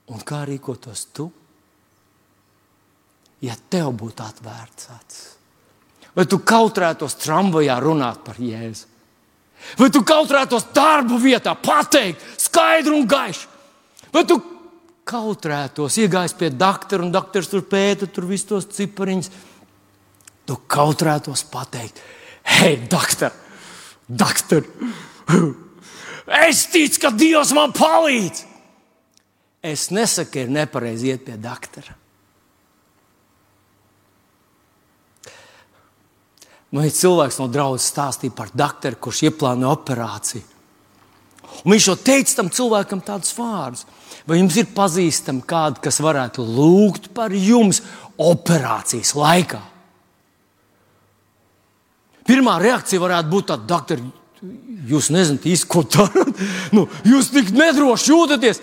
Un 0.09 0.25
kā 0.25 0.41
rīkotos 0.49 1.05
tu? 1.13 1.29
Ja 3.45 3.53
tev 3.69 3.93
būtu 3.95 4.25
atvērts 4.25 4.89
acis, 4.97 5.25
vai 6.17 6.25
tu 6.27 6.41
kautrētos 6.41 7.19
tramvajā 7.21 7.77
runāt 7.85 8.25
par 8.25 8.41
Jēzu, 8.41 8.89
vai 9.77 9.93
tu 9.93 10.01
kautrētos 10.03 10.71
darba 10.73 11.21
vietā 11.21 11.53
pateikt 11.53 12.25
skaidru 12.41 12.97
un 12.97 13.05
gaišu, 13.07 13.45
vai 14.11 14.25
tu 14.25 14.41
kautrētos, 15.09 15.97
iegājis 16.03 16.35
pie 16.37 16.51
doktora 16.53 17.05
un 17.05 17.13
doktors 17.13 17.49
tur 17.49 17.65
pēta 17.65 18.09
tur 18.09 18.27
visus 18.29 18.47
tos 18.49 18.69
cipariņus. 18.77 19.31
Tu 20.49 20.57
kautrētos 20.69 21.43
pateikt, 21.51 21.99
hei, 22.57 22.77
doktor, 22.89 23.33
doktor, 24.07 24.65
es 26.45 26.65
ticu, 26.73 27.03
ka 27.03 27.13
Dievs 27.13 27.53
man 27.57 27.73
palīdz. 27.75 28.45
Es 29.69 29.89
nesaku, 29.91 30.45
ir 30.45 30.53
nepareizi 30.55 31.11
iet 31.11 31.25
pie 31.27 31.35
doktora. 31.41 31.97
Man 36.69 36.85
ir 36.85 36.93
cilvēks 36.93 37.39
no 37.41 37.49
draudzes 37.49 37.89
stāstīja 37.91 38.35
par 38.37 38.53
doktoru, 38.53 39.01
kurš 39.01 39.25
ieplānoja 39.29 39.73
operāciju. 39.73 40.48
Un 41.65 41.73
viņš 41.75 41.87
jau 41.89 41.95
teica 41.99 42.37
tam 42.37 42.51
cilvēkam 42.53 43.01
tādus 43.03 43.33
vārdus. 43.35 43.85
Vai 44.27 44.39
jums 44.39 44.55
ir 44.59 44.69
pazīstami 44.75 45.43
kādi, 45.47 45.81
kas 45.83 45.99
varētu 46.03 46.45
lūgt 46.45 47.09
par 47.15 47.33
jums 47.33 47.81
operācijas 48.19 49.15
laikā? 49.17 49.59
Pirmā 52.29 52.59
reakcija 52.61 53.01
varētu 53.01 53.31
būt 53.31 53.47
tāda, 53.49 53.65
doktor, 53.65 54.01
jūs 54.89 55.09
nezināt 55.13 55.47
īsti, 55.49 55.69
ko 55.69 55.83
darat. 55.83 56.43
Nu, 56.75 56.85
jūs 57.07 57.31
tik 57.33 57.49
nedroši 57.55 58.11
jūtaties. 58.13 58.61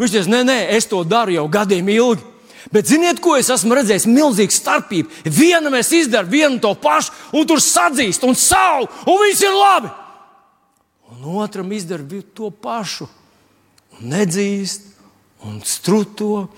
Viņš 0.00 0.14
teica, 0.14 0.30
nē, 0.32 0.44
nē, 0.48 0.58
es 0.78 0.88
to 0.88 1.02
daru 1.04 1.34
jau 1.36 1.48
gadiem 1.52 1.90
ilgi. 1.92 2.24
Bet 2.72 2.88
ziniet, 2.88 3.18
ko 3.20 3.34
es 3.36 3.50
esmu 3.52 3.76
redzējis? 3.76 4.06
Milzīga 4.08 4.54
starpība. 4.54 5.10
Vienam 5.26 5.74
es 5.76 5.90
izdaru 5.92 6.30
vienu 6.30 6.60
to 6.62 6.70
pašu, 6.78 7.12
un 7.36 7.46
tur 7.48 7.60
sadzīst 7.60 8.24
un 8.24 8.38
savu, 8.38 8.86
un 9.10 9.20
viss 9.26 9.44
ir 9.44 9.52
labi. 9.52 9.90
Un 11.22 11.38
otram 11.38 11.70
izdaru 11.72 12.22
to 12.34 12.50
pašu, 12.50 13.06
un 13.94 14.08
nedzīst, 14.10 14.88
un 15.46 15.60
struto 15.62 16.48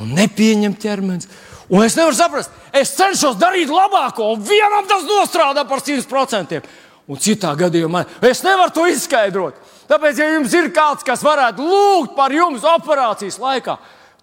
un 0.00 0.12
nepieņem 0.16 0.76
ķermenis. 0.80 1.28
Un 1.68 1.82
es 1.82 1.96
nevaru 1.98 2.16
saprast, 2.16 2.52
es 2.76 2.94
cenšos 2.96 3.38
darīt 3.40 3.70
labāko, 3.72 4.30
un 4.34 4.44
vienam 4.46 4.86
tas 4.88 5.04
nostrādā 5.04 5.66
par 5.68 5.82
100%. 5.82 6.60
Un 7.06 7.20
citā 7.22 7.52
gadījumā 7.58 8.04
es 8.26 8.42
nevaru 8.42 8.72
to 8.74 8.86
izskaidrot. 8.90 9.58
Tāpēc, 9.86 10.18
ja 10.18 10.30
jums 10.32 10.54
ir 10.58 10.72
kāds, 10.74 11.04
kas 11.06 11.22
varētu 11.22 11.62
lūgt 11.62 12.16
par 12.16 12.34
jums 12.34 12.64
operācijas 12.66 13.38
laikā, 13.42 13.76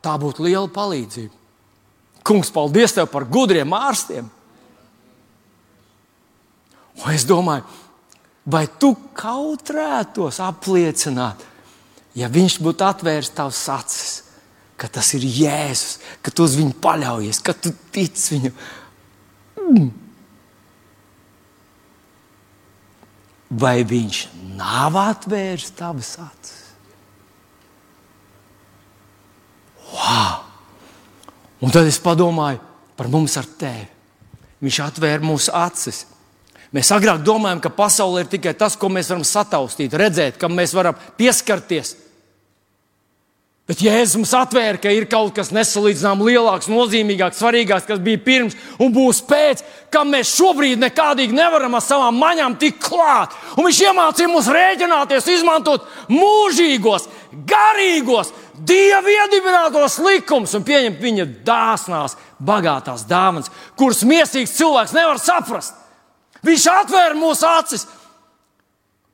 tā 0.04 0.16
būtu 0.20 0.44
liela 0.44 0.68
palīdzība. 0.72 1.32
Kungs, 2.28 2.52
paldies 2.56 2.96
tev 2.96 3.08
par 3.12 3.28
gudriem 3.28 3.72
ārstiem. 3.76 4.28
Un 7.04 7.16
es 7.16 7.24
domāju, 7.28 7.64
vai 8.46 8.66
tu 8.80 8.94
kautrētos 9.16 10.40
apliecināt, 10.44 11.44
ja 12.18 12.30
viņš 12.32 12.60
būtu 12.64 12.86
atvērs 12.86 13.32
tavs 13.36 13.64
acis, 13.72 14.14
ka 14.78 14.90
tas 14.92 15.14
ir 15.16 15.24
Jēzus, 15.24 16.00
ka 16.22 16.34
tu 16.34 16.46
uz 16.48 16.58
viņu 16.60 16.76
paļaujies, 16.84 17.40
ka 17.46 17.56
tu 17.56 17.72
tici 17.94 18.38
viņam. 18.38 18.58
Mm. 19.64 19.92
Vai 23.54 23.78
viņš 23.86 24.26
nav 24.58 24.98
atvērs 24.98 25.72
tavas 25.78 26.16
acis? 26.20 26.62
Wow! 29.94 30.42
Un 31.64 31.72
tad 31.72 31.88
es 31.88 32.02
padomāju 32.02 32.60
par 32.98 33.08
mums 33.14 33.38
ar 33.40 33.48
tevi. 33.60 33.86
Viņš 34.64 34.80
atvēra 34.84 35.24
mūsu 35.24 35.54
acis. 35.56 36.04
Mēs 36.74 36.90
agrāk 36.96 37.22
domājam, 37.22 37.62
ka 37.62 37.70
pasaule 37.70 38.24
ir 38.24 38.32
tikai 38.32 38.56
tas, 38.58 38.74
ko 38.80 38.90
mēs 38.90 39.12
varam 39.12 39.26
sataustīt, 39.28 39.94
redzēt, 39.94 40.40
kam 40.42 40.56
mēs 40.58 40.74
varam 40.74 40.98
pieskarties. 41.20 41.94
Bet 43.64 43.80
Jēzus 43.80 44.18
mums 44.18 44.34
atvēra, 44.36 44.76
ka 44.82 44.92
ir 44.92 45.06
kaut 45.08 45.38
kas 45.38 45.54
nesalīdzināms 45.56 46.26
lielāks, 46.28 46.68
nozīmīgāks, 46.68 47.38
svarīgāks, 47.40 47.86
kas 47.88 48.02
bija 48.04 48.20
pirms 48.26 48.58
un 48.84 48.92
būs 48.92 49.22
pēc, 49.24 49.62
kam 49.94 50.10
mēs 50.12 50.34
šobrīd 50.36 50.82
nekādīgi 50.82 51.38
nevaram 51.38 51.78
ar 51.78 51.86
savām 51.86 52.18
maņām 52.20 52.58
tikt 52.60 52.82
klāt. 52.84 53.38
Un 53.56 53.70
viņš 53.70 53.80
iemācīja 53.86 54.32
mums 54.34 54.50
rēķināties, 54.52 55.30
izmantot 55.38 55.86
mūžīgos, 56.12 57.08
garīgos, 57.48 58.34
dievu 58.68 59.14
iedibinātos 59.14 59.96
likumus 60.04 60.58
un 60.60 60.68
pieņemt 60.68 61.00
viņa 61.06 61.30
dāsnās, 61.48 62.18
bagātās 62.44 63.08
dāvanas, 63.08 63.54
kuras 63.80 64.04
mīlīgs 64.04 64.58
cilvēks 64.58 64.98
nevar 64.98 65.24
saprast. 65.24 65.83
Viņš 66.44 66.68
atvēra 66.74 67.16
mūsu 67.18 67.48
acis. 67.48 67.88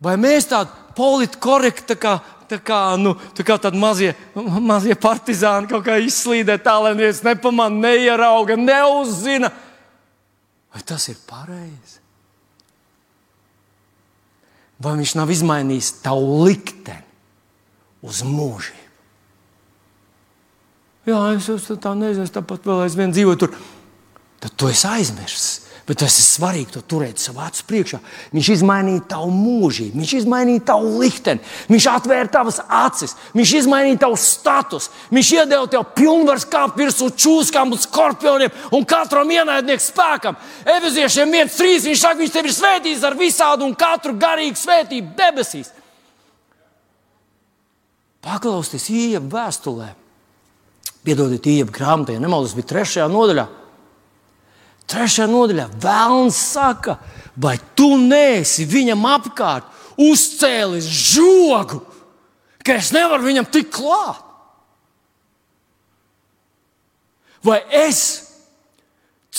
Vai 0.02 0.16
mēs 0.18 0.48
tādi 0.50 0.72
politkorekti, 0.98 1.98
kā 2.00 2.18
tā 2.50 2.58
kā, 2.66 2.80
nu, 2.98 3.14
tā 3.38 3.46
kā 3.46 3.60
tādi 3.62 3.78
mazie, 3.78 4.16
mazie 4.34 4.96
partizāni 4.98 5.70
kaut 5.70 5.86
kā 5.86 6.00
izslīdē 6.02 6.58
tā, 6.64 6.80
lai 6.82 6.96
neviens 6.96 7.22
nepamanā, 7.28 7.84
neierauga, 7.84 8.58
neuzzina. 8.58 9.52
Vai 10.74 10.82
tas 10.88 11.06
ir 11.12 11.20
pareizi? 11.30 12.00
vai 14.80 14.96
viņš 15.00 15.16
nav 15.20 15.32
izmainījis 15.34 15.94
tavu 16.04 16.44
likteni 16.48 17.04
uz 18.06 18.22
mūžību. 18.24 18.86
Jā, 21.10 21.20
es 21.36 21.68
tā 21.82 21.94
nezinu, 21.98 22.28
es 22.28 22.34
tāpat 22.34 22.68
vēl 22.70 22.84
aizvien 22.86 23.14
dzīvoju 23.16 23.40
tur. 23.42 23.56
Tad 24.40 24.54
tu 24.56 24.70
esi 24.70 24.86
aizmirsis. 24.88 25.48
Bet 25.90 26.04
tas 26.04 26.20
ir 26.22 26.26
svarīgi 26.28 26.76
to 26.76 26.84
turēt 26.86 27.18
savā 27.18 27.48
acu 27.50 27.64
priekšā. 27.66 27.98
Viņš 28.30 28.50
izmainīja 28.60 29.08
tavu 29.10 29.32
mūžību, 29.34 29.98
viņš 29.98 30.12
izmainīja 30.20 30.62
tavu 30.68 30.92
likteni, 31.02 31.42
viņš 31.66 31.88
atvēra 31.90 32.30
tavas 32.30 32.60
acis, 32.62 33.16
viņš 33.34 33.54
izmainīja 33.64 34.04
tavu 34.04 34.20
statusu, 34.22 34.94
viņš 35.10 35.32
iedeva 35.40 35.66
tev 35.74 35.88
pilnvaru 35.98 36.46
kāpt 36.54 36.78
virsū 36.78 37.10
čūskām 37.10 37.74
un 37.74 37.82
skorpioniem 37.82 38.70
un 38.78 38.86
katram 38.86 39.34
ienaidnieku 39.34 39.82
spēkam. 39.82 40.38
Efeziešiem 40.78 41.34
1,3 41.34 41.90
viņš 41.90 42.04
saka, 42.06 42.22
viņš 42.22 42.38
tevi 42.38 42.54
ir 42.54 42.58
svētījis 42.60 43.10
ar 43.10 43.18
visādu 43.18 43.66
un 43.66 43.74
katru 43.74 44.14
garīgu 44.22 44.62
svētību 44.62 45.18
debesīs. 45.18 45.74
Paklausties 48.30 48.92
ieeja 48.94 49.24
vēstulē, 49.26 49.96
piedodiet, 51.02 51.50
ieeja 51.50 51.66
grāmatā, 51.66 52.14
ja 52.14 52.22
nemaldos, 52.22 52.54
bija 52.54 52.76
trešajā 52.76 53.10
nodaļā. 53.10 53.50
Trešā 54.90 55.28
nodaļā 55.30 55.68
Vēlns 55.82 56.38
saka, 56.56 56.98
vai 57.38 57.58
tu 57.78 57.94
neesi 58.02 58.66
viņam 58.70 59.06
apkārt 59.12 59.68
uzcēlis 60.00 60.88
žogu, 61.14 61.84
ka 62.66 62.80
es 62.80 62.90
nevaru 62.96 63.28
viņam 63.28 63.50
tikt 63.54 63.76
klāt? 63.78 64.26
Vai 67.46 67.62
es, 67.72 68.00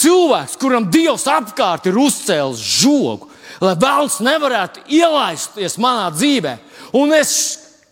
cilvēks, 0.01 0.57
kuram 0.61 0.87
Dievs 0.93 1.27
apkārt 1.29 1.91
ir 1.91 1.99
uzcēlis 2.01 2.63
žogu, 2.81 3.29
lai 3.61 3.75
Vēlns 3.81 4.21
nevarētu 4.25 4.87
ielaisties 4.89 5.77
manā 5.83 6.09
dzīvē, 6.15 6.55
un 6.97 7.13
es 7.17 7.35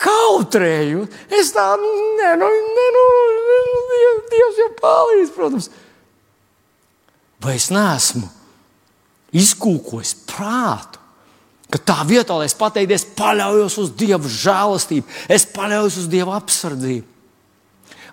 kautrēju, 0.01 1.05
es 1.35 1.51
tādu 1.57 1.83
nu, 1.83 2.23
nu, 2.39 2.49
nu, 2.95 3.05
Dievs 4.31 4.63
jau 4.63 4.71
palīdz, 4.79 5.35
protams 5.35 5.69
vai 7.43 7.57
es 7.59 7.69
neesmu 7.75 8.29
izkūkojis 9.37 10.15
prātu. 10.29 10.99
Ka 11.69 11.81
tā 11.85 11.99
vietā, 12.09 12.33
lai 12.39 12.47
es 12.49 12.57
pateiktu, 12.57 12.97
es 12.97 13.05
paļaujos 13.19 13.75
uz 13.83 13.91
Dieva 14.01 14.25
žēlastību, 14.25 15.05
es 15.29 15.45
paļaujos 15.53 15.99
uz 16.01 16.07
Dieva 16.09 16.39
apsardzību. 16.39 17.05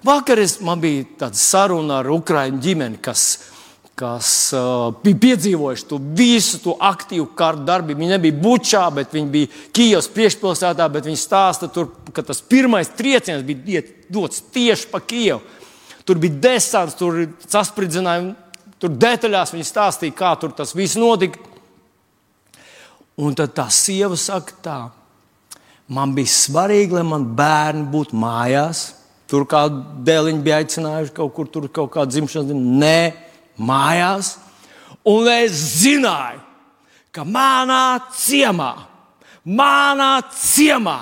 Vakar 0.05 0.41
es, 0.43 0.57
man 0.61 0.81
bija 0.83 1.05
tāda 1.23 1.39
saruna 1.39 2.01
ar 2.01 2.09
Ukrāņu 2.11 2.59
ģimeni, 2.61 2.99
kas, 3.01 3.23
kas 3.97 4.27
uh, 4.53 4.91
bija 5.01 5.21
piedzīvojuši 5.23 5.87
to 5.87 6.01
visu 6.19 6.59
to 6.61 6.75
aktīvu 6.83 7.29
karu 7.39 7.63
darbību. 7.65 8.03
Viņi 8.03 8.13
nebija 8.17 8.37
Bučā, 8.43 8.83
bet 8.93 9.15
viņi 9.15 9.31
bija 9.33 9.63
Kijavas 9.73 10.11
priekšpilsētā, 10.13 10.89
bet 10.91 11.07
viņi 11.07 11.23
stāsta, 11.23 11.71
tur, 11.71 11.93
ka 12.11 12.27
tas 12.27 12.43
pirmais 12.43 12.91
trieciens 12.91 13.47
bija 13.47 13.85
dots 14.11 14.43
tieši 14.53 14.91
pa 14.91 14.99
Kijavu. 14.99 15.41
Tur 16.05 16.19
bija 16.21 16.43
desants, 16.43 16.99
tur 16.99 17.23
sasprindzinājumi 17.47 18.35
Tur 18.85 18.93
detaļās 19.01 19.49
viņi 19.49 19.63
stāstīja, 19.65 20.13
kā 20.13 20.35
tur 20.37 20.51
tas 20.53 20.75
viss 20.77 20.93
notika. 21.01 21.39
Un 23.17 23.33
tad 23.33 23.55
tā 23.57 23.63
sieva 23.73 24.13
saka, 24.13 24.53
tā, 24.61 24.75
man 25.89 26.13
bija 26.13 26.29
svarīgi, 26.29 26.93
lai 26.93 27.01
man 27.09 27.25
bērni 27.33 27.87
būtu 27.89 28.19
mājās. 28.21 28.83
Tur 29.25 29.47
kādu 29.49 29.81
dēliņu 30.05 30.45
bija 30.45 30.61
aicinājuši 30.61 31.15
kaut 31.17 31.33
kur, 31.33 31.49
tur 31.49 31.65
kaut 31.73 31.95
kāda 31.97 32.13
dzimšanas 32.13 32.51
diena. 32.51 32.77
Nē, 32.85 33.01
mājās. 33.57 34.35
Un 35.01 35.31
es 35.33 35.57
zināju, 35.81 36.45
ka 37.09 37.25
manā 37.25 37.97
ciemā, 38.13 38.71
manā 39.49 40.11
ciemā 40.29 40.99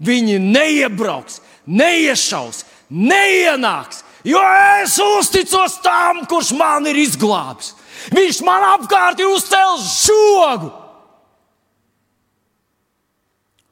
viņi 0.00 0.40
neiebrauks, 0.40 1.42
neiešaus, 1.68 2.64
neienāks 2.88 4.06
Jo 4.24 4.40
es 4.82 4.98
uzticos 5.00 5.78
tam, 5.84 6.24
kurš 6.28 6.52
man 6.58 6.88
ir 6.90 6.98
izglābis. 7.00 7.74
Viņš 8.12 8.40
man 8.44 8.64
apkārt 8.74 9.20
ir 9.20 9.30
uzcēlis 9.32 9.88
žogu. 10.06 10.70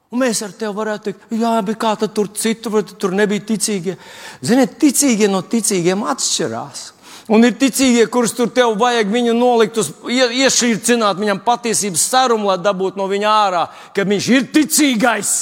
Un 0.09 0.23
mēs 0.23 0.39
ar 0.41 0.53
tevi 0.57 0.73
varētu 0.73 1.05
teikt, 1.05 1.25
jā, 1.37 1.51
bet 1.65 1.77
kā 1.81 1.91
tur 2.01 2.31
citur, 2.33 2.79
tur 2.81 3.13
nebija 3.13 3.45
ticīgie. 3.51 3.93
Ziniet, 4.41 4.79
ticīgie 4.81 5.27
no 5.29 5.43
ticīgiem 5.45 6.01
atšķirās. 6.15 6.87
Un 7.29 7.45
ir 7.45 7.53
ticīgie, 7.61 8.07
kurus 8.09 8.33
tur 8.33 8.49
tev 8.49 8.73
vajag 8.81 9.11
viņu 9.13 9.35
nolikt, 9.37 9.77
uz, 9.77 9.91
iešķircināt 10.09 11.19
viņam 11.21 11.43
patiesības 11.45 12.07
sarumu, 12.09 12.49
lai 12.49 12.57
dabūtu 12.57 12.97
no 12.97 13.05
viņa 13.11 13.29
ārā, 13.29 13.61
ka 13.93 14.07
viņš 14.09 14.29
ir 14.33 14.47
ticīgais. 14.55 15.33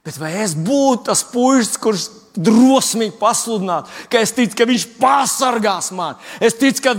Bet 0.00 0.16
vai 0.16 0.32
es 0.40 0.54
būtu 0.56 1.10
tas 1.10 1.20
puisis, 1.28 1.76
kurš 1.76 2.06
drosmīgi 2.46 3.16
pasludināt, 3.20 3.90
ka 4.12 4.22
es 4.24 4.32
ticu, 4.36 4.56
ka 4.58 4.68
viņš 4.68 4.86
pasargās 5.00 5.90
mani. 5.96 6.18
Es 6.40 6.56
ticu, 6.58 6.84
ka 6.84 6.94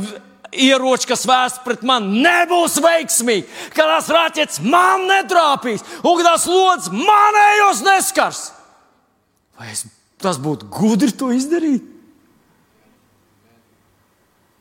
ieroči, 0.52 1.08
kas 1.10 1.26
vērsts 1.28 1.64
pret 1.66 1.84
mani, 1.88 2.22
nebūs 2.26 2.78
veiksmīgi, 2.84 3.48
ka 3.76 3.88
tās 3.94 4.10
raķetes 4.12 4.62
man 4.66 5.08
netrāpīs 5.10 5.86
un 6.02 6.18
ka 6.20 6.28
tās 6.32 6.48
lodes 6.50 6.92
manējos 6.96 7.84
neskars. 7.88 8.44
Vai 9.60 9.72
es, 9.74 9.86
tas 10.22 10.39
būtu 10.42 10.68
gudri 10.74 11.14
to 11.16 11.32
izdarīt? 11.36 11.88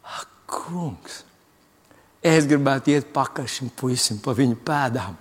Ak, 0.04 0.28
kungs! 0.50 1.24
Es 2.20 2.44
gribētu 2.44 2.92
iet 2.92 3.12
pakaļ 3.14 3.46
šim 3.48 3.70
puisim 3.72 4.18
pa 4.20 4.34
viņa 4.36 4.58
pēdām. 4.64 5.14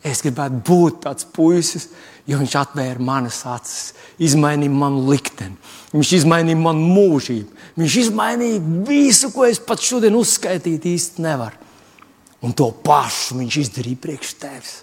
Es 0.00 0.22
gribētu 0.24 0.62
būt 0.64 1.02
tāds 1.04 1.26
puisis, 1.28 1.90
jo 2.30 2.38
viņš 2.38 2.54
atvēra 2.60 3.02
manas 3.02 3.40
acis, 3.48 3.94
izmainīja 4.22 4.70
manu 4.70 5.02
likteni, 5.10 5.56
viņš 5.94 6.12
izmainīja 6.20 6.60
manu 6.60 6.86
mūžību. 6.94 7.58
Viņš 7.80 7.94
izmainīja 8.04 8.60
visu, 8.86 9.30
ko 9.34 9.46
es 9.48 9.58
pat 9.62 9.82
šodien 9.82 10.14
uzskaitīt 10.18 10.86
īsti 10.90 11.24
nevaru. 11.24 11.56
Un 12.44 12.50
to 12.56 12.70
pašu 12.84 13.38
viņš 13.40 13.54
izdarīja 13.64 14.00
priekš 14.00 14.30
tevis. 14.40 14.74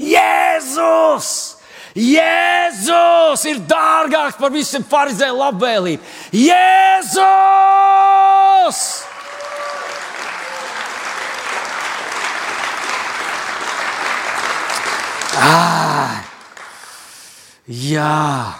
Jēzus! 0.00 1.28
Jēzus 1.94 3.44
ir 3.46 3.60
dārgāks 3.70 4.38
par 4.40 4.50
visiem 4.50 4.82
farizēju 4.90 5.36
labvēlību. 5.38 6.02
Jēzus! 6.34 7.24
Ah, 15.38 16.20
jā, 17.66 18.54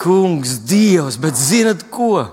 kungs, 0.00 0.58
Dievs, 0.68 1.18
bet 1.20 1.38
zinat 1.38 1.86
ko? 1.90 2.24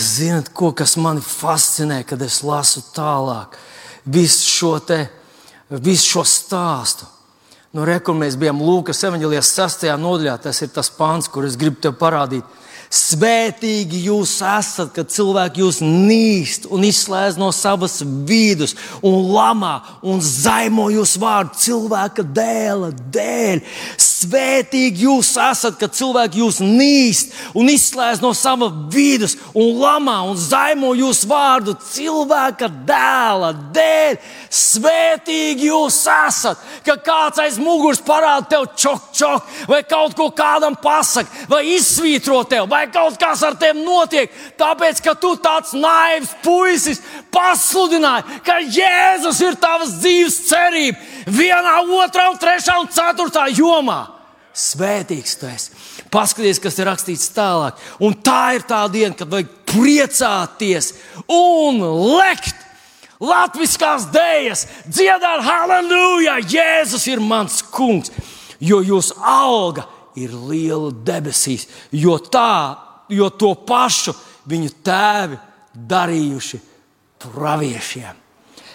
Zinat, 0.00 0.50
ko, 0.52 0.72
kas 0.74 0.96
man 0.98 1.20
fascinē, 1.22 2.02
kad 2.08 2.22
es 2.24 2.42
lasu 2.42 2.82
tālāk 2.94 3.54
visu 4.04 4.48
šo, 4.48 4.72
te, 4.84 5.06
visu 5.70 6.16
šo 6.16 6.24
stāstu. 6.28 7.08
Nu, 7.74 7.82
re, 7.86 7.98
kur 8.04 8.14
mēs 8.14 8.36
bijām 8.38 8.60
Lūkas 8.62 9.02
evanģēlijas 9.08 9.50
6. 9.56 9.88
nodaļā, 9.98 10.36
tas 10.44 10.60
ir 10.62 10.70
tas 10.74 10.92
pāns, 10.94 11.26
kur 11.30 11.46
es 11.46 11.56
gribu 11.58 11.80
tev 11.82 11.96
parādīt. 11.98 12.46
Svētīgi 12.94 14.04
jūs 14.06 14.36
esat, 14.38 14.92
kad 14.94 15.10
cilvēki 15.10 15.64
jūs 15.64 15.80
nīst 15.82 16.68
un 16.70 16.84
izslēdz 16.86 17.40
no 17.40 17.48
savas 17.50 17.96
vidus, 18.28 18.76
un 19.02 19.32
lamā 19.34 19.72
un 20.06 20.20
zaimo 20.22 20.86
jūsu 20.94 21.18
vārdu 21.18 21.58
cilvēka 21.58 22.22
dēla 22.36 22.92
dēļ. 23.14 23.64
Svētīgi 23.98 25.08
jūs 25.08 25.32
esat, 25.42 25.74
kad 25.80 25.96
cilvēki 25.96 26.38
jūs 26.38 26.60
nīst 26.62 27.34
un 27.58 27.72
izslēdz 27.72 28.22
no 28.22 28.30
sava 28.36 28.70
vidus, 28.94 29.34
un 29.52 29.74
lamā 29.82 30.20
un 30.28 30.38
zaimo 30.38 30.92
jūsu 30.94 31.28
vārdu 31.32 31.74
cilvēka 31.90 32.70
dēla 32.86 33.50
dēļ. 33.74 34.20
Svētīgi 34.54 35.66
jūs 35.66 35.98
esat, 36.14 36.62
ka 36.86 36.94
kāds 37.02 37.42
aiz 37.42 37.58
muguras 37.58 37.98
parāda 38.06 38.46
tev 38.54 38.70
čok, 38.78 39.10
čok, 39.18 39.52
vai 39.66 39.82
kaut 39.82 40.14
ko 40.14 40.30
kādam 40.30 40.78
pasakā, 40.78 41.48
vai 41.50 41.64
izsvītro 41.74 42.44
tev, 42.46 42.70
vai 42.70 42.83
kaut 42.92 43.18
kas 43.20 43.42
ar 43.46 43.56
tevi 43.60 43.84
notiek. 43.84 44.32
Tāpēc, 44.60 45.00
ka 45.04 45.14
tu 45.18 45.34
tāds 45.42 45.74
naivs 45.76 46.32
puisis 46.44 47.02
pasludināji, 47.34 48.40
ka 48.46 48.58
Jēzus 48.62 49.40
ir 49.44 49.58
tavs 49.60 49.98
dzīves 50.00 50.40
cerība 50.48 51.30
vienā, 51.30 51.78
otrā, 52.02 52.30
trešā 52.40 52.78
un 52.82 52.90
ceturtā 52.92 53.46
jomā. 53.54 54.02
Svētīgs 54.54 55.38
tu 55.40 55.48
esi. 55.50 55.72
Paskaties, 56.14 56.60
kas 56.62 56.76
ir 56.78 56.86
rakstīts 56.86 57.32
tālāk. 57.34 57.80
Un 57.98 58.14
tā 58.14 58.54
ir 58.58 58.66
tā 58.68 58.84
diena, 58.92 59.16
kad 59.18 59.30
vajag 59.30 59.50
priecāties 59.72 60.92
un 61.26 61.82
lekt. 62.20 62.60
Latvijas 63.24 64.08
dēļas, 64.12 64.62
dziedāt, 64.90 65.42
halleluja! 65.46 66.40
Jēzus 66.50 67.06
ir 67.08 67.22
mans 67.22 67.62
kungs, 67.72 68.10
jo 68.60 68.82
jūsu 68.84 69.14
alga 69.22 69.86
ir 70.16 70.34
liela 70.34 70.92
debesīs, 71.04 71.66
jo 71.92 72.18
tā, 72.18 72.76
jo 73.08 73.30
to 73.30 73.54
pašu 73.66 74.14
viņu 74.48 74.74
tēvi 74.84 75.40
darījuši 75.74 76.60
praviešiem. 77.24 78.20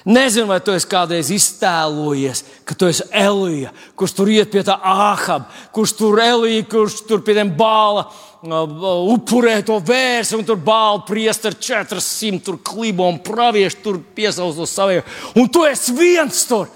Nezinu, 0.10 0.48
vai 0.48 0.62
tu 0.64 0.72
esi 0.72 0.88
kādreiz 0.90 1.28
iztēlojies, 1.36 2.42
ka 2.66 2.74
tu 2.74 2.88
esi 2.88 3.04
Elija, 3.14 3.74
kurš 4.00 4.14
tur 4.16 4.32
iet 4.32 4.50
pie 4.50 4.64
tā 4.66 4.78
āhaba, 4.80 5.50
kurš 5.76 5.94
tur 6.00 6.22
Elija, 6.24 6.64
kurš 6.72 7.02
tur 7.10 7.22
pie 7.26 7.36
tiem 7.36 7.52
bāla 7.54 8.08
upurē 8.42 9.58
to 9.68 9.76
vērsi, 9.84 10.38
un 10.40 10.48
tur 10.48 10.58
bāla 10.64 11.04
priest 11.06 11.46
ar 11.46 11.58
400 11.60 12.40
tur 12.46 12.62
klibo 12.64 13.10
un 13.12 13.20
praviešu 13.20 13.84
tur 13.84 14.00
piesauc 14.16 14.58
uz 14.64 14.72
saviem. 14.72 15.04
Un 15.36 15.52
tu 15.52 15.66
esi 15.68 15.94
viens 15.94 16.46
tur. 16.48 16.72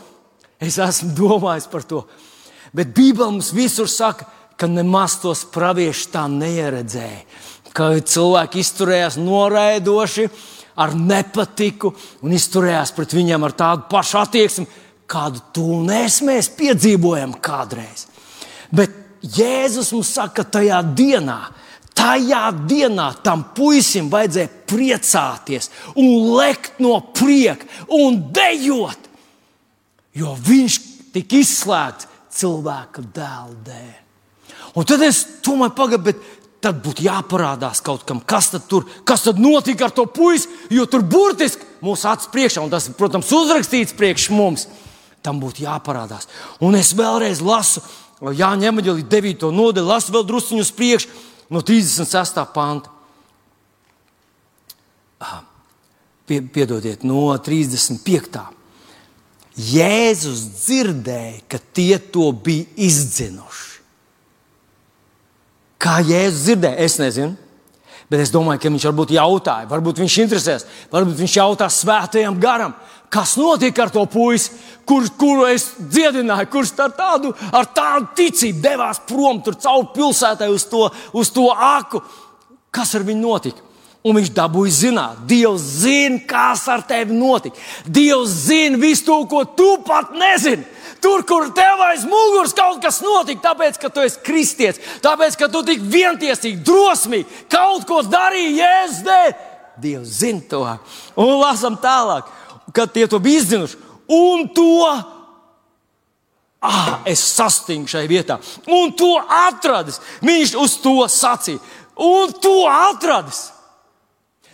Es 0.59 0.77
esmu 0.79 1.15
domājis 1.15 1.69
par 1.71 1.87
to. 1.87 2.03
Bet 2.75 2.91
Bībelē 2.95 3.31
mums 3.31 3.53
visur 3.55 3.87
saka, 3.87 4.25
ka 4.25 4.42
nemaz 4.69 5.17
tos 5.21 5.43
praviešus 5.53 6.11
tā 6.13 6.27
neieredzēja. 6.31 7.23
Ka 7.73 7.89
cilvēki 7.97 8.61
izturējās 8.61 9.17
noraidoši, 9.17 10.27
ar 10.77 10.93
nepatiku 10.97 11.93
un 12.25 12.33
izturējās 12.33 12.93
pret 12.95 13.13
viņiem 13.13 13.45
ar 13.45 13.55
tādu 13.57 13.87
pašu 13.91 14.19
attieksmi, 14.21 14.67
kādu 15.09 15.69
es 15.93 16.21
mēs 16.25 16.49
piedzīvojam 16.57 17.35
kādreiz. 17.41 18.07
Bet 18.73 19.01
Jēzus 19.23 19.93
mums 19.95 20.11
saka, 20.11 20.43
ka 20.43 20.59
tajā 20.59 20.81
dienā, 20.97 21.37
tajā 21.95 22.43
dienā 22.67 23.07
tam 23.23 23.45
puisim 23.55 24.09
vajadzēja 24.11 24.51
priecāties 24.67 25.69
un 25.95 26.33
lekt 26.35 26.81
no 26.83 26.97
prieka 27.15 27.87
un 27.87 28.19
dejot, 28.35 29.09
jo 30.17 30.35
viņš 30.35 30.79
tika 31.15 31.39
izslēgts 31.39 32.09
cilvēka 32.33 33.05
dēla 33.13 33.59
dēļ. 33.69 34.02
Un 34.73 34.87
tad 34.89 35.03
es 35.05 35.23
domāju, 35.45 35.75
pagaidi, 35.77 36.15
tad 36.63 36.79
būtu 36.83 37.03
jāparādās 37.05 37.81
kaut 37.83 38.05
kam, 38.07 38.21
kas 38.23 38.53
tad, 38.53 38.65
tur, 38.71 38.87
kas 39.05 39.25
tad 39.25 39.41
notika 39.41 39.89
ar 39.89 39.93
to 39.95 40.05
puisi, 40.09 40.49
jo 40.71 40.85
tur 40.89 41.03
burtiski 41.03 41.67
mūsu 41.83 42.07
acis 42.09 42.31
priekšā, 42.31 42.63
un 42.63 42.71
tas, 42.71 42.87
protams, 42.97 43.31
uzrakstīts 43.35 43.95
priekš 43.97 44.29
mums, 44.33 44.65
tam 45.23 45.41
būtu 45.43 45.65
jāparādās. 45.65 46.29
Un 46.63 46.77
es 46.79 46.93
vēlreiz 46.95 47.43
lasu 47.43 47.83
Jāņa 48.23 48.69
Emeģeli 48.69 49.03
9. 49.11 49.49
nodaļu, 49.51 49.89
lasu 49.89 50.13
vēl 50.15 50.23
drusciņu 50.29 50.63
uz 50.63 50.71
priekšu 50.71 51.09
no 51.51 51.59
36. 51.59 52.39
panta. 52.55 52.91
Pie, 56.23 56.39
piedodiet, 56.39 57.03
no 57.03 57.25
35. 57.35 58.39
Jēzus 59.59 60.45
dzirdēja, 60.55 61.43
ka 61.51 61.59
tie 61.75 61.99
to 61.99 62.31
bija 62.31 62.63
izdzinuši. 62.87 63.72
Kā 65.83 65.99
Jēzus 65.99 66.45
dzirdēja, 66.47 66.79
es 66.79 66.99
nezinu. 67.01 67.35
Bet 68.11 68.21
es 68.23 68.31
domāju, 68.31 68.61
ka 68.61 68.69
viņš 68.71 68.85
varbūt 68.89 69.13
jautāja, 69.15 69.67
varbūt 69.71 69.99
viņš 70.03 70.15
interesēs, 70.21 70.65
varbūt 70.91 71.17
viņš 71.23 71.35
jautā 71.39 71.69
svētajam 71.71 72.35
garam, 72.39 72.75
kas 73.13 73.35
notika 73.39 73.85
ar 73.85 73.91
to 73.93 74.03
puisi, 74.11 74.51
kur, 74.85 75.07
kuru 75.17 75.47
es 75.49 75.69
dziedināju, 75.79 76.49
kurš 76.51 76.73
ar 76.83 76.93
tādu, 76.97 77.31
ar 77.55 77.69
tādu 77.73 78.11
ticību 78.19 78.61
devās 78.61 79.01
prom 79.09 79.41
cauri 79.47 79.91
pilsētai 79.95 80.49
uz 80.53 80.67
to, 80.69 80.87
uz 81.13 81.31
to 81.33 81.47
aku. 81.53 82.03
Kas 82.73 82.93
ar 82.97 83.05
viņu 83.07 83.23
notika? 83.23 83.65
Un 84.03 84.17
viņš 84.17 84.33
dabūja 84.35 84.75
zināt, 84.75 85.19
Dievs 85.29 85.63
zina, 85.85 86.19
kas 86.27 86.65
ar 86.67 86.81
tevi 86.83 87.15
notika. 87.15 87.55
Dievs 87.87 88.33
zina 88.49 88.77
visu 88.81 89.05
to, 89.07 89.21
ko 89.31 89.45
tu 89.55 89.77
pat 89.87 90.11
nezini. 90.11 90.65
Tur, 91.03 91.25
kur 91.27 91.49
tev 91.51 91.81
aiz 91.83 92.05
muguras 92.07 92.53
kaut 92.55 92.79
kas 92.83 93.01
notika, 93.03 93.49
tāpēc, 93.49 93.79
ka 93.81 93.89
tu 93.91 94.03
esi 94.05 94.21
kristietis, 94.23 94.99
tāpēc, 95.03 95.35
ka 95.39 95.49
tu 95.51 95.63
tik 95.67 95.81
vientiesīgi, 95.83 96.61
drosmīgi 96.63 97.43
kaut 97.51 97.83
ko 97.89 97.99
darīji 98.07 98.61
Jēzus 98.61 99.01
dēļ. 99.07 99.33
Dievs 99.83 100.13
zina 100.21 100.45
to. 100.47 100.61
Un 101.19 101.33
lasām 101.41 101.75
tālāk, 101.81 102.29
kad 102.75 102.93
tie 102.95 103.07
to 103.09 103.19
bija 103.19 103.41
izdzinuši. 103.41 103.81
Un 104.13 104.47
to 104.55 104.69
ah, 106.63 107.01
es 107.09 107.19
sastingu 107.33 107.91
šai 107.91 108.05
vietā, 108.07 108.39
un 108.71 108.93
to 108.95 109.11
atradis. 109.19 109.99
Viņš 110.23 110.55
uz 110.63 110.77
to 110.83 110.95
sacīja, 111.11 111.59
un 111.99 112.31
to 112.43 112.63
atradis. 112.69 113.49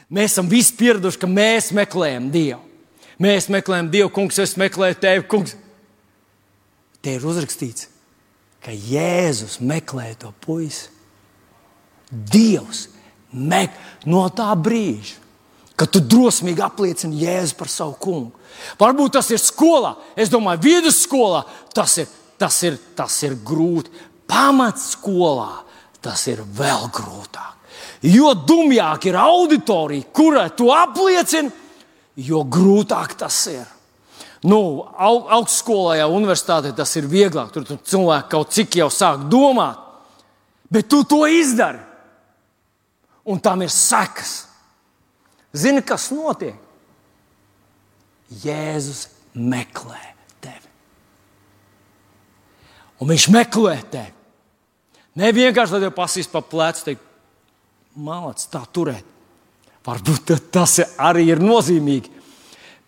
Mēs 0.10 0.34
esam 0.34 0.50
visi 0.50 0.74
pieraduši, 0.80 1.22
ka 1.22 1.30
mēs 1.30 1.70
meklējam 1.78 2.32
Dievu. 2.34 2.64
Mēs 3.22 3.52
meklējam 3.54 3.91
Dievu, 3.93 4.10
kungs, 4.16 4.39
es 4.41 4.56
meklēju 4.58 4.97
tevi, 5.04 5.28
kungs. 5.30 5.54
Te 7.02 7.16
ir 7.16 7.26
uzrakstīts, 7.26 7.88
ka 8.64 8.74
Jēzus 8.76 9.60
meklē 9.64 10.12
to 10.20 10.34
puisi. 10.43 10.89
Dievs 12.10 12.88
meklē 13.32 14.10
no 14.10 14.26
tā 14.34 14.50
brīža, 14.58 15.20
kad 15.80 15.91
tu 15.93 16.02
drosmīgi 16.04 16.64
apliecini 16.66 17.22
Jēzu 17.24 17.56
par 17.60 17.72
savu 17.72 17.95
kungu. 18.02 18.34
Varbūt 18.80 19.16
tas 19.16 19.30
ir 19.32 19.39
skolā, 19.39 19.93
es 20.20 20.32
domāju, 20.32 20.64
vidusskolā 20.66 21.45
tas 21.76 21.95
ir, 22.02 22.10
tas 22.39 22.58
ir, 22.68 22.80
tas 22.97 23.16
ir 23.24 23.38
grūti. 23.45 23.93
Pamatskolā 24.30 25.64
tas 26.04 26.26
ir 26.30 26.43
vēl 26.43 26.89
grūtāk. 26.93 27.56
Jo 28.06 28.34
dumjāk 28.34 29.10
ir 29.10 29.18
auditorija, 29.20 30.08
kurai 30.16 30.50
tu 30.56 30.70
apliecini, 30.72 31.52
jo 32.20 32.43
grūtāk 32.47 33.16
tas 33.20 33.39
ir. 33.52 33.66
Nu, 34.48 34.86
au, 34.96 35.26
augstskolā, 35.36 35.98
jau 36.00 36.14
universitātē 36.16 36.72
tas 36.76 36.94
ir 36.96 37.10
vieglāk. 37.12 37.52
Tur, 37.52 37.66
tur 37.68 37.80
cilvēki 37.84 38.32
kaut 38.32 38.54
cik 38.56 38.78
jau 38.80 38.88
sāk 38.94 39.26
domāt, 39.32 39.82
bet 40.72 40.88
tu 40.88 41.02
to 41.04 41.26
izdari. 41.28 41.82
Un 43.30 43.42
tam 43.44 43.66
ir 43.66 43.74
sekas. 43.74 44.48
Zini, 45.52 45.84
kas 45.84 46.08
notiek? 46.14 46.56
Jēzus 48.44 49.08
meklē 49.34 50.00
tevi. 50.40 50.70
Un 53.02 53.12
viņš 53.12 53.28
meklē 53.34 53.76
tevi. 53.92 54.16
Ne 55.20 55.34
vienkārši 55.36 55.76
lai 55.76 55.84
tev 55.84 55.96
pasīs 55.98 56.30
pa 56.32 56.40
plecu, 56.46 56.86
teikt, 56.86 57.04
māc, 58.00 58.46
tā 58.54 58.62
turēt. 58.72 59.18
Varbūt 59.84 60.32
tas 60.54 60.78
arī 61.02 61.26
ir 61.34 61.42
nozīmīgi 61.42 62.18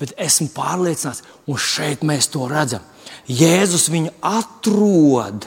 bet 0.02 0.16
esmu 0.18 0.50
pārliecināts, 0.56 1.22
un 1.46 1.60
šeit 1.62 2.02
mēs 2.08 2.32
to 2.34 2.48
redzam. 2.50 2.84
Jēzus 3.30 3.88
viņu 3.94 4.14
atrod. 4.26 5.46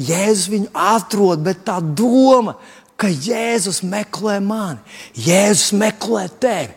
Jēzus 0.00 0.48
viņu 0.52 0.70
atrod, 0.72 1.42
bet 1.44 1.64
tā 1.66 1.78
doma, 1.80 2.56
ka 3.00 3.08
Jēzus 3.08 3.82
meklē 3.84 4.38
mani, 4.44 4.80
Jēzus 5.16 5.72
meklē 5.76 6.26
tevi, 6.40 6.72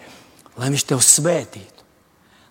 lai 0.59 0.71
viņš 0.71 0.86
tevi 0.91 1.07
svētītu. 1.07 1.69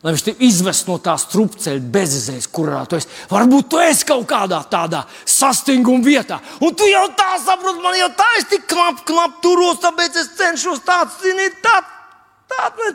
Lai 0.02 0.10
viņš 0.10 0.24
tevi 0.26 0.48
izvest 0.48 0.88
no 0.88 0.96
tās 0.98 1.28
trupceļa 1.30 1.80
bezizējas, 1.94 2.48
kurā 2.50 2.80
tu 2.90 2.98
esi. 2.98 3.06
Varbūt 3.30 3.68
tu 3.70 3.78
esi 3.78 4.08
kaut 4.08 4.24
kādā 4.28 4.58
tādā 4.72 5.04
sastinguma 5.28 6.02
vietā, 6.02 6.40
un 6.58 6.74
tu 6.74 6.88
jau 6.90 7.04
tā 7.18 7.36
saproti, 7.44 7.84
man 7.84 7.96
jau 8.00 8.10
tā 8.18 8.28
es 8.40 8.48
tik 8.50 8.66
knapi, 8.72 9.06
knapi 9.12 9.42
turos, 9.44 9.78
tāpēc 9.84 10.18
es 10.24 10.32
cenšos 10.40 10.82
tāds, 10.88 11.20
zini, 11.22 11.52
tāds 11.62 12.01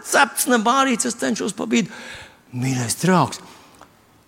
Cepts, 0.08 0.48
ne 0.52 0.60
bārīts, 0.64 1.08
es 1.10 1.18
cenšos 1.20 1.56
pabīdīt. 1.58 1.92
Mīļais 2.58 2.96
draugs, 3.02 3.42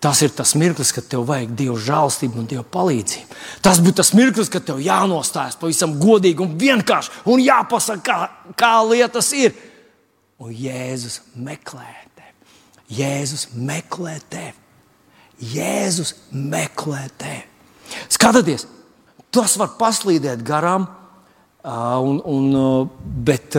tas 0.02 0.20
ir 0.24 0.32
tas 0.36 0.54
mirklis, 0.58 0.92
kad 0.96 1.06
tev 1.08 1.24
vajag 1.28 1.54
Dieva 1.56 1.78
žēlstību 1.80 2.40
un 2.42 2.48
Dieva 2.50 2.64
palīdzību. 2.76 3.38
Tas 3.64 3.80
būtu 3.82 4.00
tas 4.02 4.12
mirklis, 4.16 4.50
kad 4.52 4.66
tev 4.68 4.80
jānostājas 4.84 5.58
pavisam 5.60 5.96
godīgi 6.00 6.44
un 6.44 6.56
vienkārši 6.60 7.24
un 7.32 7.42
jāpasaka, 7.44 8.02
kā, 8.04 8.54
kā 8.60 8.72
lietas 8.90 9.32
ir. 9.36 9.56
Un 10.40 10.52
Jēzus 10.56 11.20
meklē 11.36 11.88
tevi. 12.16 12.34
Jēzus 13.00 13.50
meklē 13.56 14.16
tevi. 14.32 14.56
Jēzus 15.54 16.14
meklē 16.32 17.06
tevi. 17.20 17.46
Skatieties, 18.12 18.66
tas 19.34 19.56
var 19.60 19.74
paslīdēt 19.80 20.44
garām, 20.46 20.86
un, 21.64 22.20
un, 22.24 22.90
bet 23.24 23.56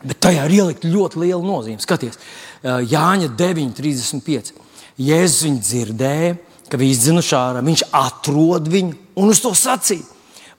Bet 0.00 0.20
tajā 0.24 0.46
ir 0.48 0.54
ielikt 0.56 0.86
ļoti 0.88 1.20
liela 1.20 1.42
nozīme. 1.44 1.80
Skaties, 1.82 2.16
Jāņa 2.64 3.32
9,35. 3.36 4.54
Jēzus 5.00 5.44
viņu 5.46 5.64
dzirdēja, 5.64 6.38
ka 6.70 6.78
viņi 6.80 6.94
izdzinuši 6.94 7.36
ārā, 7.36 7.64
viņš 7.66 7.84
atrod 7.96 8.68
viņu 8.70 8.96
un 9.20 9.32
uz 9.32 9.42
to 9.42 9.52
sacīja. 9.56 10.06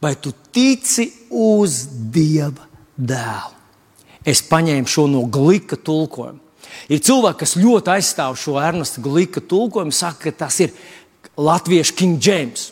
Vai 0.01 0.15
tu 0.17 0.33
tici 0.53 1.07
uz 1.29 1.83
Dieva 2.13 2.65
dēlu? 2.97 3.57
Es 4.25 4.41
paņēmu 4.45 4.89
šo 4.89 5.07
no 5.09 5.23
glīka 5.29 5.77
tulkojuma. 5.81 6.39
Ir 6.91 7.01
cilvēki, 7.03 7.39
kas 7.41 7.57
ļoti 7.57 7.91
aizstāv 7.95 8.37
šo 8.39 8.57
Ernesta 8.61 9.01
glīka 9.03 9.41
tulkojumu, 9.41 9.93
saka, 9.93 10.29
ka 10.29 10.45
tas 10.45 10.59
ir 10.63 10.73
latviešu 11.37 11.95
King 11.97 12.21
James, 12.21 12.69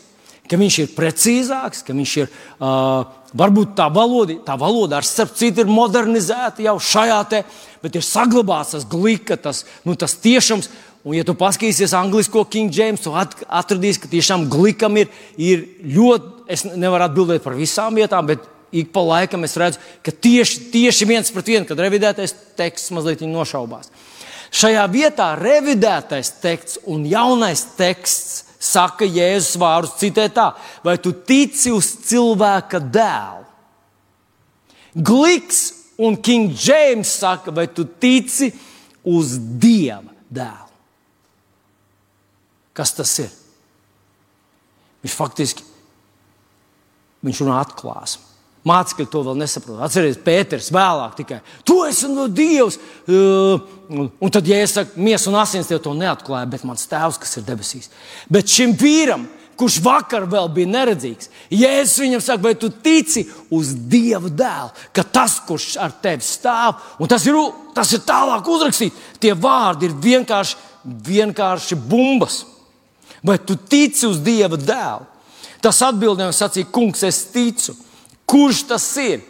ka 0.50 0.58
viņš 0.58 0.76
ir 0.82 0.92
precīzāks, 0.96 1.84
ka 1.86 1.96
viņš 1.96 2.18
ir. 2.24 2.36
Uh, 2.58 3.16
Varbūt 3.30 3.76
tā 3.78 3.84
valoda, 3.94 4.34
tā 4.42 4.56
valoda 4.58 4.96
ar 4.98 5.06
starp 5.06 5.36
citu 5.38 5.62
ir 5.62 5.68
modernizēta 5.70 6.64
jau 6.64 6.72
šajā 6.82 7.18
te, 7.30 7.44
bet 7.78 7.94
ir 7.94 8.02
saglabāts 8.02 8.74
tas 8.74 8.86
glīka, 8.90 9.36
tas, 9.38 9.60
nu, 9.86 9.94
tas 9.94 10.16
tiešums. 10.18 10.66
Un, 11.06 11.14
ja 11.14 11.22
tu 11.24 11.36
paskatīsies 11.38 11.94
angļuisko 11.94 12.42
King 12.50 12.74
James, 12.74 13.04
tu 13.04 13.14
atradīsi, 13.14 14.02
ka 14.02 14.10
tiešām 14.10 14.48
glikam 14.50 14.98
ir, 14.98 15.14
ir 15.38 15.62
ļoti, 15.94 16.32
es 16.50 16.66
nevaru 16.74 17.06
atbildēt 17.06 17.46
par 17.46 17.54
visām 17.54 18.02
vietām, 18.02 18.26
bet 18.28 18.42
ik 18.74 18.90
pa 18.92 19.06
laikam 19.06 19.46
es 19.46 19.54
redzu, 19.62 19.80
ka 20.02 20.12
tieši, 20.12 20.66
tieši 20.74 21.08
viens 21.08 21.32
pret 21.32 21.54
vienu, 21.54 21.70
kad 21.70 21.80
revidētais 21.80 22.34
teksts 22.58 22.92
mazliet 22.98 23.22
nošaubās. 23.22 23.94
Šajā 24.50 24.84
vietā 24.90 25.32
revidētais 25.38 26.34
teksts 26.42 26.82
un 26.90 27.06
jaunais 27.06 27.62
teksts 27.78 28.49
saka 28.60 29.08
Jēzus 29.08 29.56
vārdus, 29.60 29.96
citē 30.00 30.28
tā, 30.34 30.50
vai 30.84 30.98
tu 31.00 31.14
tici 31.14 31.72
uz 31.72 31.94
cilvēka 32.06 32.82
dēlu? 32.92 33.46
Gliks 34.94 35.62
un 36.02 36.18
King 36.20 36.52
James 36.52 37.12
saka, 37.22 37.54
vai 37.54 37.68
tu 37.72 37.86
tici 37.86 38.50
uz 39.06 39.36
Dieva 39.38 40.12
dēlu? 40.28 40.68
Kas 42.76 42.92
tas 42.96 43.16
ir? 43.22 43.32
Viņš 45.00 45.16
faktiski 45.16 45.70
viņš 47.24 47.42
runā 47.44 47.60
atklāsmi. 47.64 48.26
Mācekļi 48.68 49.06
to 49.08 49.22
vēl 49.24 49.38
nesaprot. 49.40 49.80
Atcerieties, 49.86 50.20
Pēters 50.24 50.68
vēlāk 50.74 51.14
tikai 51.22 51.38
tu 51.64 51.78
esi 51.86 52.10
no 52.12 52.26
Dievs. 52.28 52.76
Uh, 53.08 53.62
un 54.20 54.32
tad, 54.32 54.48
ja 54.48 54.58
es 54.60 54.74
saku, 54.76 55.00
miesa 55.00 55.30
un 55.30 55.38
asins 55.40 55.70
tev 55.70 55.80
to 55.84 55.94
neatklāja, 55.96 56.48
bet 56.50 56.66
mans 56.68 56.84
tēvs, 56.90 57.18
kas 57.22 57.38
ir 57.40 57.46
debesīs. 57.48 57.88
Bet 58.28 58.52
šim 58.52 58.76
vīram, 58.78 59.24
kurš 59.60 59.80
vakar 59.84 60.28
vēl 60.28 60.48
bija 60.56 60.72
neredzīgs, 60.72 61.28
Jēzus 61.52 62.04
viņam 62.04 62.22
saka, 62.24 62.44
vai 62.44 62.54
tu 62.56 62.70
tici 62.84 63.26
uz 63.52 63.72
Dieva 63.92 64.28
dēlu, 64.28 64.70
ka 64.96 65.04
tas, 65.04 65.38
kurš 65.48 65.74
ar 65.80 65.96
tevi 66.04 66.24
stāv, 66.24 66.80
un 67.00 67.10
tas 67.10 67.24
ir, 67.28 67.36
tas 67.76 67.92
ir 67.96 68.04
tālāk 68.08 68.48
uzrakstīts, 68.48 69.10
tie 69.20 69.34
vārdi 69.36 69.88
ir 69.88 69.96
vienkārši, 70.04 70.56
vienkārši 71.08 71.80
bumbas. 71.80 72.42
Vai 73.24 73.36
tu 73.44 73.56
tici 73.56 74.06
uz 74.08 74.20
Dieva 74.24 74.56
dēlu? 74.56 75.08
Tas 75.60 75.80
atbildēja 75.84 76.30
un 76.30 76.36
sacīja, 76.36 76.70
Kungs, 76.72 77.04
es 77.04 77.24
ticu. 77.32 77.74
Kurš 78.30 78.62
tas 78.70 78.86
ir? 79.02 79.24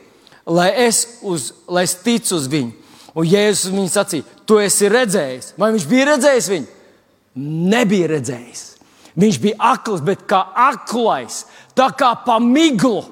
Lai 0.50 0.68
es, 0.86 1.04
uz, 1.22 1.50
lai 1.70 1.86
es 1.86 1.94
ticu 2.04 2.36
uz 2.36 2.48
viņu. 2.50 2.74
Un 3.16 3.26
Jēzus 3.26 3.72
viņu 3.72 3.90
sacīja, 3.90 4.26
tu 4.46 4.58
esi 4.62 4.90
redzējis. 4.90 5.54
Vai 5.58 5.72
viņš 5.74 5.86
bija 5.90 6.10
redzējis 6.12 6.50
viņu? 6.52 6.68
Nebija 7.70 8.10
redzējis. 8.12 8.64
Viņš 9.20 9.38
bija 9.42 9.58
akls, 9.72 10.02
bet 10.06 10.22
kā 10.30 10.42
aklais, 10.68 11.44
tā 11.76 11.90
kā 11.98 12.12
pa 12.26 12.38
miglu. 12.42 13.02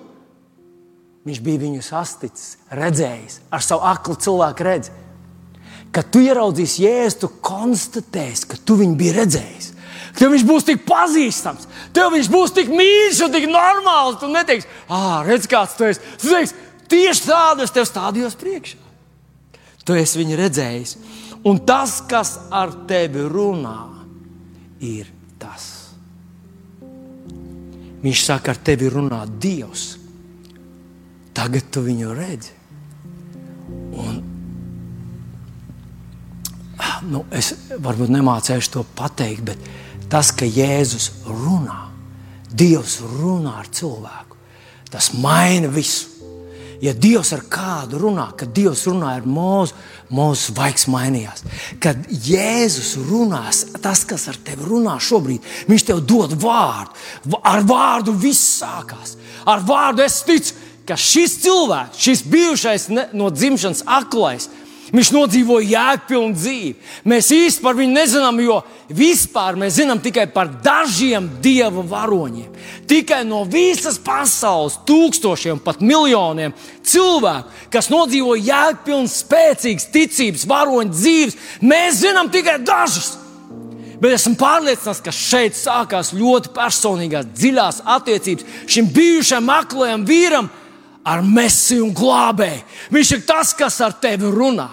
Viņš 1.26 1.41
bija 1.45 1.61
viņu 1.61 1.82
sasticis, 1.84 2.57
redzējis 2.72 3.41
ar 3.53 3.64
savu 3.64 3.84
aklu 3.89 4.16
cilvēku 4.22 4.64
redzi. 4.64 4.95
Kad 5.93 6.12
tu 6.12 6.22
ieraudzīsi 6.22 6.84
jēzu, 6.84 7.18
tu 7.24 7.30
konstatēsi, 7.45 8.47
ka 8.49 8.61
tu 8.64 8.76
viņu 8.78 8.97
biji 9.01 9.16
redzējis. 9.16 9.68
Tev 10.18 10.32
viņš 10.34 10.44
būs 10.48 10.66
tik 10.66 10.82
pazīstams, 10.86 11.68
tev 11.94 12.10
viņš 12.16 12.28
būs 12.32 12.54
tik 12.56 12.72
mīļš 12.74 13.20
un 13.26 13.34
tik 13.34 13.46
normāls. 13.52 14.18
Tu 14.18 14.30
neteiksi, 14.32 14.66
ah, 14.90 15.22
redz, 15.26 15.46
kāds 15.50 15.76
tu 15.78 15.86
esi. 15.86 16.02
Tu 16.18 16.32
teiksi, 16.32 16.58
tieši 16.90 17.26
tādu 17.28 17.62
es 17.62 17.74
tev 17.74 17.86
stādījos 17.86 18.34
priekšā. 18.40 18.80
Tu 19.86 19.96
esi 19.96 20.18
viņu 20.20 20.40
redzējis. 20.40 20.96
Un 21.46 21.62
tas, 21.64 22.00
kas 22.10 22.34
ar 22.50 22.74
tevi 22.90 23.22
runā, 23.30 23.78
ir 24.84 25.06
tas. 25.38 25.68
Viņš 28.02 28.24
saka, 28.24 28.52
ar 28.52 28.60
tevi 28.62 28.90
runā 28.92 29.22
Dievs. 29.40 29.94
Tagad 31.34 31.70
tu 31.70 31.82
viņu 31.86 32.14
redzi. 32.18 32.54
Un, 33.98 34.18
nu, 37.10 37.24
es 37.34 37.52
varbūt 37.78 38.10
nemācīšu 38.14 38.74
to 38.74 38.84
pateikt, 38.98 39.46
bet 39.46 39.68
tas, 40.11 40.32
ka 40.34 40.46
Jēzus 40.48 41.11
runā, 41.26 41.86
Dievs 42.48 42.98
runā 43.04 43.59
ar 43.61 43.68
cilvēku, 43.72 44.38
tas 44.92 45.12
maina 45.20 45.68
visu. 45.68 46.14
Ja 46.78 46.92
Dievs 46.94 47.32
ar 47.34 47.42
kādu 47.50 47.98
runā, 47.98 48.28
kad 48.38 48.52
Dievs 48.54 48.84
runā 48.86 49.16
ar 49.18 49.24
mūzu, 49.26 49.74
mūsu 50.14 50.54
vaigs 50.54 50.86
mainījās. 50.90 51.42
Kad 51.82 52.06
Jēzus 52.06 52.92
runās, 53.09 53.64
tas, 53.82 54.04
kas 54.06 54.28
ar 54.30 54.38
tevi 54.46 54.68
runā 54.68 54.94
šobrīd, 55.02 55.42
viņš 55.68 55.86
tev 55.90 56.04
dod 56.06 56.36
vārdu. 56.38 56.94
Ar 57.42 57.66
vārdu 57.66 58.14
viss 58.14 58.61
sākās. 58.61 59.16
Ar 59.48 59.64
vārdu 59.66 60.06
es 60.06 60.20
ticu, 60.28 60.54
ka 60.86 60.96
šis 60.96 61.40
cilvēks, 61.42 61.98
šis 62.00 62.24
bijušais 62.30 62.88
ne, 62.94 63.09
no 63.12 63.28
dzimšanas 63.34 63.82
aklais, 63.98 64.48
Viņš 64.89 65.11
nodzīvoja 65.12 65.68
jēgpilnu 65.68 66.32
dzīvi. 66.32 66.70
Mēs 67.09 67.28
īsti 67.34 67.64
par 67.64 67.76
viņu 67.76 67.93
nezinām, 67.93 68.39
jo 68.41 68.57
vispār 68.97 69.59
mēs 69.61 69.76
zinām 69.76 70.01
tikai 70.01 70.24
par 70.32 70.49
dažiem 70.64 71.26
dieva 71.45 71.84
varoņiem. 71.84 72.55
Tikai 72.89 73.20
no 73.28 73.43
visas 73.45 73.99
pasaules 74.01 74.78
tūkstošiem, 74.89 75.61
pat 75.61 75.82
miljoniem 75.84 76.55
cilvēku, 76.89 77.53
kas 77.74 77.91
nodzīvoja 77.93 78.47
jēgpilnu, 78.49 79.12
spēcīgas 79.12 79.91
ticības 79.93 80.47
varoņu 80.49 80.97
dzīves, 80.97 81.41
mēs 81.61 82.01
zinām 82.07 82.32
tikai 82.32 82.57
dažus. 82.64 83.18
Bet 83.99 84.14
esmu 84.14 84.39
pārliecināts, 84.39 85.03
ka 85.03 85.12
šeit 85.12 85.59
sākās 85.59 86.14
ļoti 86.14 86.53
personīgās, 86.55 87.28
dziļās 87.34 87.82
attiecības 87.97 88.64
šim 88.70 88.89
bijušajam 88.95 89.53
aklajam 89.53 90.05
vīram 90.09 90.49
ar 91.09 91.24
mesiju 91.24 91.88
un 91.88 91.96
glābēju. 91.96 92.62
Viņš 92.94 93.14
ir 93.16 93.24
tas, 93.28 93.54
kas 93.56 93.80
ar 93.84 93.96
tevi 94.02 94.30
runā. 94.32 94.68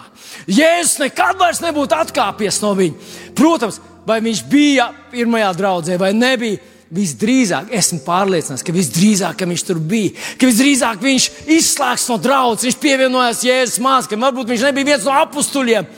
Jēzus 0.51 0.99
nekad 1.01 1.39
vairs 1.39 1.61
nebūtu 1.63 1.95
atkāpies 1.95 2.59
no 2.63 2.73
viņa. 2.77 3.11
Protams, 3.38 3.79
vai 4.07 4.19
viņš 4.23 4.45
bija 4.51 4.89
pirmajā 5.13 5.51
draudzē 5.57 5.99
vai 6.01 6.13
nebija. 6.15 6.71
Visdrīzāk, 6.95 7.71
esmu 7.73 7.97
pārliecināts, 8.05 8.61
ka 8.63 8.71
visdrīzāk 8.71 9.39
ka 9.39 9.47
viņš 9.49 9.63
tur 9.65 9.79
bija, 9.81 10.11
ka 10.38 10.45
visdrīzāk 10.45 11.01
viņš 11.01 11.25
izslēgs 11.55 12.05
no 12.11 12.19
draudzes, 12.21 12.67
viņš 12.67 12.77
pievienojās 12.83 13.41
Jēzus 13.43 13.81
māksliniekam. 13.83 14.27
Varbūt 14.27 14.51
viņš 14.53 14.65
nebija 14.67 14.89
viens 14.91 15.07
no 15.09 15.15
apstuļiem, 15.17 15.89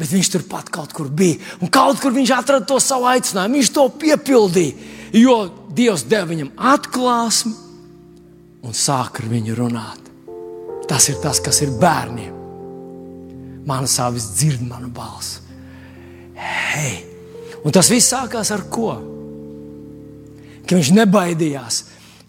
bet 0.00 0.14
viņš 0.16 0.30
turpat 0.32 0.72
kaut 0.72 0.96
kur 0.96 1.12
bija. 1.12 1.36
Un 1.60 1.70
kaut 1.70 2.00
kur 2.00 2.16
viņš 2.16 2.32
atrada 2.32 2.64
to 2.66 2.80
savu 2.82 3.06
aicinājumu, 3.12 3.60
viņš 3.60 3.72
to 3.76 3.86
piepildīja, 4.06 4.88
jo 5.20 5.36
Dievs 5.76 6.06
deva 6.08 6.32
viņam 6.32 6.54
atklāsmi 6.72 7.65
un 8.66 8.74
sāk 8.74 9.20
ar 9.22 9.30
viņu 9.30 9.56
runāt. 9.58 10.12
Tas 10.90 11.08
ir 11.10 11.18
tas, 11.22 11.40
kas 11.42 11.62
ir 11.64 11.74
bērniem. 11.80 12.34
Mana 13.66 13.90
sāvis 13.90 14.28
dzird 14.36 14.62
manu 14.66 14.90
balsi. 14.94 15.42
Hei! 16.36 17.02
Un 17.66 17.74
tas 17.74 17.88
viss 17.90 18.12
sākās 18.12 18.52
ar 18.54 18.66
ko? 18.70 18.92
Ka 20.66 20.76
viņš 20.76 20.90
nebaidījās, 20.94 21.78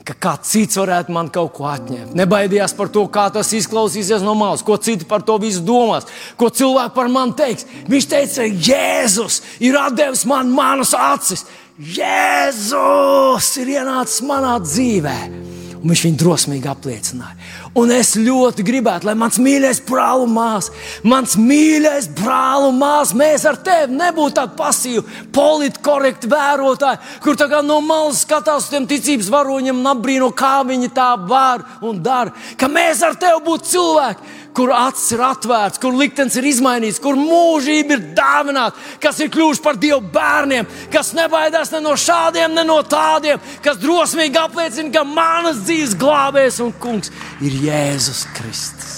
ka 0.05 0.15
kāds 0.17 0.53
cits 0.53 0.79
varētu 0.79 1.13
man 1.13 1.29
kaut 1.33 1.51
ko 1.57 1.67
atņemt. 1.69 2.15
Nebaidījās 2.17 2.73
par 2.77 2.89
to, 2.93 3.03
kā 3.13 3.27
tas 3.33 3.51
izklausīsies 3.57 4.25
no 4.25 4.33
malas, 4.37 4.63
ko 4.65 4.77
citi 4.81 5.05
par 5.09 5.25
to 5.25 5.37
visu 5.41 5.61
domās, 5.65 6.07
ko 6.39 6.49
cilvēki 6.49 6.95
par 6.95 7.11
mani 7.13 7.37
teiks. 7.37 7.67
Viņš 7.89 8.09
teica, 8.13 8.47
Jēzus 8.69 9.41
ir 9.61 9.77
devis 9.97 10.25
man 10.29 10.53
manas 10.53 10.95
acis. 10.97 11.45
Jēzus 11.77 13.51
ir 13.61 13.75
ienācis 13.77 14.25
manā 14.25 14.55
dzīvēm 14.63 15.56
viņš 15.91 16.03
viņu 16.07 16.19
drosmīgi 16.21 16.69
apliecināja. 16.71 17.35
Un 17.77 17.91
es 17.93 18.15
ļoti 18.17 18.65
gribētu, 18.65 19.07
lai 19.07 19.15
mans 19.19 19.37
mīļais 19.41 19.81
brāl 19.87 20.23
un 20.25 20.33
māsas, 20.35 20.71
mans 21.07 21.35
mīļais 21.39 22.09
brāl 22.17 22.67
un 22.69 22.79
māsas, 22.79 23.15
mēs 23.17 23.45
ar 23.47 23.59
tevi 23.63 23.95
nebūtu 23.97 24.35
tādi 24.39 24.57
pasīvi, 24.57 25.03
politkorekti 25.35 26.31
vērotāji, 26.31 27.01
kur 27.23 27.37
no 27.63 27.79
malas 27.81 28.23
skatās 28.25 28.65
uz 28.65 28.71
tiem 28.71 28.87
ticības 28.89 29.29
varoņiem 29.31 29.79
un 29.79 29.91
apbrīno, 29.93 30.31
kā 30.35 30.61
viņi 30.67 30.89
tā 30.95 31.13
var 31.27 31.63
un 31.81 32.01
dara. 32.03 32.33
Ka 32.57 32.69
mēs 32.71 33.03
ar 33.05 33.15
tevi 33.19 33.43
būtu 33.45 33.71
cilvēki, 33.73 34.36
kur 34.57 34.71
acis 34.73 35.11
ir 35.13 35.21
atvērts, 35.21 35.77
kur 35.81 35.93
liktenis 35.93 36.37
ir 36.39 36.47
izmainīts, 36.49 36.97
kur 37.01 37.17
mūžība 37.19 37.97
ir 37.97 38.05
dāvināta, 38.17 38.81
kas 39.03 39.19
ir 39.21 39.29
kļuvuši 39.33 39.61
par 39.61 39.77
Dievu 39.77 40.01
bērniem, 40.13 40.65
kas 40.93 41.13
nebaidās 41.17 41.69
ne 41.75 41.81
no 41.85 41.93
šādiem, 41.99 42.55
ne 42.57 42.63
no 42.65 42.79
tādiem, 42.81 43.41
kas 43.61 43.77
drosmīgi 43.81 44.39
apliecina, 44.41 44.89
ka 44.95 45.03
manas 45.05 45.61
dzīves 45.67 45.93
glābējs 46.01 46.61
un 46.65 46.73
kungs 46.81 47.13
ir 47.45 47.59
Jēzus 47.67 48.23
Kristus. 48.37 48.95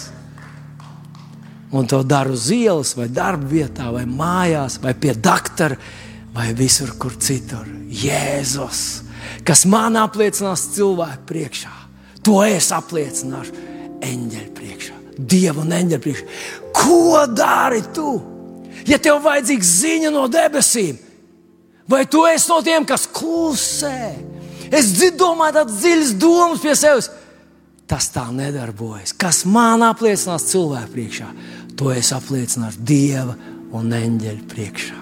Un 1.76 1.86
to 1.86 2.00
daru 2.08 2.34
uz 2.34 2.48
ielas, 2.56 2.96
vai 2.98 3.10
darba 3.14 3.46
vietā, 3.52 3.92
vai 3.94 4.06
mājās, 4.10 4.80
vai 4.82 4.96
pie 4.98 5.14
doktora, 5.14 5.76
vai 6.34 6.48
visur, 6.58 6.96
kur 6.98 7.14
citur. 7.20 7.68
Jēzus, 7.90 8.86
kas 9.46 9.66
man 9.70 10.00
apliecinās 10.00 10.70
cilvēku 10.78 11.28
priekšā, 11.30 11.76
to 12.26 12.40
es 12.48 12.72
apliecināšu 12.74 13.68
eņģeļu 14.08 14.56
priekšā. 14.56 14.99
Dieva 15.20 15.64
un 15.66 15.74
eņģeļa 15.76 16.02
priekšā. 16.04 16.26
Ko 16.76 17.26
dari 17.28 17.82
tu? 17.96 18.14
Ja 18.88 19.00
tev 19.02 19.20
vajadzīga 19.26 19.68
ziņa 19.68 20.12
no 20.14 20.26
debesīm, 20.32 20.98
vai 21.90 22.06
tu 22.08 22.24
esi 22.30 22.50
no 22.52 22.62
tiem, 22.66 22.86
kas 22.88 23.08
klusē? 23.12 24.14
Es 24.70 24.94
domāju, 25.18 25.58
tādas 25.58 25.82
dziļas 25.82 26.14
domas 26.22 26.64
pie 26.64 26.76
sevis. 26.78 27.10
Tas 27.90 28.12
tā 28.14 28.28
nedarbojas. 28.32 29.16
Kas 29.18 29.44
man 29.50 29.82
apliecinās 29.88 30.46
cilvēku 30.52 30.94
priekšā, 30.94 31.30
to 31.76 31.90
es 31.92 32.12
apliecināšu 32.14 32.86
Dieva 32.86 33.34
un 33.74 33.94
eņģeļa 33.98 34.46
priekšā. 34.52 35.00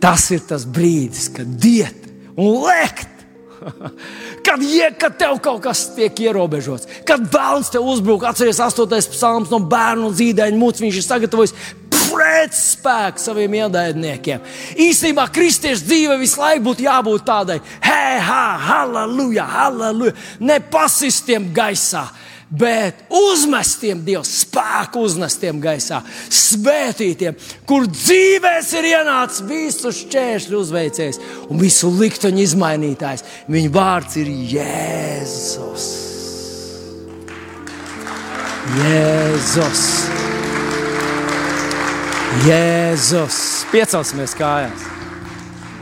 Tas 0.00 0.28
ir 0.32 0.44
tas 0.48 0.64
brīdis, 0.68 1.28
kad 1.36 1.48
diet 1.60 2.08
un 2.36 2.62
lekt. 2.64 3.15
Kad, 4.46 4.62
ie, 4.62 4.86
kad 4.94 5.16
tev 5.18 5.40
kaut 5.42 5.58
kas 5.64 5.80
tiek 5.96 6.20
ierobežots, 6.22 6.86
kad 7.08 7.24
vēlams 7.32 7.72
te 7.72 7.80
uzbruk, 7.82 8.22
atceries 8.28 8.60
8. 8.62 8.86
psalms 9.10 9.50
no 9.50 9.58
bērnu 9.58 10.10
un 10.10 10.14
zīdaiņa 10.14 10.60
mūcis, 10.60 10.84
viņš 10.84 11.00
ir 11.00 11.04
sagatavojis 11.06 11.54
pretspēku 11.90 13.20
saviem 13.20 13.56
ienaidniekiem. 13.58 14.44
Īstenībā 14.86 15.26
kristiešu 15.34 15.88
dzīve 15.88 16.18
visu 16.20 16.40
laiku 16.40 16.68
būtu 16.68 16.86
jābūt 16.86 17.26
tādai, 17.26 17.58
hei, 17.84 18.20
ha, 18.22 18.44
halleluja, 18.68 19.48
halleluja, 19.56 20.14
nepasistiem 20.38 21.50
gaisā 21.56 22.06
bet 22.50 23.02
uzmestiem 23.10 24.00
Dievs, 24.06 24.30
spēku 24.44 25.02
uzmestiem 25.06 25.58
gaisā, 25.62 26.00
svētītiem, 26.30 27.36
kur 27.66 27.88
dzīvēs 27.90 28.72
ir 28.78 28.90
ienācis 28.92 29.44
visu 29.48 29.92
šķēršļu 30.00 30.60
uzveicējs 30.62 31.22
un 31.50 31.62
visu 31.62 31.90
likteņu 31.90 32.44
izmainītājs. 32.46 33.26
Viņa 33.50 33.72
vārds 33.74 34.18
ir 34.22 34.30
Jēzus. 34.56 35.86
Jēzus. 38.76 39.86
Jēzus. 42.46 43.40
Piecelsimies 43.72 44.34
kājās. 44.38 44.95